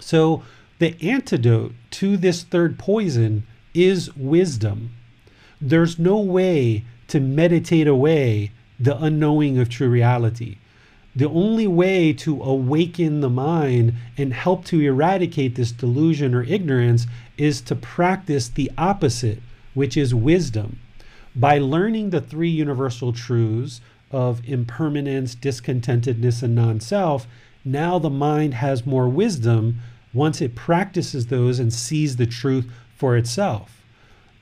[0.00, 0.42] So,
[0.78, 4.90] the antidote to this third poison is wisdom.
[5.60, 10.56] There's no way to meditate away the unknowing of true reality.
[11.14, 17.06] The only way to awaken the mind and help to eradicate this delusion or ignorance
[17.36, 19.40] is to practice the opposite,
[19.74, 20.78] which is wisdom.
[21.34, 23.80] By learning the three universal truths
[24.10, 27.26] of impermanence, discontentedness, and non self,
[27.64, 29.80] now the mind has more wisdom
[30.12, 33.79] once it practices those and sees the truth for itself.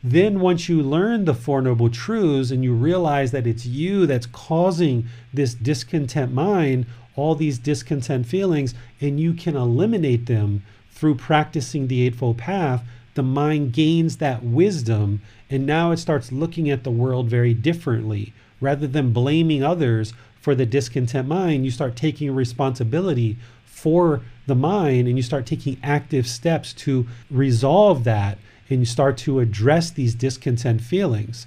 [0.02, 4.26] Then, once you learn the Four Noble Truths and you realize that it's you that's
[4.26, 11.88] causing this discontent mind, all these discontent feelings, and you can eliminate them through practicing
[11.88, 12.84] the Eightfold Path,
[13.14, 15.20] the mind gains that wisdom
[15.50, 18.32] and now it starts looking at the world very differently.
[18.60, 25.06] Rather than blaming others for the discontent mind, you start taking responsibility for the mind
[25.06, 28.38] and you start taking active steps to resolve that
[28.70, 31.46] and you start to address these discontent feelings.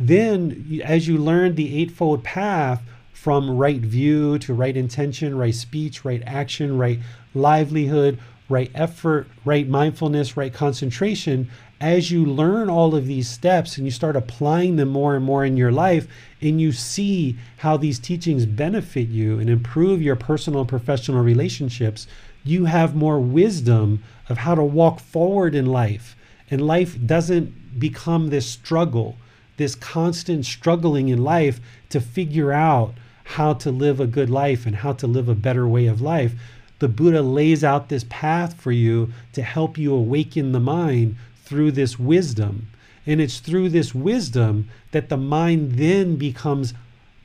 [0.00, 2.82] Then, as you learn the Eightfold Path
[3.12, 7.00] from right view to right intention, right speech, right action, right
[7.34, 8.18] livelihood,
[8.48, 11.50] right effort, right mindfulness, right concentration,
[11.80, 15.44] as you learn all of these steps and you start applying them more and more
[15.44, 16.06] in your life,
[16.40, 22.06] and you see how these teachings benefit you and improve your personal and professional relationships,
[22.44, 26.16] you have more wisdom of how to walk forward in life
[26.50, 29.16] and life doesn't become this struggle,
[29.56, 31.60] this constant struggling in life
[31.90, 32.94] to figure out
[33.24, 36.32] how to live a good life and how to live a better way of life.
[36.78, 41.72] The Buddha lays out this path for you to help you awaken the mind through
[41.72, 42.68] this wisdom.
[43.06, 46.74] And it's through this wisdom that the mind then becomes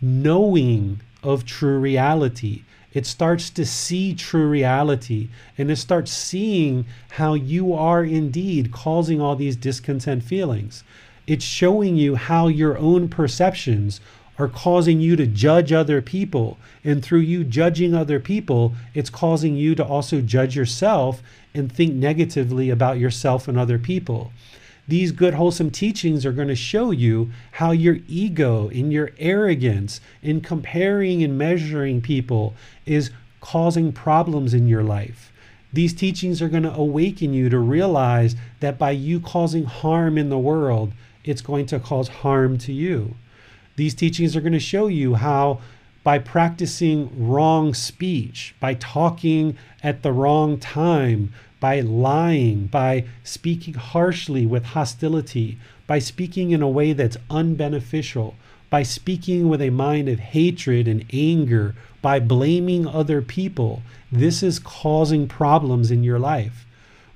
[0.01, 2.63] knowing of true reality.
[2.93, 9.19] It starts to see true reality and it starts seeing how you are indeed causing
[9.19, 10.83] all these discontent feelings.
[11.25, 14.01] It's showing you how your own perceptions
[14.37, 16.57] are causing you to judge other people.
[16.83, 21.21] And through you judging other people, it's causing you to also judge yourself
[21.53, 24.31] and think negatively about yourself and other people.
[24.87, 30.01] These good, wholesome teachings are going to show you how your ego and your arrogance
[30.21, 32.53] in comparing and measuring people
[32.85, 35.31] is causing problems in your life.
[35.71, 40.29] These teachings are going to awaken you to realize that by you causing harm in
[40.29, 40.91] the world,
[41.23, 43.15] it's going to cause harm to you.
[43.75, 45.61] These teachings are going to show you how
[46.03, 51.33] by practicing wrong speech, by talking at the wrong time,
[51.63, 55.57] by lying, by speaking harshly with hostility,
[55.87, 58.33] by speaking in a way that's unbeneficial,
[58.69, 63.81] by speaking with a mind of hatred and anger, by blaming other people,
[64.11, 66.65] this is causing problems in your life.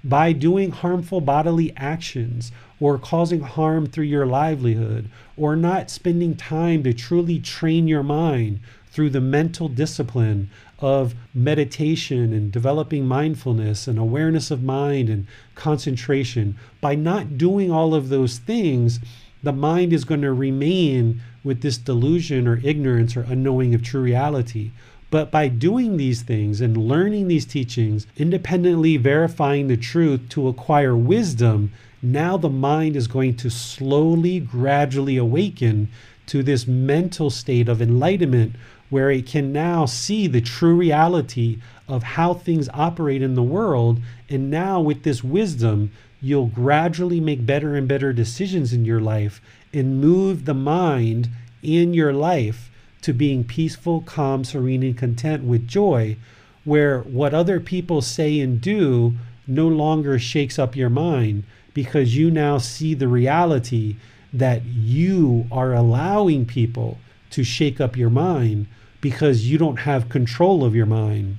[0.01, 6.83] By doing harmful bodily actions or causing harm through your livelihood or not spending time
[6.83, 8.61] to truly train your mind
[8.91, 10.49] through the mental discipline
[10.79, 15.25] of meditation and developing mindfulness and awareness of mind and
[15.55, 18.99] concentration, by not doing all of those things,
[19.41, 24.01] the mind is going to remain with this delusion or ignorance or unknowing of true
[24.01, 24.71] reality.
[25.09, 30.97] But by doing these things and learning these teachings, independently verifying the truth to acquire
[30.97, 31.71] wisdom,
[32.01, 35.87] now the mind is going to slowly, gradually awaken
[36.27, 38.53] to this mental state of enlightenment
[38.89, 43.99] where it can now see the true reality of how things operate in the world.
[44.29, 45.91] And now, with this wisdom,
[46.21, 49.41] you'll gradually make better and better decisions in your life
[49.73, 51.29] and move the mind
[51.61, 56.17] in your life to being peaceful, calm, serene, and content with joy,
[56.63, 59.13] where what other people say and do
[59.45, 61.43] no longer shakes up your mind
[61.73, 63.95] because you now see the reality
[64.33, 66.97] that you are allowing people
[67.31, 68.67] to shake up your mind
[69.01, 71.37] because you don't have control of your mind.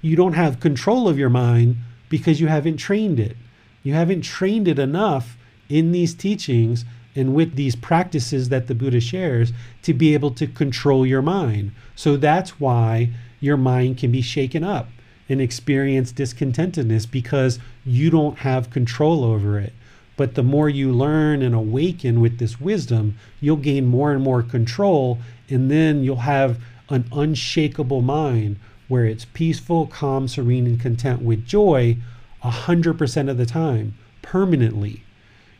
[0.00, 1.76] You don't have control of your mind
[2.08, 3.36] because you haven't trained it.
[3.82, 5.36] You haven't trained it enough
[5.68, 6.84] in these teachings
[7.16, 9.52] and with these practices that the Buddha shares
[9.82, 11.72] to be able to control your mind.
[11.94, 13.10] So that's why
[13.40, 14.88] your mind can be shaken up
[15.28, 19.72] and experience discontentedness because you don't have control over it.
[20.16, 24.42] But the more you learn and awaken with this wisdom, you'll gain more and more
[24.42, 25.18] control
[25.50, 26.58] and then you'll have
[26.88, 28.56] an unshakable mind
[28.88, 31.96] where it's peaceful, calm, serene, and content with joy
[32.42, 35.02] 100% of the time, permanently.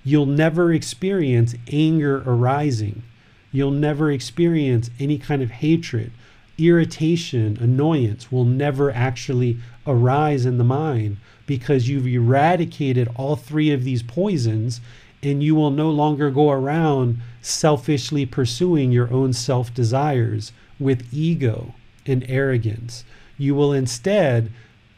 [0.05, 3.02] You'll never experience anger arising.
[3.51, 6.12] You'll never experience any kind of hatred.
[6.59, 11.16] Irritation, annoyance will never actually arise in the mind
[11.47, 14.81] because you've eradicated all three of these poisons
[15.23, 21.75] and you will no longer go around selfishly pursuing your own self desires with ego
[22.07, 23.05] and arrogance.
[23.39, 24.51] You will instead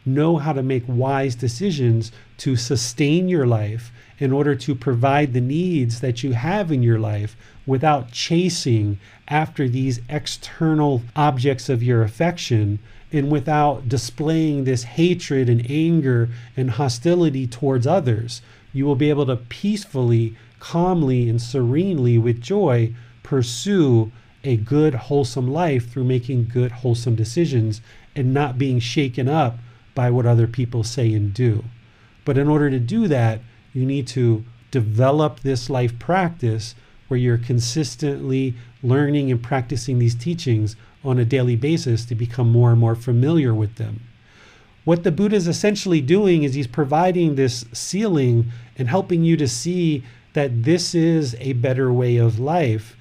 [0.04, 5.40] know how to make wise decisions to sustain your life in order to provide the
[5.40, 7.36] needs that you have in your life
[7.66, 8.98] without chasing
[9.28, 12.78] after these external objects of your affection
[13.12, 18.42] and without displaying this hatred and anger and hostility towards others
[18.76, 24.12] you will be able to peacefully, calmly, and serenely, with joy, pursue
[24.44, 27.80] a good, wholesome life through making good, wholesome decisions
[28.14, 29.58] and not being shaken up
[29.94, 31.64] by what other people say and do.
[32.26, 33.40] But in order to do that,
[33.72, 36.74] you need to develop this life practice
[37.08, 42.70] where you're consistently learning and practicing these teachings on a daily basis to become more
[42.70, 44.00] and more familiar with them.
[44.84, 49.48] What the Buddha is essentially doing is he's providing this ceiling and helping you to
[49.48, 50.04] see
[50.34, 52.96] that this is a better way of life.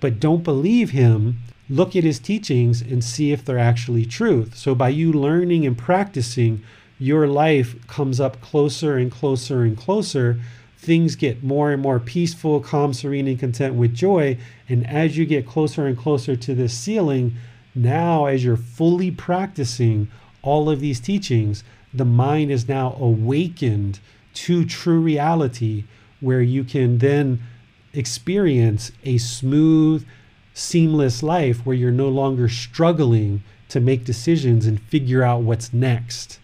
[0.00, 1.38] But don't believe him.
[1.68, 4.56] Look at his teachings and see if they're actually truth.
[4.56, 6.62] So by you learning and practicing,
[6.98, 10.40] your life comes up closer and closer and closer.
[10.78, 14.38] Things get more and more peaceful, calm, serene, and content with joy.
[14.68, 17.34] And as you get closer and closer to this ceiling,
[17.74, 20.08] now as you're fully practicing,
[20.40, 23.98] all of these teachings, the mind is now awakened
[24.34, 25.84] to true reality
[26.20, 27.40] where you can then
[27.92, 30.06] experience a smooth,
[30.54, 36.38] seamless life where you're no longer struggling to make decisions and figure out what's next.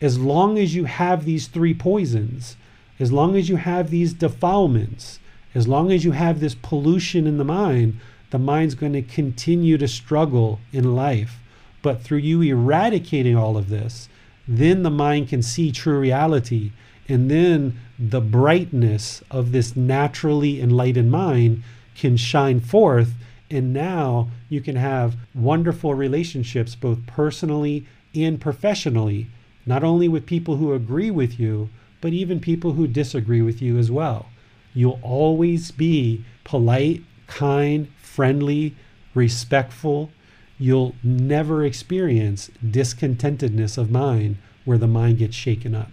[0.00, 2.56] As long as you have these three poisons,
[3.00, 5.18] as long as you have these defilements,
[5.54, 7.98] as long as you have this pollution in the mind,
[8.28, 11.40] the mind's going to continue to struggle in life.
[11.82, 14.10] But through you eradicating all of this,
[14.46, 16.72] then the mind can see true reality.
[17.08, 21.62] And then the brightness of this naturally enlightened mind
[21.96, 23.14] can shine forth.
[23.50, 29.26] And now you can have wonderful relationships, both personally and professionally,
[29.64, 31.70] not only with people who agree with you,
[32.00, 34.26] but even people who disagree with you as well.
[34.74, 38.76] You'll always be polite, kind, friendly,
[39.14, 40.10] respectful.
[40.58, 45.90] You'll never experience discontentedness of mind where the mind gets shaken up.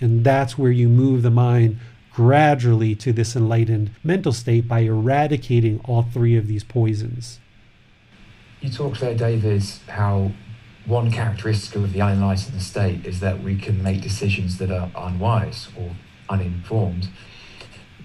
[0.00, 1.78] And that's where you move the mind
[2.12, 7.40] gradually to this enlightened mental state by eradicating all three of these poisons.
[8.60, 10.32] You talked there, David, how
[10.86, 15.68] one characteristic of the unenlightened state is that we can make decisions that are unwise
[15.78, 15.90] or
[16.28, 17.08] uninformed.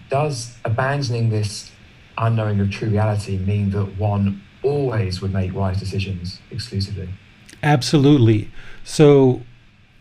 [0.10, 1.72] Does abandoning this
[2.18, 7.10] unknowing of true reality mean that one always would make wise decisions exclusively?
[7.64, 8.52] Absolutely.
[8.84, 9.42] So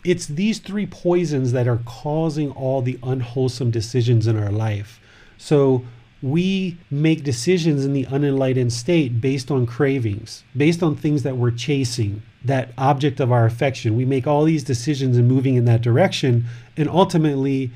[0.04, 5.00] it's these three poisons that are causing all the unwholesome decisions in our life.
[5.38, 5.84] So
[6.22, 11.50] we make decisions in the unenlightened state based on cravings, based on things that we're
[11.50, 13.96] chasing, that object of our affection.
[13.96, 16.46] We make all these decisions and moving in that direction.
[16.76, 17.70] And ultimately,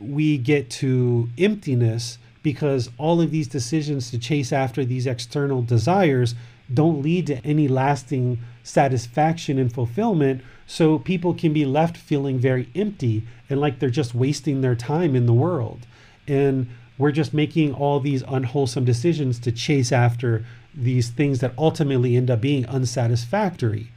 [0.00, 6.34] we get to emptiness because all of these decisions to chase after these external desires
[6.72, 10.42] don't lead to any lasting satisfaction and fulfillment.
[10.66, 15.14] So people can be left feeling very empty and like they're just wasting their time
[15.14, 15.86] in the world.
[16.26, 16.68] And
[16.98, 20.44] we're just making all these unwholesome decisions to chase after
[20.74, 23.90] these things that ultimately end up being unsatisfactory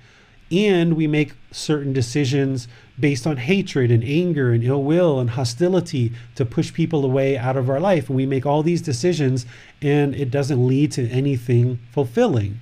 [0.52, 2.68] and we make certain decisions
[3.00, 7.58] based on hatred and anger and ill will and hostility to push people away out
[7.58, 8.08] of our life.
[8.08, 9.46] And we make all these decisions
[9.82, 12.60] and it doesn't lead to anything fulfilling.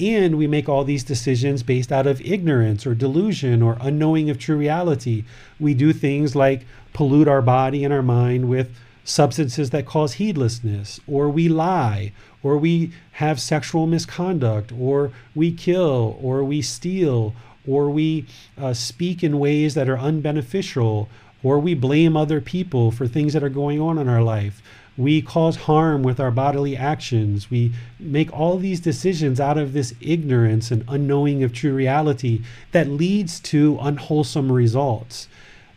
[0.00, 4.38] And we make all these decisions based out of ignorance or delusion or unknowing of
[4.38, 5.24] true reality.
[5.60, 8.70] We do things like pollute our body and our mind with
[9.04, 12.12] substances that cause heedlessness, or we lie,
[12.42, 17.34] or we have sexual misconduct, or we kill, or we steal,
[17.66, 18.26] or we
[18.58, 21.06] uh, speak in ways that are unbeneficial,
[21.42, 24.62] or we blame other people for things that are going on in our life.
[24.96, 27.50] We cause harm with our bodily actions.
[27.50, 32.88] We make all these decisions out of this ignorance and unknowing of true reality that
[32.88, 35.28] leads to unwholesome results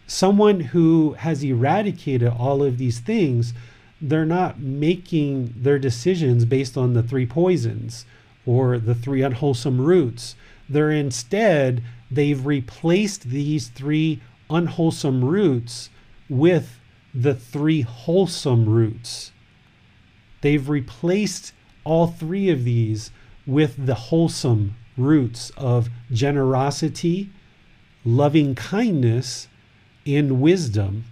[0.07, 3.53] someone who has eradicated all of these things,
[4.01, 8.05] they're not making their decisions based on the three poisons
[8.45, 10.35] or the three unwholesome roots.
[10.69, 15.89] They're instead, they've replaced these three unwholesome roots
[16.29, 16.79] with
[17.13, 19.31] the three wholesome roots.
[20.41, 21.53] They've replaced
[21.83, 23.11] all three of these
[23.45, 27.29] with the wholesome roots of generosity,
[28.05, 29.47] loving kindness,
[30.07, 31.03] in wisdom.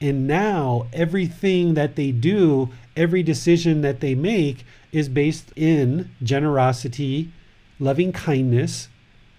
[0.00, 7.32] And now everything that they do, every decision that they make is based in generosity,
[7.80, 8.88] loving kindness,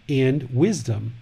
[0.10, 1.14] and wisdom,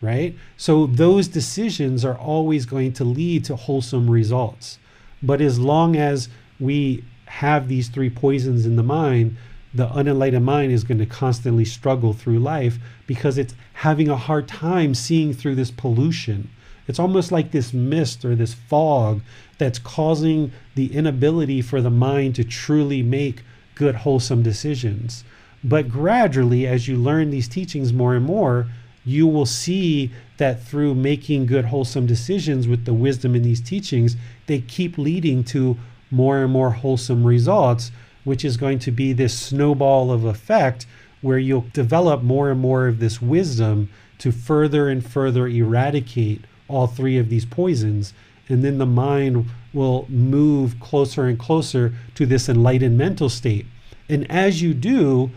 [0.00, 0.34] right?
[0.56, 4.78] So those decisions are always going to lead to wholesome results.
[5.22, 6.28] But as long as
[6.60, 9.36] we have these three poisons in the mind,
[9.74, 14.46] the unenlightened mind is going to constantly struggle through life because it's having a hard
[14.46, 16.50] time seeing through this pollution
[16.88, 19.20] it's almost like this mist or this fog
[19.58, 23.42] that's causing the inability for the mind to truly make
[23.74, 25.24] good, wholesome decisions.
[25.64, 28.68] But gradually, as you learn these teachings more and more,
[29.04, 34.16] you will see that through making good, wholesome decisions with the wisdom in these teachings,
[34.46, 35.76] they keep leading to
[36.10, 37.90] more and more wholesome results,
[38.24, 40.86] which is going to be this snowball of effect
[41.20, 43.88] where you'll develop more and more of this wisdom
[44.18, 48.14] to further and further eradicate all three of these poisons,
[48.48, 53.66] and then the mind will move closer and closer to this enlightened mental state.
[54.08, 55.30] And as you do,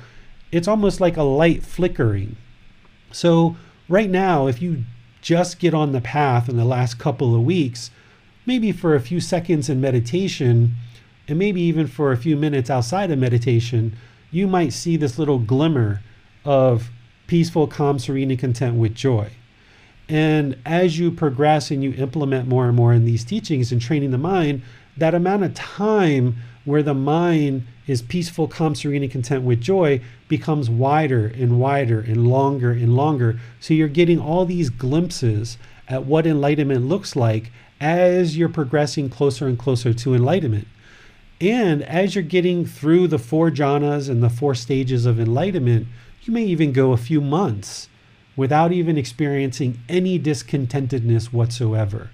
[0.52, 2.38] it's almost like a light flickering.
[3.12, 3.56] So,
[3.88, 4.84] right now, if you
[5.22, 7.92] just get on the path in the last couple of weeks,
[8.46, 10.76] maybe for a few seconds in meditation,
[11.28, 13.98] and maybe even for a few minutes outside of meditation,
[14.32, 16.02] you might see this little glimmer
[16.44, 16.90] of
[17.28, 19.32] peaceful, calm, serene, and content with joy.
[20.08, 24.12] And as you progress and you implement more and more in these teachings and training
[24.12, 24.62] the mind,
[24.98, 30.02] that amount of time where the mind is peaceful, calm, serene, and content with joy
[30.28, 33.40] becomes wider and wider and longer and longer.
[33.60, 35.58] So you're getting all these glimpses
[35.88, 40.68] at what enlightenment looks like as you're progressing closer and closer to enlightenment.
[41.42, 45.88] And as you're getting through the four jhanas and the four stages of enlightenment,
[46.24, 47.90] you may even go a few months
[48.36, 52.10] without even experiencing any discontentedness whatsoever.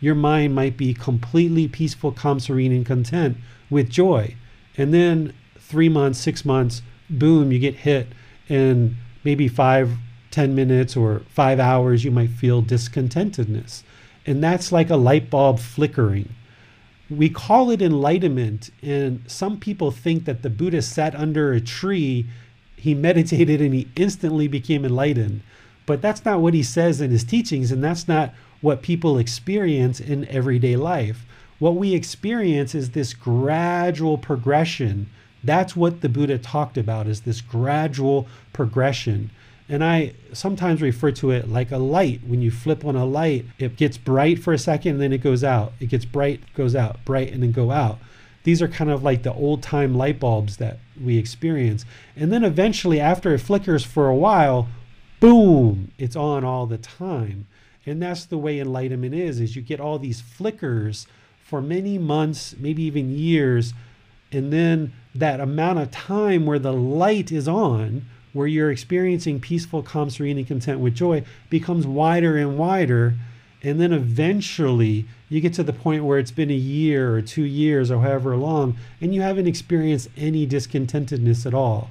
[0.00, 3.36] Your mind might be completely peaceful, calm, serene, and content
[3.68, 4.34] with joy.
[4.76, 8.08] And then three months, six months, boom, you get hit.
[8.48, 9.90] And maybe five,
[10.30, 13.82] ten minutes, or five hours, you might feel discontentedness.
[14.26, 16.34] And that's like a light bulb flickering.
[17.08, 18.70] We call it enlightenment.
[18.82, 22.26] And some people think that the Buddha sat under a tree,
[22.76, 25.42] he meditated, and he instantly became enlightened.
[25.90, 29.98] But that's not what he says in his teachings, and that's not what people experience
[29.98, 31.26] in everyday life.
[31.58, 35.10] What we experience is this gradual progression.
[35.42, 39.32] That's what the Buddha talked about is this gradual progression.
[39.68, 42.20] And I sometimes refer to it like a light.
[42.24, 45.24] When you flip on a light, it gets bright for a second and then it
[45.24, 45.72] goes out.
[45.80, 47.98] It gets bright, goes out, bright, and then go out.
[48.44, 51.84] These are kind of like the old time light bulbs that we experience.
[52.14, 54.68] And then eventually, after it flickers for a while,
[55.20, 57.46] boom, it's on all the time.
[57.86, 61.06] And that's the way enlightenment is, is you get all these flickers
[61.44, 63.74] for many months, maybe even years,
[64.32, 69.82] and then that amount of time where the light is on, where you're experiencing peaceful,
[69.82, 73.14] calm, serene, and content with joy, becomes wider and wider.
[73.62, 77.42] And then eventually you get to the point where it's been a year or two
[77.42, 81.90] years or however long, and you haven't experienced any discontentedness at all.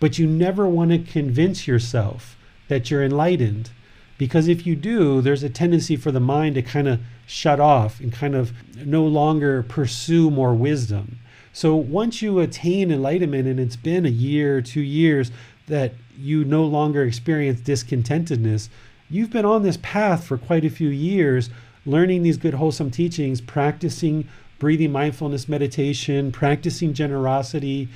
[0.00, 2.35] But you never want to convince yourself
[2.68, 3.70] that you're enlightened.
[4.18, 8.00] Because if you do, there's a tendency for the mind to kind of shut off
[8.00, 8.52] and kind of
[8.84, 11.18] no longer pursue more wisdom.
[11.52, 15.30] So once you attain enlightenment and it's been a year, two years
[15.68, 18.68] that you no longer experience discontentedness,
[19.10, 21.50] you've been on this path for quite a few years,
[21.84, 24.28] learning these good, wholesome teachings, practicing
[24.58, 27.88] breathing mindfulness meditation, practicing generosity,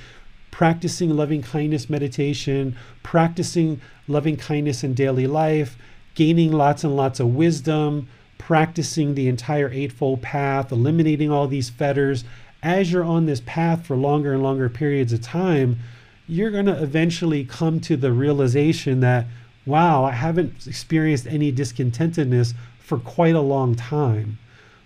[0.51, 5.77] practicing loving kindness meditation, practicing loving kindness in daily life,
[6.13, 8.07] gaining lots and lots of wisdom,
[8.37, 12.23] practicing the entire Eightfold Path, eliminating all these fetters.
[12.61, 15.79] As you're on this path for longer and longer periods of time,
[16.27, 19.25] you're going to eventually come to the realization that,
[19.65, 24.37] wow, I haven't experienced any discontentedness for quite a long time.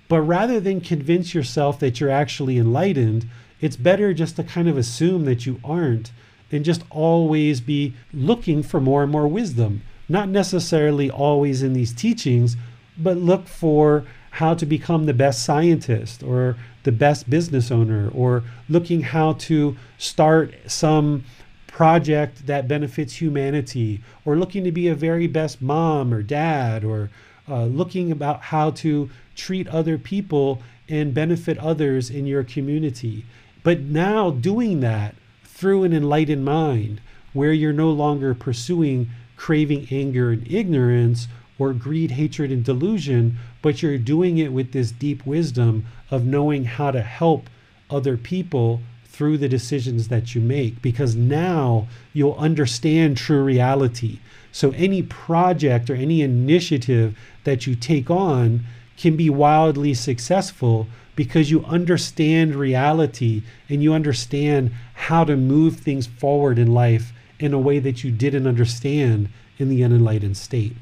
[0.07, 3.27] But rather than convince yourself that you're actually enlightened,
[3.65, 6.11] it's better just to kind of assume that you aren't
[6.51, 9.81] and just always be looking for more and more wisdom.
[10.07, 12.57] Not necessarily always in these teachings,
[12.95, 18.43] but look for how to become the best scientist or the best business owner or
[18.69, 21.23] looking how to start some
[21.65, 27.09] project that benefits humanity or looking to be a very best mom or dad or
[27.49, 33.25] uh, looking about how to treat other people and benefit others in your community
[33.65, 37.01] but now doing that through an enlightened mind
[37.33, 41.27] where you're no longer pursuing craving, anger, and ignorance
[41.57, 46.65] or greed, hatred, and delusion, but you're doing it with this deep wisdom of knowing
[46.65, 47.49] how to help
[47.89, 54.19] other people through the decisions that you make because now you'll understand true reality.
[54.51, 58.63] So, any project or any initiative that you take on
[58.95, 66.07] can be wildly successful because you understand reality and you understand how to move things
[66.07, 70.75] forward in life in a way that you didn't understand in the unenlightened state.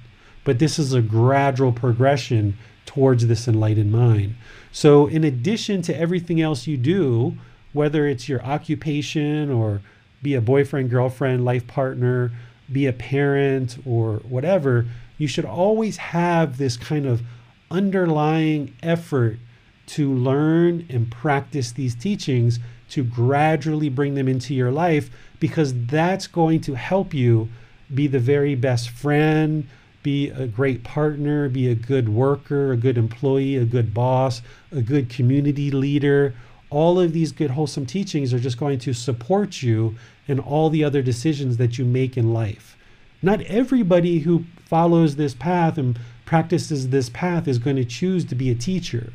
[0.43, 4.35] But this is a gradual progression towards this enlightened mind.
[4.71, 7.37] So, in addition to everything else you do,
[7.71, 9.81] whether it's your occupation or
[10.21, 12.31] be a boyfriend, girlfriend, life partner,
[12.71, 14.85] be a parent, or whatever,
[15.17, 17.21] you should always have this kind of
[17.69, 19.37] underlying effort
[19.85, 26.27] to learn and practice these teachings to gradually bring them into your life because that's
[26.27, 27.49] going to help you
[27.93, 29.67] be the very best friend,
[30.03, 34.41] be a great partner, be a good worker, a good employee, a good boss,
[34.71, 36.35] a good community leader.
[36.69, 39.95] All of these good, wholesome teachings are just going to support you
[40.27, 42.77] in all the other decisions that you make in life.
[43.21, 48.35] Not everybody who follows this path and practices this path is going to choose to
[48.35, 49.13] be a teacher.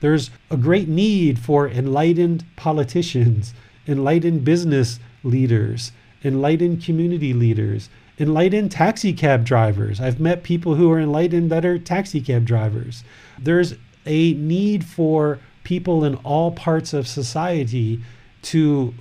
[0.00, 3.54] There's a great need for enlightened politicians,
[3.86, 5.92] enlightened business leaders,
[6.24, 10.00] enlightened community leaders, enlightened taxi cab drivers.
[10.00, 13.04] I've met people who are enlightened that are taxi cab drivers.
[13.38, 13.74] There's
[14.04, 18.00] a need for people in all parts of society
[18.42, 18.94] to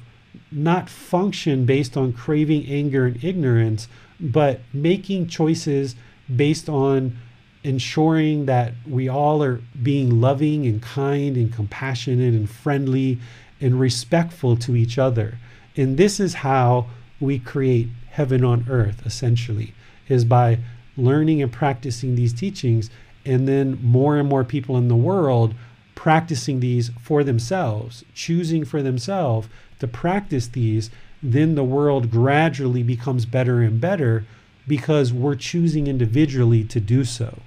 [0.51, 3.87] not function based on craving, anger, and ignorance,
[4.19, 5.95] but making choices
[6.33, 7.17] based on
[7.65, 13.17] ensuring that we all are being loving and kind and compassionate and friendly
[13.59, 15.39] and respectful to each other.
[15.75, 16.85] And this is how
[17.19, 19.73] we create heaven on earth, essentially,
[20.07, 20.59] is by
[20.95, 22.91] learning and practicing these teachings,
[23.25, 25.55] and then more and more people in the world
[25.95, 29.47] practicing these for themselves, choosing for themselves
[29.79, 30.91] to practice these,
[31.23, 34.23] then the world gradually becomes better and better
[34.67, 37.39] because we're choosing individually to do so.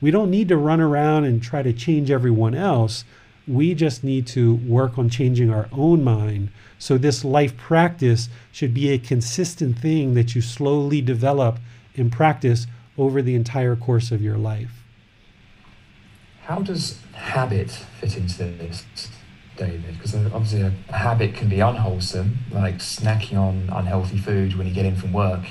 [0.00, 3.04] We don't need to run around and try to change everyone else.
[3.46, 6.48] We just need to work on changing our own mind.
[6.78, 11.58] So, this life practice should be a consistent thing that you slowly develop
[11.96, 12.66] and practice
[12.96, 14.82] over the entire course of your life.
[16.44, 18.84] How does habit fit into this,
[19.56, 19.94] David?
[19.94, 24.74] Because uh, obviously, a habit can be unwholesome, like snacking on unhealthy food when you
[24.74, 25.44] get in from work,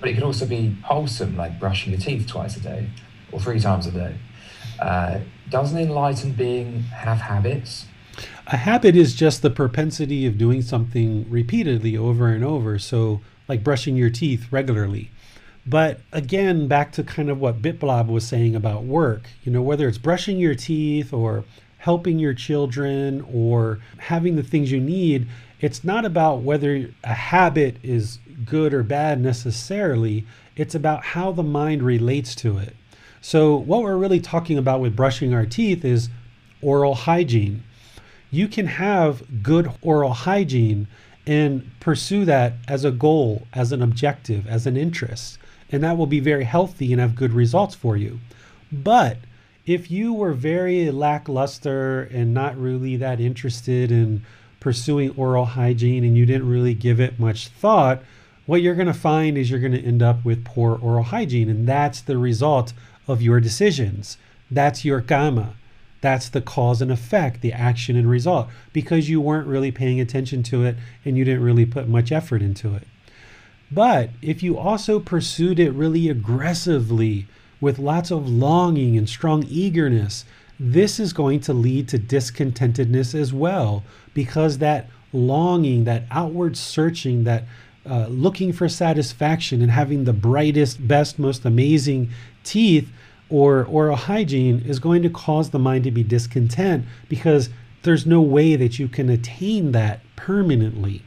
[0.00, 2.88] but it can also be wholesome, like brushing your teeth twice a day
[3.34, 4.14] or three times a day.
[4.80, 5.18] Uh,
[5.50, 7.86] does an enlightened being have habits?
[8.46, 12.78] A habit is just the propensity of doing something repeatedly over and over.
[12.78, 15.10] So, like brushing your teeth regularly.
[15.66, 19.88] But again, back to kind of what BitBlob was saying about work, you know, whether
[19.88, 21.44] it's brushing your teeth or
[21.78, 25.26] helping your children or having the things you need,
[25.60, 30.26] it's not about whether a habit is good or bad necessarily.
[30.56, 32.76] It's about how the mind relates to it.
[33.26, 36.10] So, what we're really talking about with brushing our teeth is
[36.60, 37.62] oral hygiene.
[38.30, 40.88] You can have good oral hygiene
[41.26, 45.38] and pursue that as a goal, as an objective, as an interest
[45.74, 48.20] and that will be very healthy and have good results for you.
[48.70, 49.18] But
[49.66, 54.24] if you were very lackluster and not really that interested in
[54.60, 58.02] pursuing oral hygiene and you didn't really give it much thought,
[58.46, 61.48] what you're going to find is you're going to end up with poor oral hygiene.
[61.48, 62.72] And that's the result
[63.06, 64.16] of your decisions.
[64.50, 65.54] That's your kamma.
[66.00, 70.42] That's the cause and effect, the action and result, because you weren't really paying attention
[70.44, 72.86] to it and you didn't really put much effort into it.
[73.70, 77.26] But if you also pursued it really aggressively
[77.60, 80.26] with lots of longing and strong eagerness,
[80.60, 83.82] this is going to lead to discontentedness as well
[84.12, 87.44] because that longing, that outward searching, that
[87.86, 92.10] uh, looking for satisfaction and having the brightest, best, most amazing
[92.44, 92.90] teeth
[93.28, 97.48] or oral hygiene is going to cause the mind to be discontent because
[97.82, 101.02] there's no way that you can attain that permanently.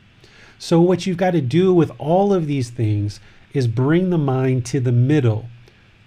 [0.59, 3.19] So, what you've got to do with all of these things
[3.53, 5.49] is bring the mind to the middle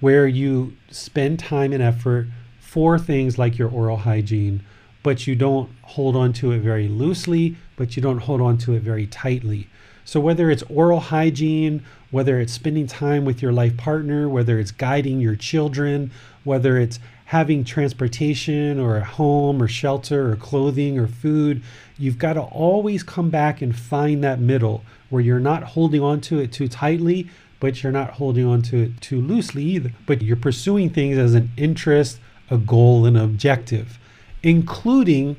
[0.01, 2.27] where you spend time and effort
[2.59, 4.63] for things like your oral hygiene,
[5.03, 8.75] but you don't hold on to it very loosely, but you don't hold on to
[8.75, 9.69] it very tightly.
[10.05, 14.73] So, whether it's oral hygiene, whether it's spending time with your life partner, whether it's
[14.73, 16.11] guiding your children,
[16.45, 21.63] whether it's having transportation or a home or shelter or clothing or food,
[21.97, 26.21] you've got to always come back and find that middle where you're not holding on
[26.21, 27.29] to it too tightly,
[27.61, 29.93] but you're not holding on to it too loosely either.
[30.07, 32.19] But you're pursuing things as an interest,
[32.51, 34.01] a goal, and objective,
[34.43, 35.37] including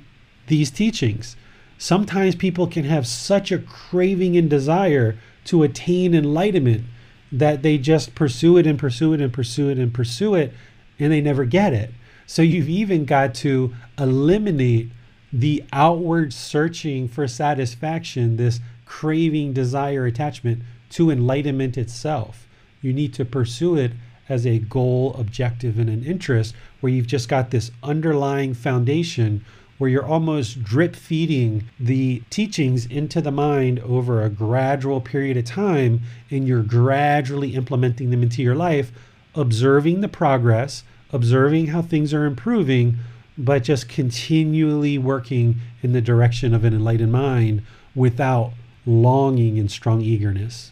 [0.48, 1.36] these teachings.
[1.78, 5.18] Sometimes people can have such a craving and desire
[5.52, 6.86] to attain enlightenment
[7.30, 10.54] that they just pursue it and pursue it and pursue it and pursue it
[10.98, 11.92] and they never get it.
[12.26, 14.92] So you've even got to eliminate
[15.34, 22.48] the outward searching for satisfaction, this craving, desire, attachment to enlightenment itself.
[22.82, 23.92] You need to pursue it
[24.30, 29.44] as a goal, objective, and an interest where you've just got this underlying foundation
[29.82, 35.44] where you're almost drip feeding the teachings into the mind over a gradual period of
[35.44, 36.00] time
[36.30, 38.92] and you're gradually implementing them into your life,
[39.34, 42.96] observing the progress, observing how things are improving,
[43.36, 47.64] but just continually working in the direction of an enlightened mind
[47.96, 48.54] without
[48.86, 50.72] longing and strong eagerness.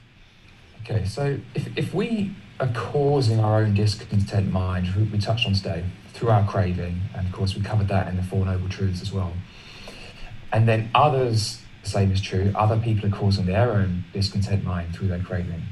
[0.84, 5.54] Okay, so if, if we are causing our own discontent mind, we, we touched on
[5.54, 5.84] today,
[6.20, 6.48] through our mm.
[6.48, 9.34] craving, and of course we covered that in the Four Noble Truths as well,
[10.52, 14.94] and then others, the same is true, other people are causing their own discontent mind
[14.94, 15.64] through their craving,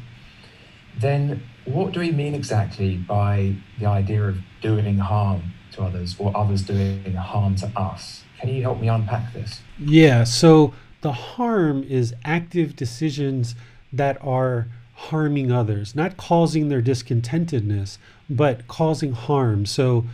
[0.98, 6.36] then what do we mean exactly by the idea of doing harm to others or
[6.36, 8.24] others doing harm to us?
[8.40, 9.62] Can you help me unpack this?
[9.78, 13.54] Yeah, so the harm is active decisions
[13.92, 17.98] that are harming others, not causing their discontentedness,
[18.30, 19.66] but causing harm.
[19.66, 20.06] So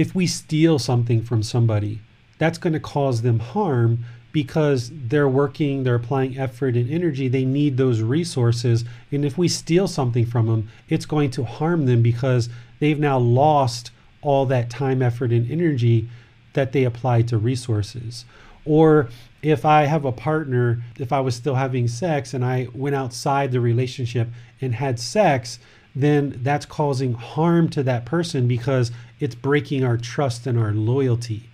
[0.00, 2.00] if we steal something from somebody,
[2.38, 3.98] that's going to cause them harm
[4.32, 8.82] because they're working, they're applying effort and energy, they need those resources.
[9.12, 12.48] And if we steal something from them, it's going to harm them because
[12.78, 13.90] they've now lost
[14.22, 16.08] all that time, effort, and energy
[16.54, 18.24] that they applied to resources.
[18.64, 19.10] Or
[19.42, 23.52] if I have a partner, if I was still having sex and I went outside
[23.52, 24.28] the relationship
[24.62, 25.58] and had sex,
[25.94, 31.44] then that's causing harm to that person because it's breaking our trust and our loyalty.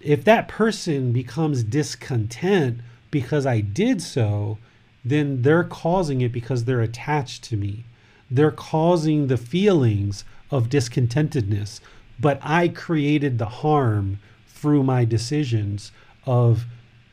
[0.00, 2.80] If that person becomes discontent
[3.10, 4.58] because I did so,
[5.04, 7.84] then they're causing it because they're attached to me.
[8.30, 11.80] They're causing the feelings of discontentedness,
[12.18, 15.92] but I created the harm through my decisions
[16.26, 16.64] of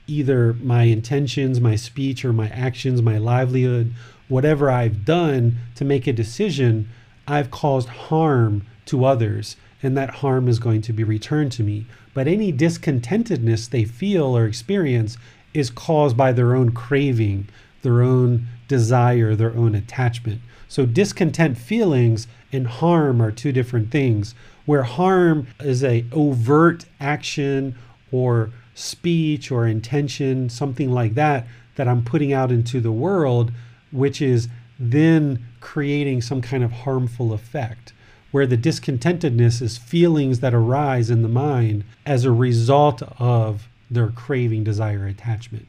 [0.07, 3.93] either my intentions, my speech, or my actions, my livelihood,
[4.27, 6.89] whatever I've done to make a decision,
[7.27, 11.85] I've caused harm to others, and that harm is going to be returned to me.
[12.13, 15.17] But any discontentedness they feel or experience
[15.53, 17.47] is caused by their own craving,
[17.81, 20.41] their own desire, their own attachment.
[20.67, 24.35] So discontent feelings and harm are two different things.
[24.65, 27.75] Where harm is a overt action
[28.11, 33.51] or speech or intention, something like that, that I'm putting out into the world,
[33.91, 34.47] which is
[34.79, 37.93] then creating some kind of harmful effect.
[38.31, 44.07] Where the discontentedness is feelings that arise in the mind as a result of their
[44.07, 45.67] craving, desire, attachment.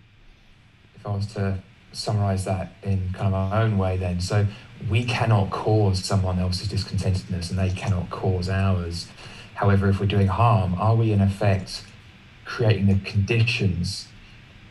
[0.94, 1.58] If I was to
[1.92, 4.46] summarize that in kind of our own way, then, so
[4.88, 9.08] we cannot cause someone else's discontentedness and they cannot cause ours.
[9.54, 11.84] However, if we're doing harm, are we in effect
[12.44, 14.08] creating the conditions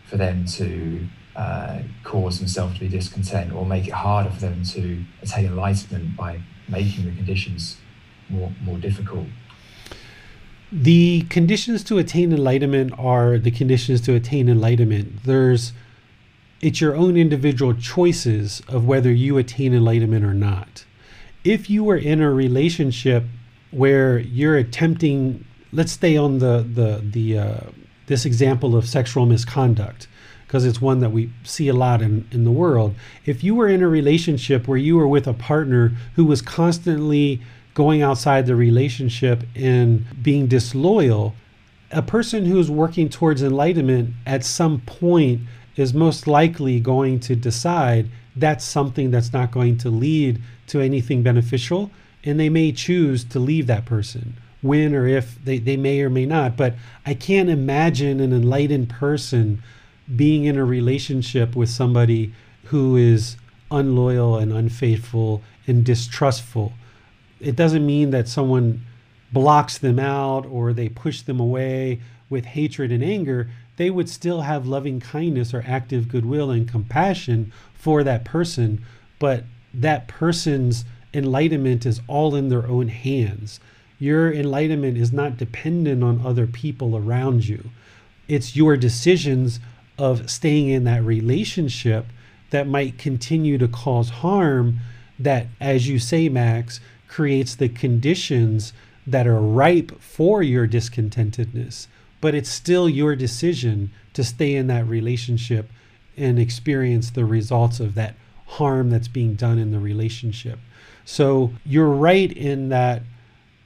[0.06, 4.64] for them to uh, cause themselves to be discontent or make it harder for them
[4.64, 7.78] to attain enlightenment by making the conditions
[8.32, 9.28] more, more difficult?
[10.72, 15.24] The conditions to attain enlightenment are the conditions to attain enlightenment.
[15.24, 15.74] There's
[16.62, 20.86] it's your own individual choices of whether you attain enlightenment or not.
[21.44, 23.24] If you were in a relationship
[23.72, 25.44] where you're attempting,
[25.74, 27.60] let's stay on the the the uh,
[28.08, 30.08] this example of sexual misconduct
[30.46, 32.94] because it's one that we see a lot in, in the world.
[33.26, 37.42] If you were in a relationship where you were with a partner who was constantly
[37.74, 41.36] going outside the relationship and being disloyal,
[41.92, 45.42] a person who's working towards enlightenment at some point
[45.76, 51.24] is most likely going to decide that's something that's not going to lead to anything
[51.24, 51.92] beneficial
[52.24, 56.10] and they may choose to leave that person when or if they, they may or
[56.10, 56.56] may not.
[56.56, 56.76] But
[57.06, 59.62] i can't imagine an enlightened person
[60.16, 62.34] being in a relationship with somebody
[62.66, 63.38] who is
[63.70, 66.74] unloyal and unfaithful and distrustful
[67.42, 68.86] it doesn't mean that someone
[69.32, 72.00] blocks them out or they push them away
[72.30, 73.50] with hatred and anger
[73.82, 78.86] they would still have loving kindness or active goodwill and compassion for that person,
[79.18, 79.44] but
[79.74, 80.86] that person's
[81.16, 83.60] enlightenment is all in their own hands.
[83.98, 87.72] Your enlightenment is not dependent on other people around you.
[88.28, 89.60] It's your decisions
[89.98, 92.06] of staying in that relationship
[92.52, 94.80] that might continue to cause harm
[95.18, 96.80] that, as you say, Max,
[97.12, 98.74] creates the conditions
[99.06, 101.88] that are ripe for your discontentedness
[102.22, 105.70] but it's still your decision to stay in that relationship
[106.16, 108.16] and experience the results of that
[108.46, 110.60] harm that's being done in the relationship.
[111.04, 113.02] So you're right in that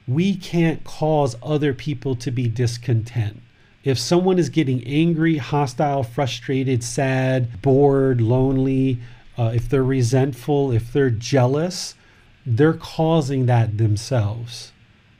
[0.08, 3.42] we can't cause other people to be discontent.
[3.84, 9.00] If someone is getting angry, hostile, frustrated, sad, bored, lonely,
[9.36, 11.94] uh, if they're resentful, if they're jealous,
[12.46, 14.72] they're causing that themselves,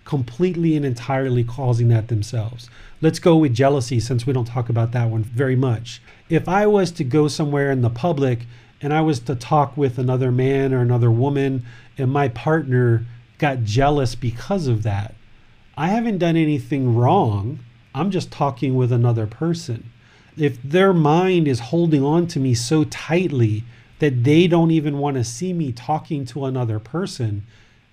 [0.04, 2.70] completely and entirely causing that themselves.
[3.00, 6.00] Let's go with jealousy since we don't talk about that one very much.
[6.30, 8.46] If I was to go somewhere in the public
[8.80, 11.66] and I was to talk with another man or another woman
[11.98, 13.04] and my partner
[13.38, 15.14] got jealous because of that,
[15.76, 17.58] I haven't done anything wrong.
[17.94, 19.90] I'm just talking with another person.
[20.36, 23.64] If their mind is holding on to me so tightly
[23.98, 27.46] that they don't even want to see me talking to another person,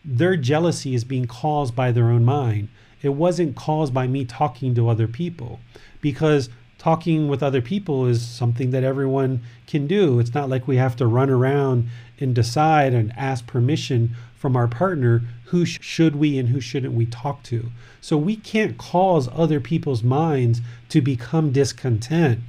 [0.03, 2.67] their jealousy is being caused by their own mind.
[3.01, 5.59] It wasn't caused by me talking to other people
[6.01, 10.19] because talking with other people is something that everyone can do.
[10.19, 11.87] It's not like we have to run around
[12.19, 16.93] and decide and ask permission from our partner who sh- should we and who shouldn't
[16.93, 17.71] we talk to.
[18.01, 20.59] So we can't cause other people's minds
[20.89, 22.41] to become discontent,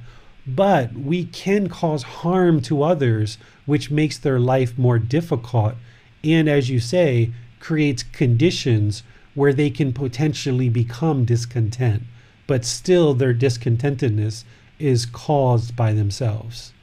[0.47, 5.75] but we can cause harm to others, which makes their life more difficult.
[6.23, 9.03] And as you say, creates conditions
[9.33, 12.03] where they can potentially become discontent,
[12.47, 14.43] but still their discontentedness
[14.79, 16.73] is caused by themselves.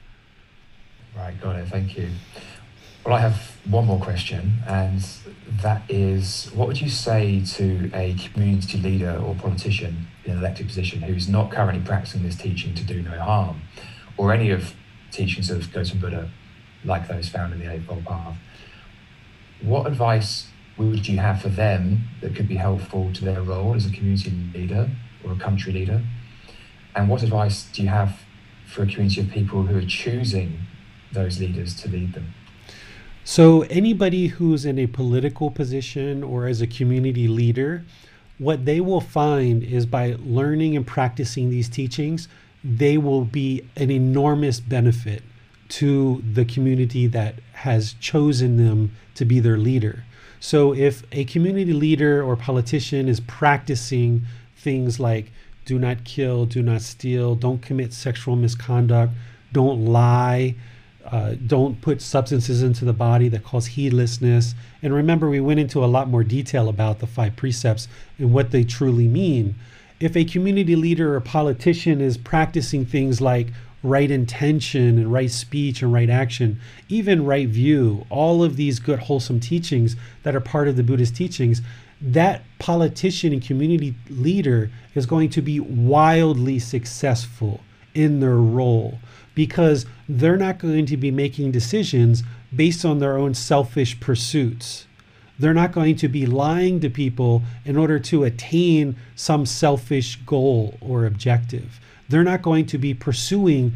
[1.17, 1.69] Right, got it.
[1.69, 2.09] Thank you.
[3.05, 5.05] Well, I have one more question, and
[5.63, 10.67] that is what would you say to a community leader or politician in an elected
[10.67, 13.63] position who's not currently practicing this teaching to do no harm,
[14.17, 14.75] or any of
[15.11, 16.31] teachings of Gautam Buddha,
[16.85, 18.37] like those found in the Eightfold Path?
[19.63, 23.87] what advice would you have for them that could be helpful to their role as
[23.87, 24.91] a community leader
[25.25, 26.03] or a country leader?
[26.95, 28.21] And what advice do you have
[28.67, 30.61] for a community of people who are choosing
[31.13, 32.35] those leaders to lead them?
[33.24, 37.85] So, anybody who's in a political position or as a community leader,
[38.39, 42.27] what they will find is by learning and practicing these teachings,
[42.65, 45.23] they will be an enormous benefit
[45.69, 50.05] to the community that has chosen them to be their leader.
[50.40, 54.23] So, if a community leader or politician is practicing
[54.57, 55.31] things like
[55.65, 59.12] do not kill, do not steal, don't commit sexual misconduct,
[59.53, 60.57] don't lie,
[61.11, 64.55] uh, don't put substances into the body that cause heedlessness.
[64.83, 67.89] And remember, we went into a lot more detail about the five precepts
[68.19, 69.55] and what they truly mean.
[70.01, 73.49] If a community leader or politician is practicing things like
[73.83, 79.01] right intention and right speech and right action, even right view, all of these good,
[79.01, 81.62] wholesome teachings that are part of the Buddhist teachings,
[82.01, 87.61] that politician and community leader is going to be wildly successful
[87.95, 88.99] in their role
[89.35, 92.23] because they're not going to be making decisions
[92.55, 94.87] based on their own selfish pursuits.
[95.39, 100.77] They're not going to be lying to people in order to attain some selfish goal
[100.81, 101.81] or objective.
[102.09, 103.73] They're not going to be pursuing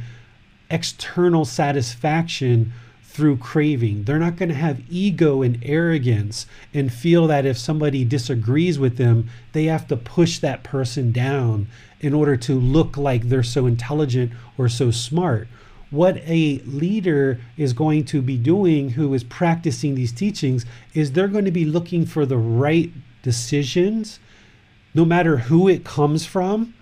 [0.70, 2.73] external satisfaction
[3.03, 4.05] through craving.
[4.05, 8.99] They're not going to have ego and arrogance and feel that if somebody disagrees with
[8.99, 11.66] them, they have to push that person down
[12.01, 15.48] in order to look like they're so intelligent or so smart.
[15.90, 21.28] What a leader is going to be doing who is practicing these teachings is they're
[21.28, 22.90] going to be looking for the right
[23.23, 24.18] decisions,
[24.94, 26.74] no matter who it comes from,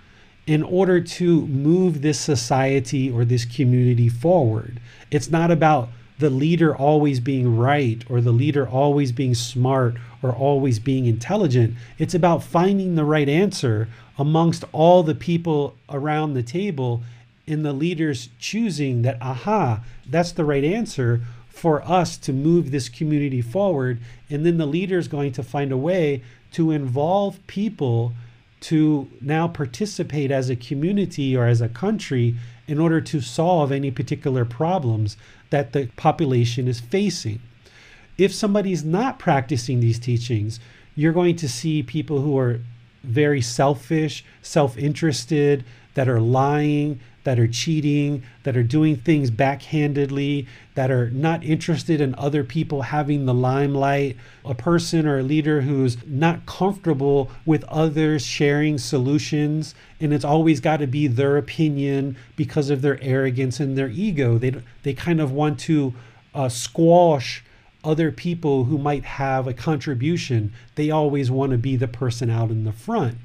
[0.46, 4.80] in order to move this society or this community forward.
[5.10, 10.32] It's not about the leader always being right or the leader always being smart or
[10.32, 11.74] always being intelligent.
[11.98, 13.88] It's about finding the right answer
[14.18, 17.02] amongst all the people around the table
[17.46, 22.88] in the leaders choosing that, aha, that's the right answer for us to move this
[22.88, 23.98] community forward.
[24.30, 26.22] And then the leader is going to find a way
[26.52, 28.12] to involve people
[28.60, 32.34] to now participate as a community or as a country
[32.66, 35.16] in order to solve any particular problems
[35.50, 37.40] that the population is facing.
[38.16, 40.60] If somebody is not practicing these teachings,
[40.94, 42.60] you're going to see people who are
[43.04, 45.64] very selfish, self interested,
[45.94, 52.00] that are lying, that are cheating, that are doing things backhandedly, that are not interested
[52.00, 57.64] in other people having the limelight, a person or a leader who's not comfortable with
[57.64, 63.58] others sharing solutions, and it's always got to be their opinion because of their arrogance
[63.58, 64.36] and their ego.
[64.36, 65.94] They, they kind of want to
[66.34, 67.42] uh, squash
[67.84, 70.52] other people who might have a contribution.
[70.74, 73.18] They always want to be the person out in the front.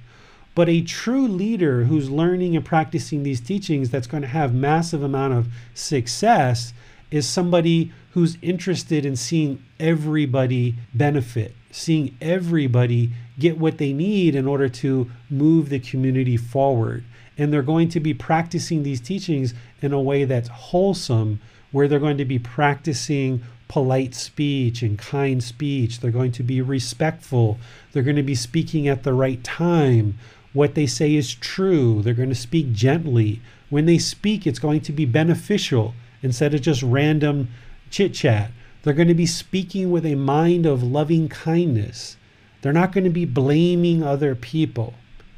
[0.56, 5.02] But a true leader who's learning and practicing these teachings that's going to have massive
[5.02, 6.74] amount of success
[7.12, 14.48] is somebody who's interested in seeing everybody benefit, seeing everybody get what they need in
[14.48, 17.04] order to move the community forward.
[17.38, 21.40] And they're going to be practicing these teachings in a way that's wholesome,
[21.72, 26.02] where they're going to be practicing polite speech and kind speech.
[26.02, 27.58] They're going to be respectful.
[27.94, 30.20] They're going to be speaking at the right time
[30.52, 32.02] what they say is true.
[32.02, 33.42] They're going to speak gently.
[33.70, 37.50] When they speak, it's going to be beneficial instead of just random
[37.90, 38.52] chit chat.
[38.82, 42.18] They're going to be speaking with a mind of loving kindness.
[42.62, 44.96] They're not going to be blaming other people,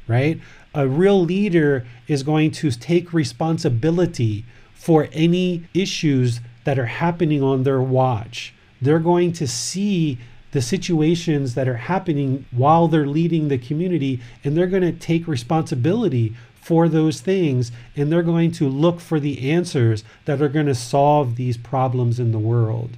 [0.08, 0.40] right?
[0.74, 7.62] A real leader is going to take responsibility for any issues that are happening on
[7.62, 8.54] their watch.
[8.80, 10.18] They're going to see
[10.52, 15.26] the situations that are happening while they're leading the community, and they're going to take
[15.26, 20.66] responsibility for those things, and they're going to look for the answers that are going
[20.66, 22.90] to solve these problems in the world.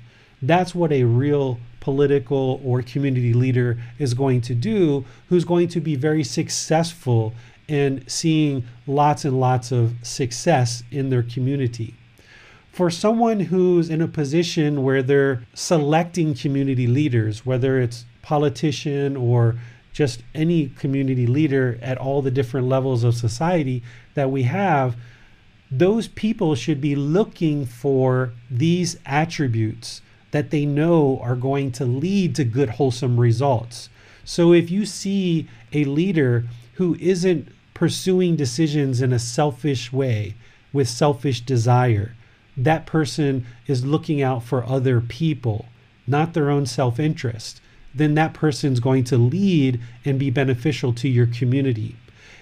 [0.43, 5.81] That's what a real political or community leader is going to do, who's going to
[5.81, 7.33] be very successful
[7.69, 11.95] in seeing lots and lots of success in their community
[12.75, 19.55] for someone who's in a position where they're selecting community leaders, whether it's politician or
[19.93, 23.81] just any community leader at all the different levels of society
[24.15, 24.97] that we have,
[25.71, 30.03] those people should be looking for these attributes
[30.33, 33.89] that they know are going to lead to good, wholesome results.
[34.25, 40.35] So if you see a leader who isn't pursuing decisions in a selfish way
[40.73, 42.17] with selfish desire,
[42.57, 45.67] that person is looking out for other people
[46.07, 47.61] not their own self interest,
[47.95, 51.97] then that person's going to lead and be beneficial to your community.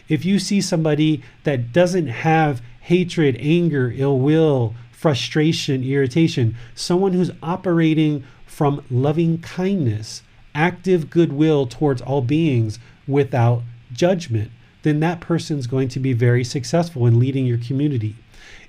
[0.09, 7.31] If you see somebody that doesn't have hatred, anger, ill will, frustration, irritation, someone who's
[7.43, 10.23] operating from loving kindness,
[10.55, 13.63] active goodwill towards all beings without
[13.93, 14.51] judgment,
[14.83, 18.17] then that person's going to be very successful in leading your community.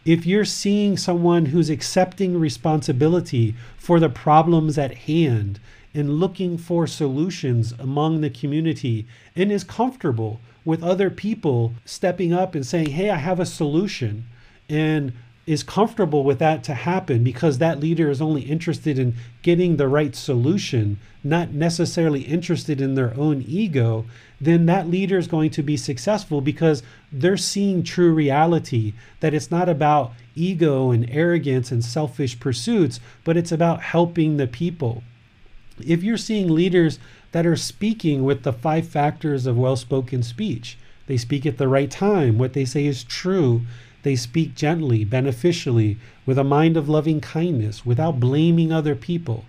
[0.05, 5.59] If you're seeing someone who's accepting responsibility for the problems at hand
[5.93, 9.05] and looking for solutions among the community
[9.35, 14.25] and is comfortable with other people stepping up and saying, Hey, I have a solution,
[14.67, 15.13] and
[15.45, 19.87] is comfortable with that to happen because that leader is only interested in getting the
[19.87, 24.05] right solution, not necessarily interested in their own ego,
[24.39, 29.51] then that leader is going to be successful because they're seeing true reality that it's
[29.51, 35.03] not about ego and arrogance and selfish pursuits, but it's about helping the people.
[35.85, 36.99] If you're seeing leaders
[37.33, 41.67] that are speaking with the five factors of well spoken speech, they speak at the
[41.67, 43.63] right time, what they say is true,
[44.03, 49.45] they speak gently, beneficially, with a mind of loving kindness, without blaming other people.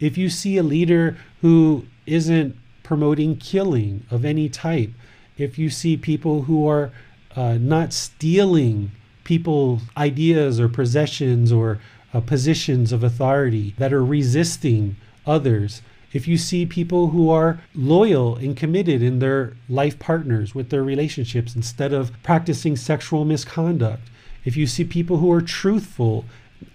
[0.00, 4.90] If you see a leader who isn't promoting killing of any type,
[5.38, 6.90] if you see people who are
[7.34, 8.90] uh, not stealing
[9.24, 11.80] people's ideas or possessions or
[12.12, 14.96] uh, positions of authority, that are resisting
[15.26, 15.80] others,
[16.12, 20.82] if you see people who are loyal and committed in their life partners with their
[20.82, 24.02] relationships instead of practicing sexual misconduct,
[24.44, 26.24] if you see people who are truthful,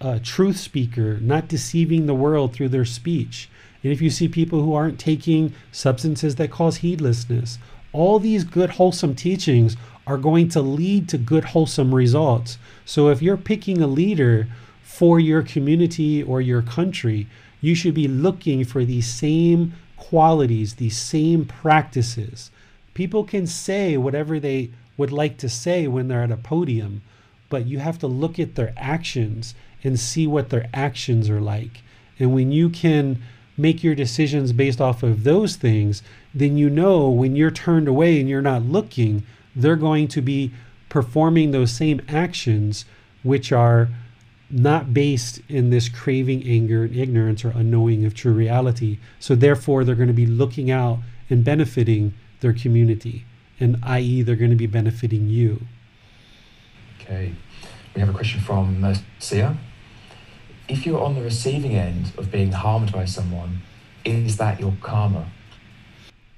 [0.02, 3.50] uh, truth speaker, not deceiving the world through their speech,
[3.84, 7.60] and if you see people who aren't taking substances that cause heedlessness,
[7.94, 12.58] all these good, wholesome teachings are going to lead to good, wholesome results.
[12.86, 14.48] So if you're picking a leader
[14.84, 17.28] for your community or your country,
[17.62, 22.52] you should be looking for these same qualities, these same practices.
[22.94, 27.02] People can say whatever they would like to say when they're at a podium,
[27.50, 31.82] but you have to look at their actions and see what their actions are like.
[32.20, 33.22] And when you can
[33.58, 36.04] make your decisions based off of those things,
[36.34, 39.24] then you know when you're turned away and you're not looking,
[39.56, 40.52] they're going to be
[40.90, 42.86] performing those same actions,
[43.24, 43.90] which are
[44.50, 49.00] not based in this craving, anger, and ignorance or unknowing of true reality.
[49.20, 51.00] So therefore, they're going to be looking out
[51.30, 53.26] and benefiting their community,
[53.60, 55.62] and i.e., they're going to be benefiting you.
[57.02, 57.34] Okay,
[57.94, 59.58] we have a question from Mercia.
[60.70, 63.62] If you're on the receiving end of being harmed by someone,
[64.06, 65.30] is that your karma?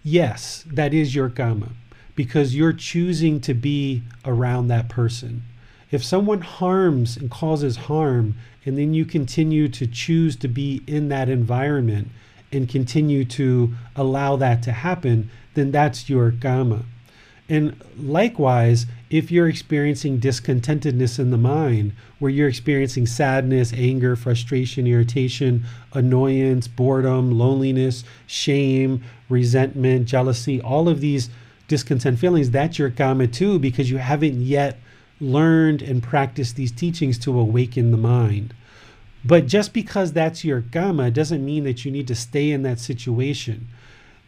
[0.04, 1.70] Yes, that is your karma
[2.16, 5.44] because you're choosing to be around that person.
[5.92, 8.36] If someone harms and causes harm,
[8.66, 12.10] and then you continue to choose to be in that environment
[12.52, 16.84] and continue to allow that to happen, then that's your karma.
[17.48, 24.86] And likewise, if you're experiencing discontentedness in the mind, where you're experiencing sadness, anger, frustration,
[24.86, 31.32] irritation, annoyance, boredom, loneliness, shame, resentment, jealousy, all of these
[31.68, 34.80] discontent feelings, that's your karma too, because you haven't yet
[35.20, 38.54] learned and practiced these teachings to awaken the mind.
[39.24, 42.80] But just because that's your karma doesn't mean that you need to stay in that
[42.80, 43.68] situation.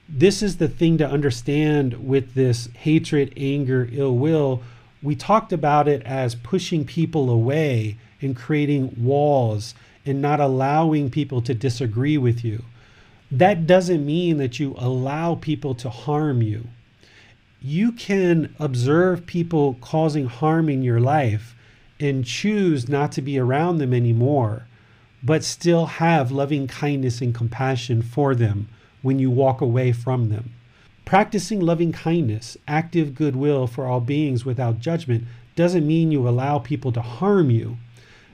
[0.09, 4.61] This is the thing to understand with this hatred, anger, ill will.
[5.01, 9.73] We talked about it as pushing people away and creating walls
[10.05, 12.63] and not allowing people to disagree with you.
[13.31, 16.67] That doesn't mean that you allow people to harm you
[17.61, 21.55] you can observe people causing harm in your life
[21.99, 24.65] and choose not to be around them anymore,
[25.21, 28.67] but still have loving kindness and compassion for them
[29.03, 30.51] when you walk away from them.
[31.05, 35.25] Practicing loving kindness, active goodwill for all beings without judgment,
[35.55, 37.77] doesn't mean you allow people to harm you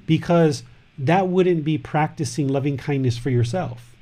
[0.06, 0.64] because
[0.98, 3.94] that wouldn't be practicing loving kindness for yourself.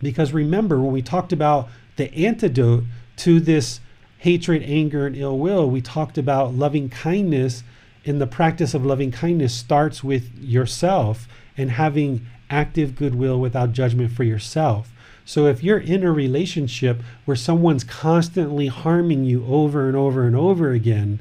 [0.00, 2.84] Because remember, when we talked about the antidote
[3.16, 3.80] to this
[4.22, 7.64] hatred, anger, and ill will, we talked about loving kindness.
[8.04, 11.26] And the practice of loving kindness starts with yourself
[11.56, 14.92] and having active goodwill without judgment for yourself.
[15.24, 20.36] So if you're in a relationship where someone's constantly harming you over and over and
[20.36, 21.18] over again,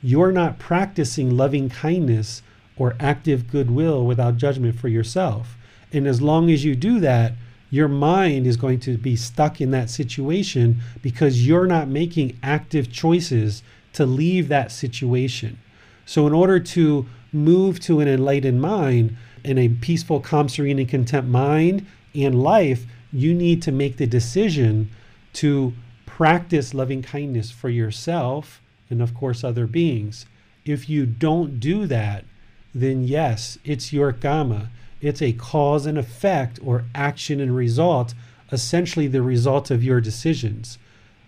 [0.00, 2.40] you're not practicing loving kindness
[2.76, 5.56] or active goodwill without judgment for yourself.
[5.92, 7.32] And as long as you do that,
[7.74, 12.92] your mind is going to be stuck in that situation because you're not making active
[12.92, 15.58] choices to leave that situation.
[16.06, 20.88] So, in order to move to an enlightened mind, in a peaceful, calm, serene, and
[20.88, 24.88] content mind, in life, you need to make the decision
[25.32, 25.72] to
[26.06, 30.26] practice loving kindness for yourself and, of course, other beings.
[30.64, 32.24] If you don't do that,
[32.72, 34.70] then yes, it's your karma.
[35.04, 38.14] It's a cause and effect or action and result,
[38.50, 40.78] essentially the result of your decisions.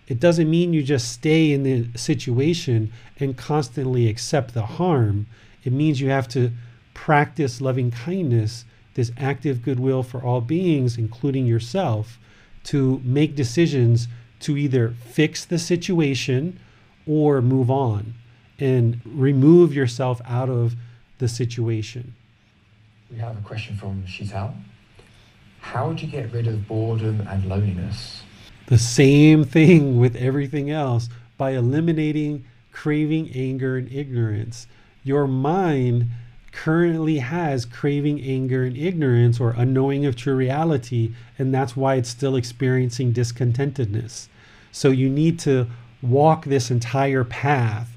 [0.07, 5.27] It doesn't mean you just stay in the situation and constantly accept the harm.
[5.63, 6.53] It means you have to
[6.95, 12.17] practice loving kindness, this active goodwill for all beings, including yourself,
[12.63, 14.07] to make decisions
[14.39, 16.59] to either fix the situation
[17.05, 18.15] or move on
[18.57, 20.75] and remove yourself out of
[21.19, 22.15] the situation.
[23.11, 24.53] We have a question from Shital.
[25.61, 28.23] How would you get rid of boredom and loneliness?
[28.67, 31.07] The same thing with everything else
[31.37, 34.67] by eliminating craving, anger, and ignorance.
[35.03, 36.09] Your mind
[36.51, 42.09] currently has craving, anger, and ignorance or unknowing of true reality, and that's why it's
[42.09, 44.27] still experiencing discontentedness.
[44.71, 45.67] So you need to
[46.01, 47.96] walk this entire path.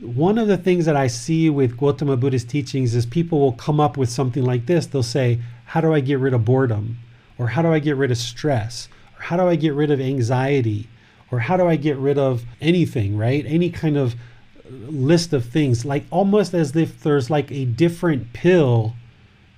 [0.00, 3.78] One of the things that I see with Gautama Buddha's teachings is people will come
[3.80, 4.86] up with something like this.
[4.86, 6.98] They'll say, How do I get rid of boredom?
[7.38, 8.88] Or how do I get rid of stress?
[9.18, 10.88] Or how do I get rid of anxiety?
[11.30, 13.44] Or how do I get rid of anything, right?
[13.46, 18.32] Any kind of uh, list of things, like almost as if there's like a different
[18.32, 18.94] pill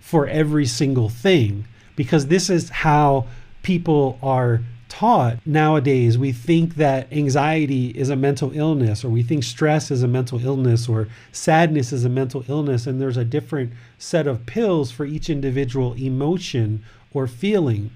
[0.01, 1.67] for every single thing,
[1.97, 3.27] because this is how
[3.63, 4.63] people are
[4.93, 6.19] taught nowadays.
[6.19, 10.45] We think that anxiety is a mental illness, or we think stress is a mental
[10.45, 15.07] illness, or sadness is a mental illness, and there's a different set of pills for
[15.07, 17.91] each individual emotion or feeling.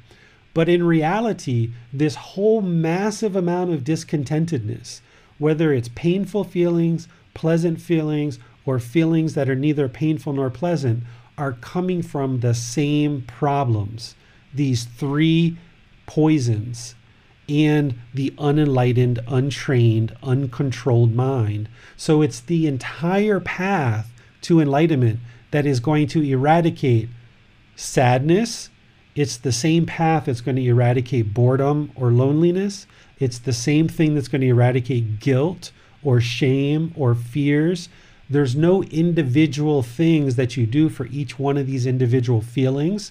[0.54, 5.02] But in reality, this whole massive amount of discontentedness,
[5.38, 11.04] whether it's painful feelings, pleasant feelings, or feelings that are neither painful nor pleasant,
[11.36, 14.14] are coming from the same problems.
[14.54, 15.58] These three
[16.06, 16.94] poisons
[17.48, 21.68] and the unenlightened, untrained, uncontrolled mind.
[21.96, 24.12] So it's the entire path
[24.42, 25.20] to enlightenment
[25.52, 27.08] that is going to eradicate
[27.76, 28.70] sadness,
[29.16, 32.86] it's the same path that's going to eradicate boredom or loneliness.
[33.18, 35.72] It's the same thing that's going to eradicate guilt
[36.02, 37.88] or shame or fears.
[38.28, 43.10] There's no individual things that you do for each one of these individual feelings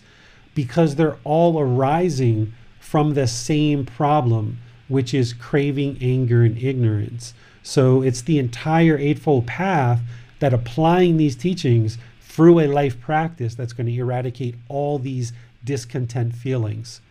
[0.54, 2.54] because they're all arising
[2.86, 7.34] from the same problem, which is craving, anger, and ignorance.
[7.64, 10.02] So it's the entire Eightfold Path
[10.38, 15.34] that applying these teachings through a life practice that's going to eradicate all these
[15.64, 17.02] discontent feelings.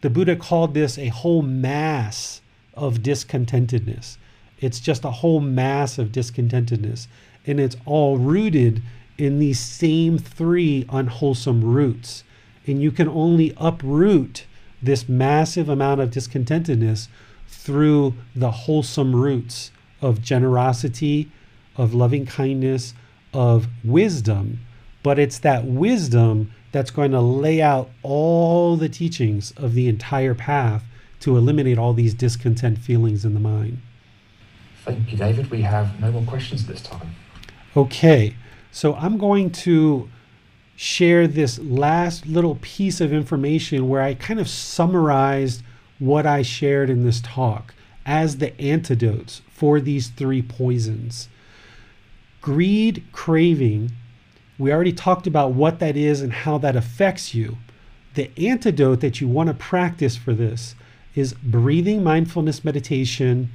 [0.00, 2.40] The Buddha called this a whole mass
[2.72, 4.16] of discontentedness.
[4.60, 7.06] It's just a whole mass of discontentedness.
[7.46, 8.82] And it's all rooted
[9.18, 12.24] in these same three unwholesome roots.
[12.66, 14.46] And you can only uproot
[14.82, 17.08] this massive amount of discontentedness
[17.46, 21.30] through the wholesome roots of generosity,
[21.76, 22.94] of loving kindness,
[23.32, 24.60] of wisdom.
[25.02, 30.34] But it's that wisdom that's going to lay out all the teachings of the entire
[30.34, 30.84] path
[31.20, 33.80] to eliminate all these discontent feelings in the mind.
[34.84, 35.50] Thank you, David.
[35.50, 37.14] We have no more questions this time.
[37.76, 38.36] Okay,
[38.70, 40.08] so I'm going to
[40.80, 45.64] share this last little piece of information where I kind of summarized
[45.98, 47.74] what I shared in this talk
[48.06, 51.28] as the antidotes for these three poisons
[52.40, 53.90] greed, craving,
[54.56, 57.58] we already talked about what that is and how that affects you.
[58.14, 60.76] The antidote that you want to practice for this
[61.16, 63.50] is breathing mindfulness meditation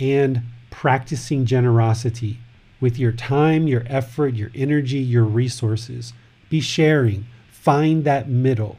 [0.00, 2.40] and practicing generosity
[2.80, 6.12] with your time, your effort, your energy, your resources.
[6.48, 7.26] Be sharing.
[7.50, 8.78] Find that middle.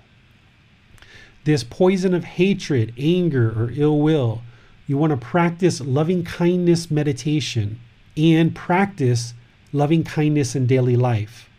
[1.44, 4.42] This poison of hatred, anger, or ill will,
[4.86, 7.80] you want to practice loving kindness meditation
[8.16, 9.34] and practice
[9.74, 11.50] loving kindness in daily life.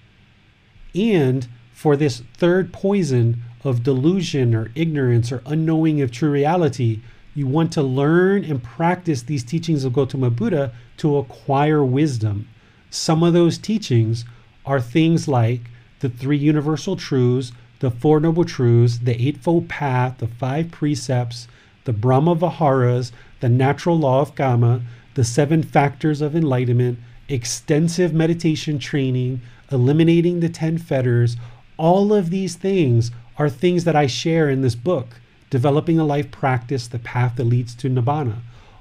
[0.94, 7.00] And for this third poison of delusion or ignorance or unknowing of true reality,
[7.34, 12.48] you want to learn and practice these teachings of Gautama Buddha to acquire wisdom.
[12.90, 14.24] Some of those teachings
[14.66, 20.26] are things like the three universal truths, the Four Noble Truths, the Eightfold Path, the
[20.26, 21.48] five precepts,
[21.84, 24.82] the Brahma Viharas, the natural law of Karma,
[25.14, 26.98] the seven factors of enlightenment,
[27.28, 31.36] extensive meditation training, eliminating the 10 fetters,
[31.76, 35.20] all of these things are things that I share in this book,
[35.50, 38.38] Developing a Life Practice, The Path That Leads to Nibbana.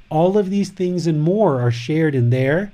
[0.09, 2.71] All of these things and more are shared in there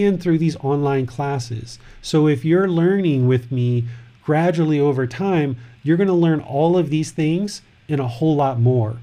[0.00, 1.78] and through these online classes.
[2.00, 3.84] So if you're learning with me
[4.24, 8.60] gradually over time, you're going to learn all of these things and a whole lot
[8.60, 8.98] more.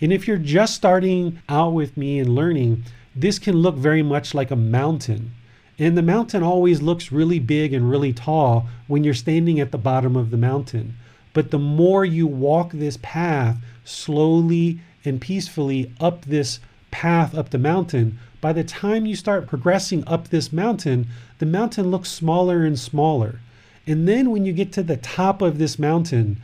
[0.00, 2.84] And if you're just starting out with me and learning,
[3.14, 5.32] this can look very much like a mountain.
[5.78, 9.78] And the mountain always looks really big and really tall when you're standing at the
[9.78, 10.96] bottom of the mountain.
[11.32, 16.60] But the more you walk this path slowly and peacefully up this
[16.90, 21.08] path up the mountain, by the time you start progressing up this mountain,
[21.40, 23.40] the mountain looks smaller and smaller.
[23.88, 26.40] And then when you get to the top of this mountain,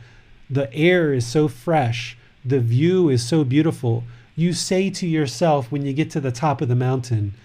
[0.49, 4.03] the air is so fresh, the view is so beautiful.
[4.35, 7.35] You say to yourself when you get to the top of the mountain,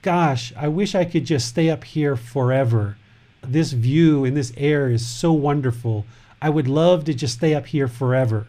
[0.00, 2.96] Gosh, I wish I could just stay up here forever.
[3.42, 6.06] This view and this air is so wonderful.
[6.40, 8.46] I would love to just stay up here forever.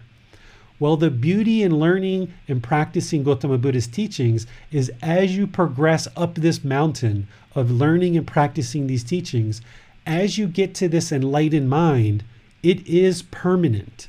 [0.80, 6.36] Well, the beauty in learning and practicing Gautama Buddha's teachings is as you progress up
[6.36, 9.62] this mountain of learning and practicing these teachings,
[10.06, 12.24] as you get to this enlightened mind,
[12.62, 14.08] it is permanent.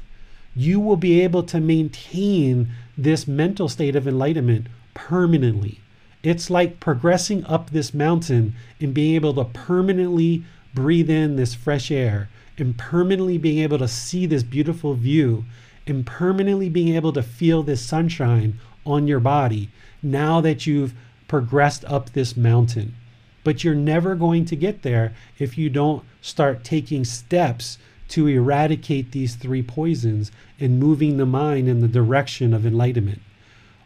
[0.54, 2.68] You will be able to maintain
[2.98, 5.80] this mental state of enlightenment permanently.
[6.22, 11.90] It's like progressing up this mountain and being able to permanently breathe in this fresh
[11.90, 12.28] air
[12.58, 15.44] and permanently being able to see this beautiful view
[15.88, 19.70] and permanently being able to feel this sunshine on your body
[20.02, 20.94] now that you've
[21.26, 22.94] progressed up this mountain.
[23.44, 27.78] But you're never going to get there if you don't start taking steps
[28.08, 33.20] to eradicate these three poisons and moving the mind in the direction of enlightenment.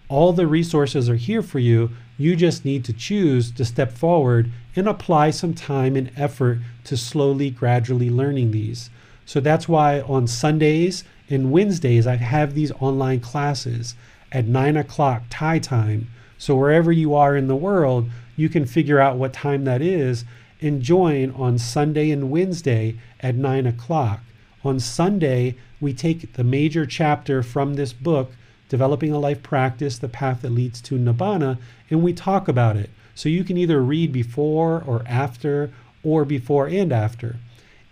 [0.09, 1.91] All the resources are here for you.
[2.19, 6.97] You just need to choose to step forward and apply some time and effort to
[6.97, 8.91] slowly, gradually learning these.
[9.33, 13.95] So that's why on Sundays and Wednesdays, I have these online classes
[14.31, 16.09] at 9 o'clock Thai time.
[16.37, 20.27] So wherever you are in the world, you can figure out what time that is
[20.61, 24.21] and join on Sunday and Wednesday at 9 o'clock.
[24.65, 28.33] On Sunday, we take the major chapter from this book,
[28.69, 31.57] Developing a Life Practice The Path That Leads to Nibbana,
[31.89, 32.91] and we talk about it.
[33.15, 35.73] So you can either read before or after,
[36.05, 37.37] or before and after.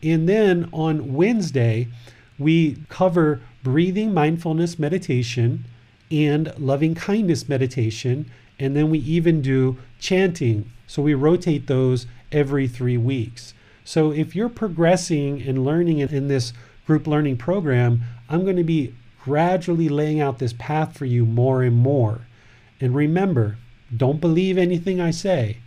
[0.02, 1.88] And then on Wednesday,
[2.38, 5.64] we cover breathing mindfulness meditation
[6.10, 8.30] and loving kindness meditation.
[8.58, 10.70] And then we even do chanting.
[10.86, 13.54] So we rotate those every three weeks.
[13.84, 16.52] So if you're progressing and learning in this
[16.86, 21.62] group learning program, I'm going to be gradually laying out this path for you more
[21.62, 22.22] and more.
[22.80, 23.58] And remember,
[23.94, 25.58] don't believe anything I say.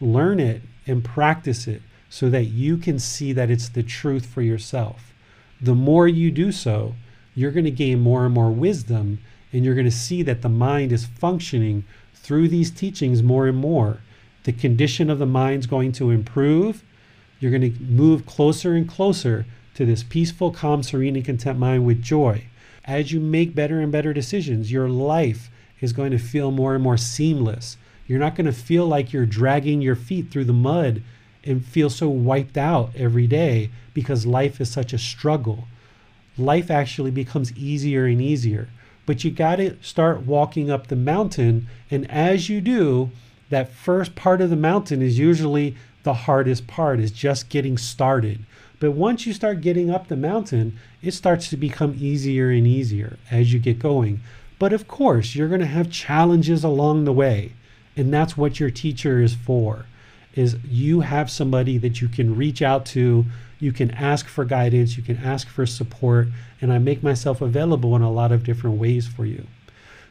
[0.00, 1.82] Learn it and practice it
[2.12, 5.12] so that you can see that it's the truth for yourself
[5.62, 6.96] the more you do so,
[7.36, 9.20] you're going to gain more and more wisdom,
[9.52, 11.84] and you're going to see that the mind is functioning
[12.14, 13.98] through these teachings more and more.
[14.42, 16.82] The condition of the mind's going to improve.
[17.38, 21.86] You're going to move closer and closer to this peaceful, calm, serene, and content mind
[21.86, 22.46] with joy.
[22.84, 25.48] As you make better and better decisions, your life
[25.80, 27.76] is going to feel more and more seamless.
[28.08, 31.04] You're not going to feel like you're dragging your feet through the mud
[31.44, 35.66] and feel so wiped out every day because life is such a struggle.
[36.38, 38.68] Life actually becomes easier and easier.
[39.04, 41.66] But you got to start walking up the mountain.
[41.90, 43.10] And as you do,
[43.50, 48.44] that first part of the mountain is usually the hardest part, is just getting started.
[48.80, 53.18] But once you start getting up the mountain, it starts to become easier and easier
[53.30, 54.20] as you get going.
[54.58, 57.52] But of course, you're going to have challenges along the way.
[57.96, 59.86] And that's what your teacher is for
[60.34, 63.24] is you have somebody that you can reach out to
[63.58, 66.28] you can ask for guidance you can ask for support
[66.60, 69.46] and i make myself available in a lot of different ways for you.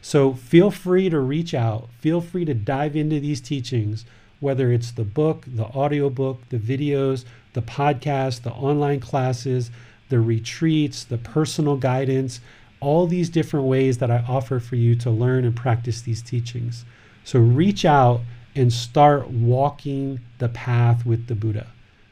[0.02, 1.88] So feel free to reach out.
[2.00, 4.06] Feel free to dive into these teachings
[4.40, 7.24] whether it's the book the audiobook the videos
[7.54, 9.70] the podcast the online classes
[10.10, 12.42] the retreats the personal guidance
[12.80, 16.84] all these different ways that i offer for you to learn and practice these teachings.
[17.24, 18.22] So reach out
[18.56, 21.68] and start walking the path with the Buddha.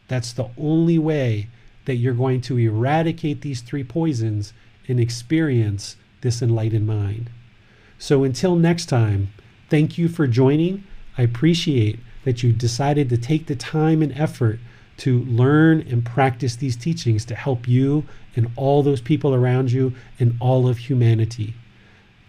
[0.08, 1.48] That's the only way
[1.86, 4.54] that you're going to eradicate these three poisons
[4.88, 7.30] and experience this enlightened mind.
[7.98, 9.34] So until next time,
[9.70, 10.84] thank you for joining.
[11.18, 14.60] I appreciate that you decided to take the time and effort
[14.98, 18.06] to learn and practice these teachings to help you
[18.36, 21.54] and all those people around you and all of humanity.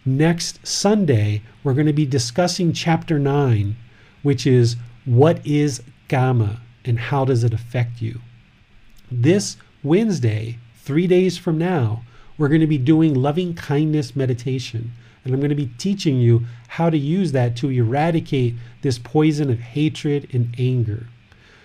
[0.04, 3.76] Next Sunday, we're going to be discussing chapter 9
[4.22, 8.20] which is what is kamma and how does it affect you?
[9.10, 12.02] This Wednesday, three days from now,
[12.38, 14.92] we're going to be doing loving kindness meditation.
[15.24, 19.50] And I'm going to be teaching you how to use that to eradicate this poison
[19.50, 21.06] of hatred and anger.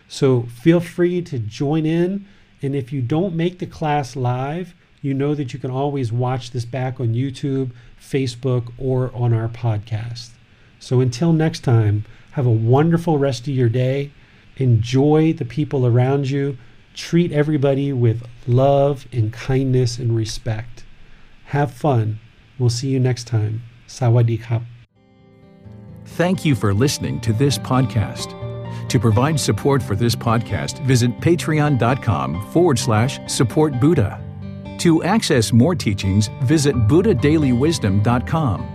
[0.07, 2.25] So feel free to join in.
[2.61, 6.51] And if you don't make the class live, you know that you can always watch
[6.51, 7.71] this back on YouTube,
[8.01, 10.31] Facebook, or on our podcast.
[10.79, 14.11] So until next time, have a wonderful rest of your day.
[14.57, 16.57] Enjoy the people around you.
[16.93, 20.83] Treat everybody with love and kindness and respect.
[21.45, 22.19] Have fun.
[22.59, 23.61] We'll see you next time.
[23.87, 24.63] Sawadee khap.
[26.03, 28.35] Thank you for listening to this podcast.
[28.89, 34.21] To provide support for this podcast, visit patreon.com forward slash support Buddha.
[34.79, 38.74] To access more teachings, visit buddhadailywisdom.com.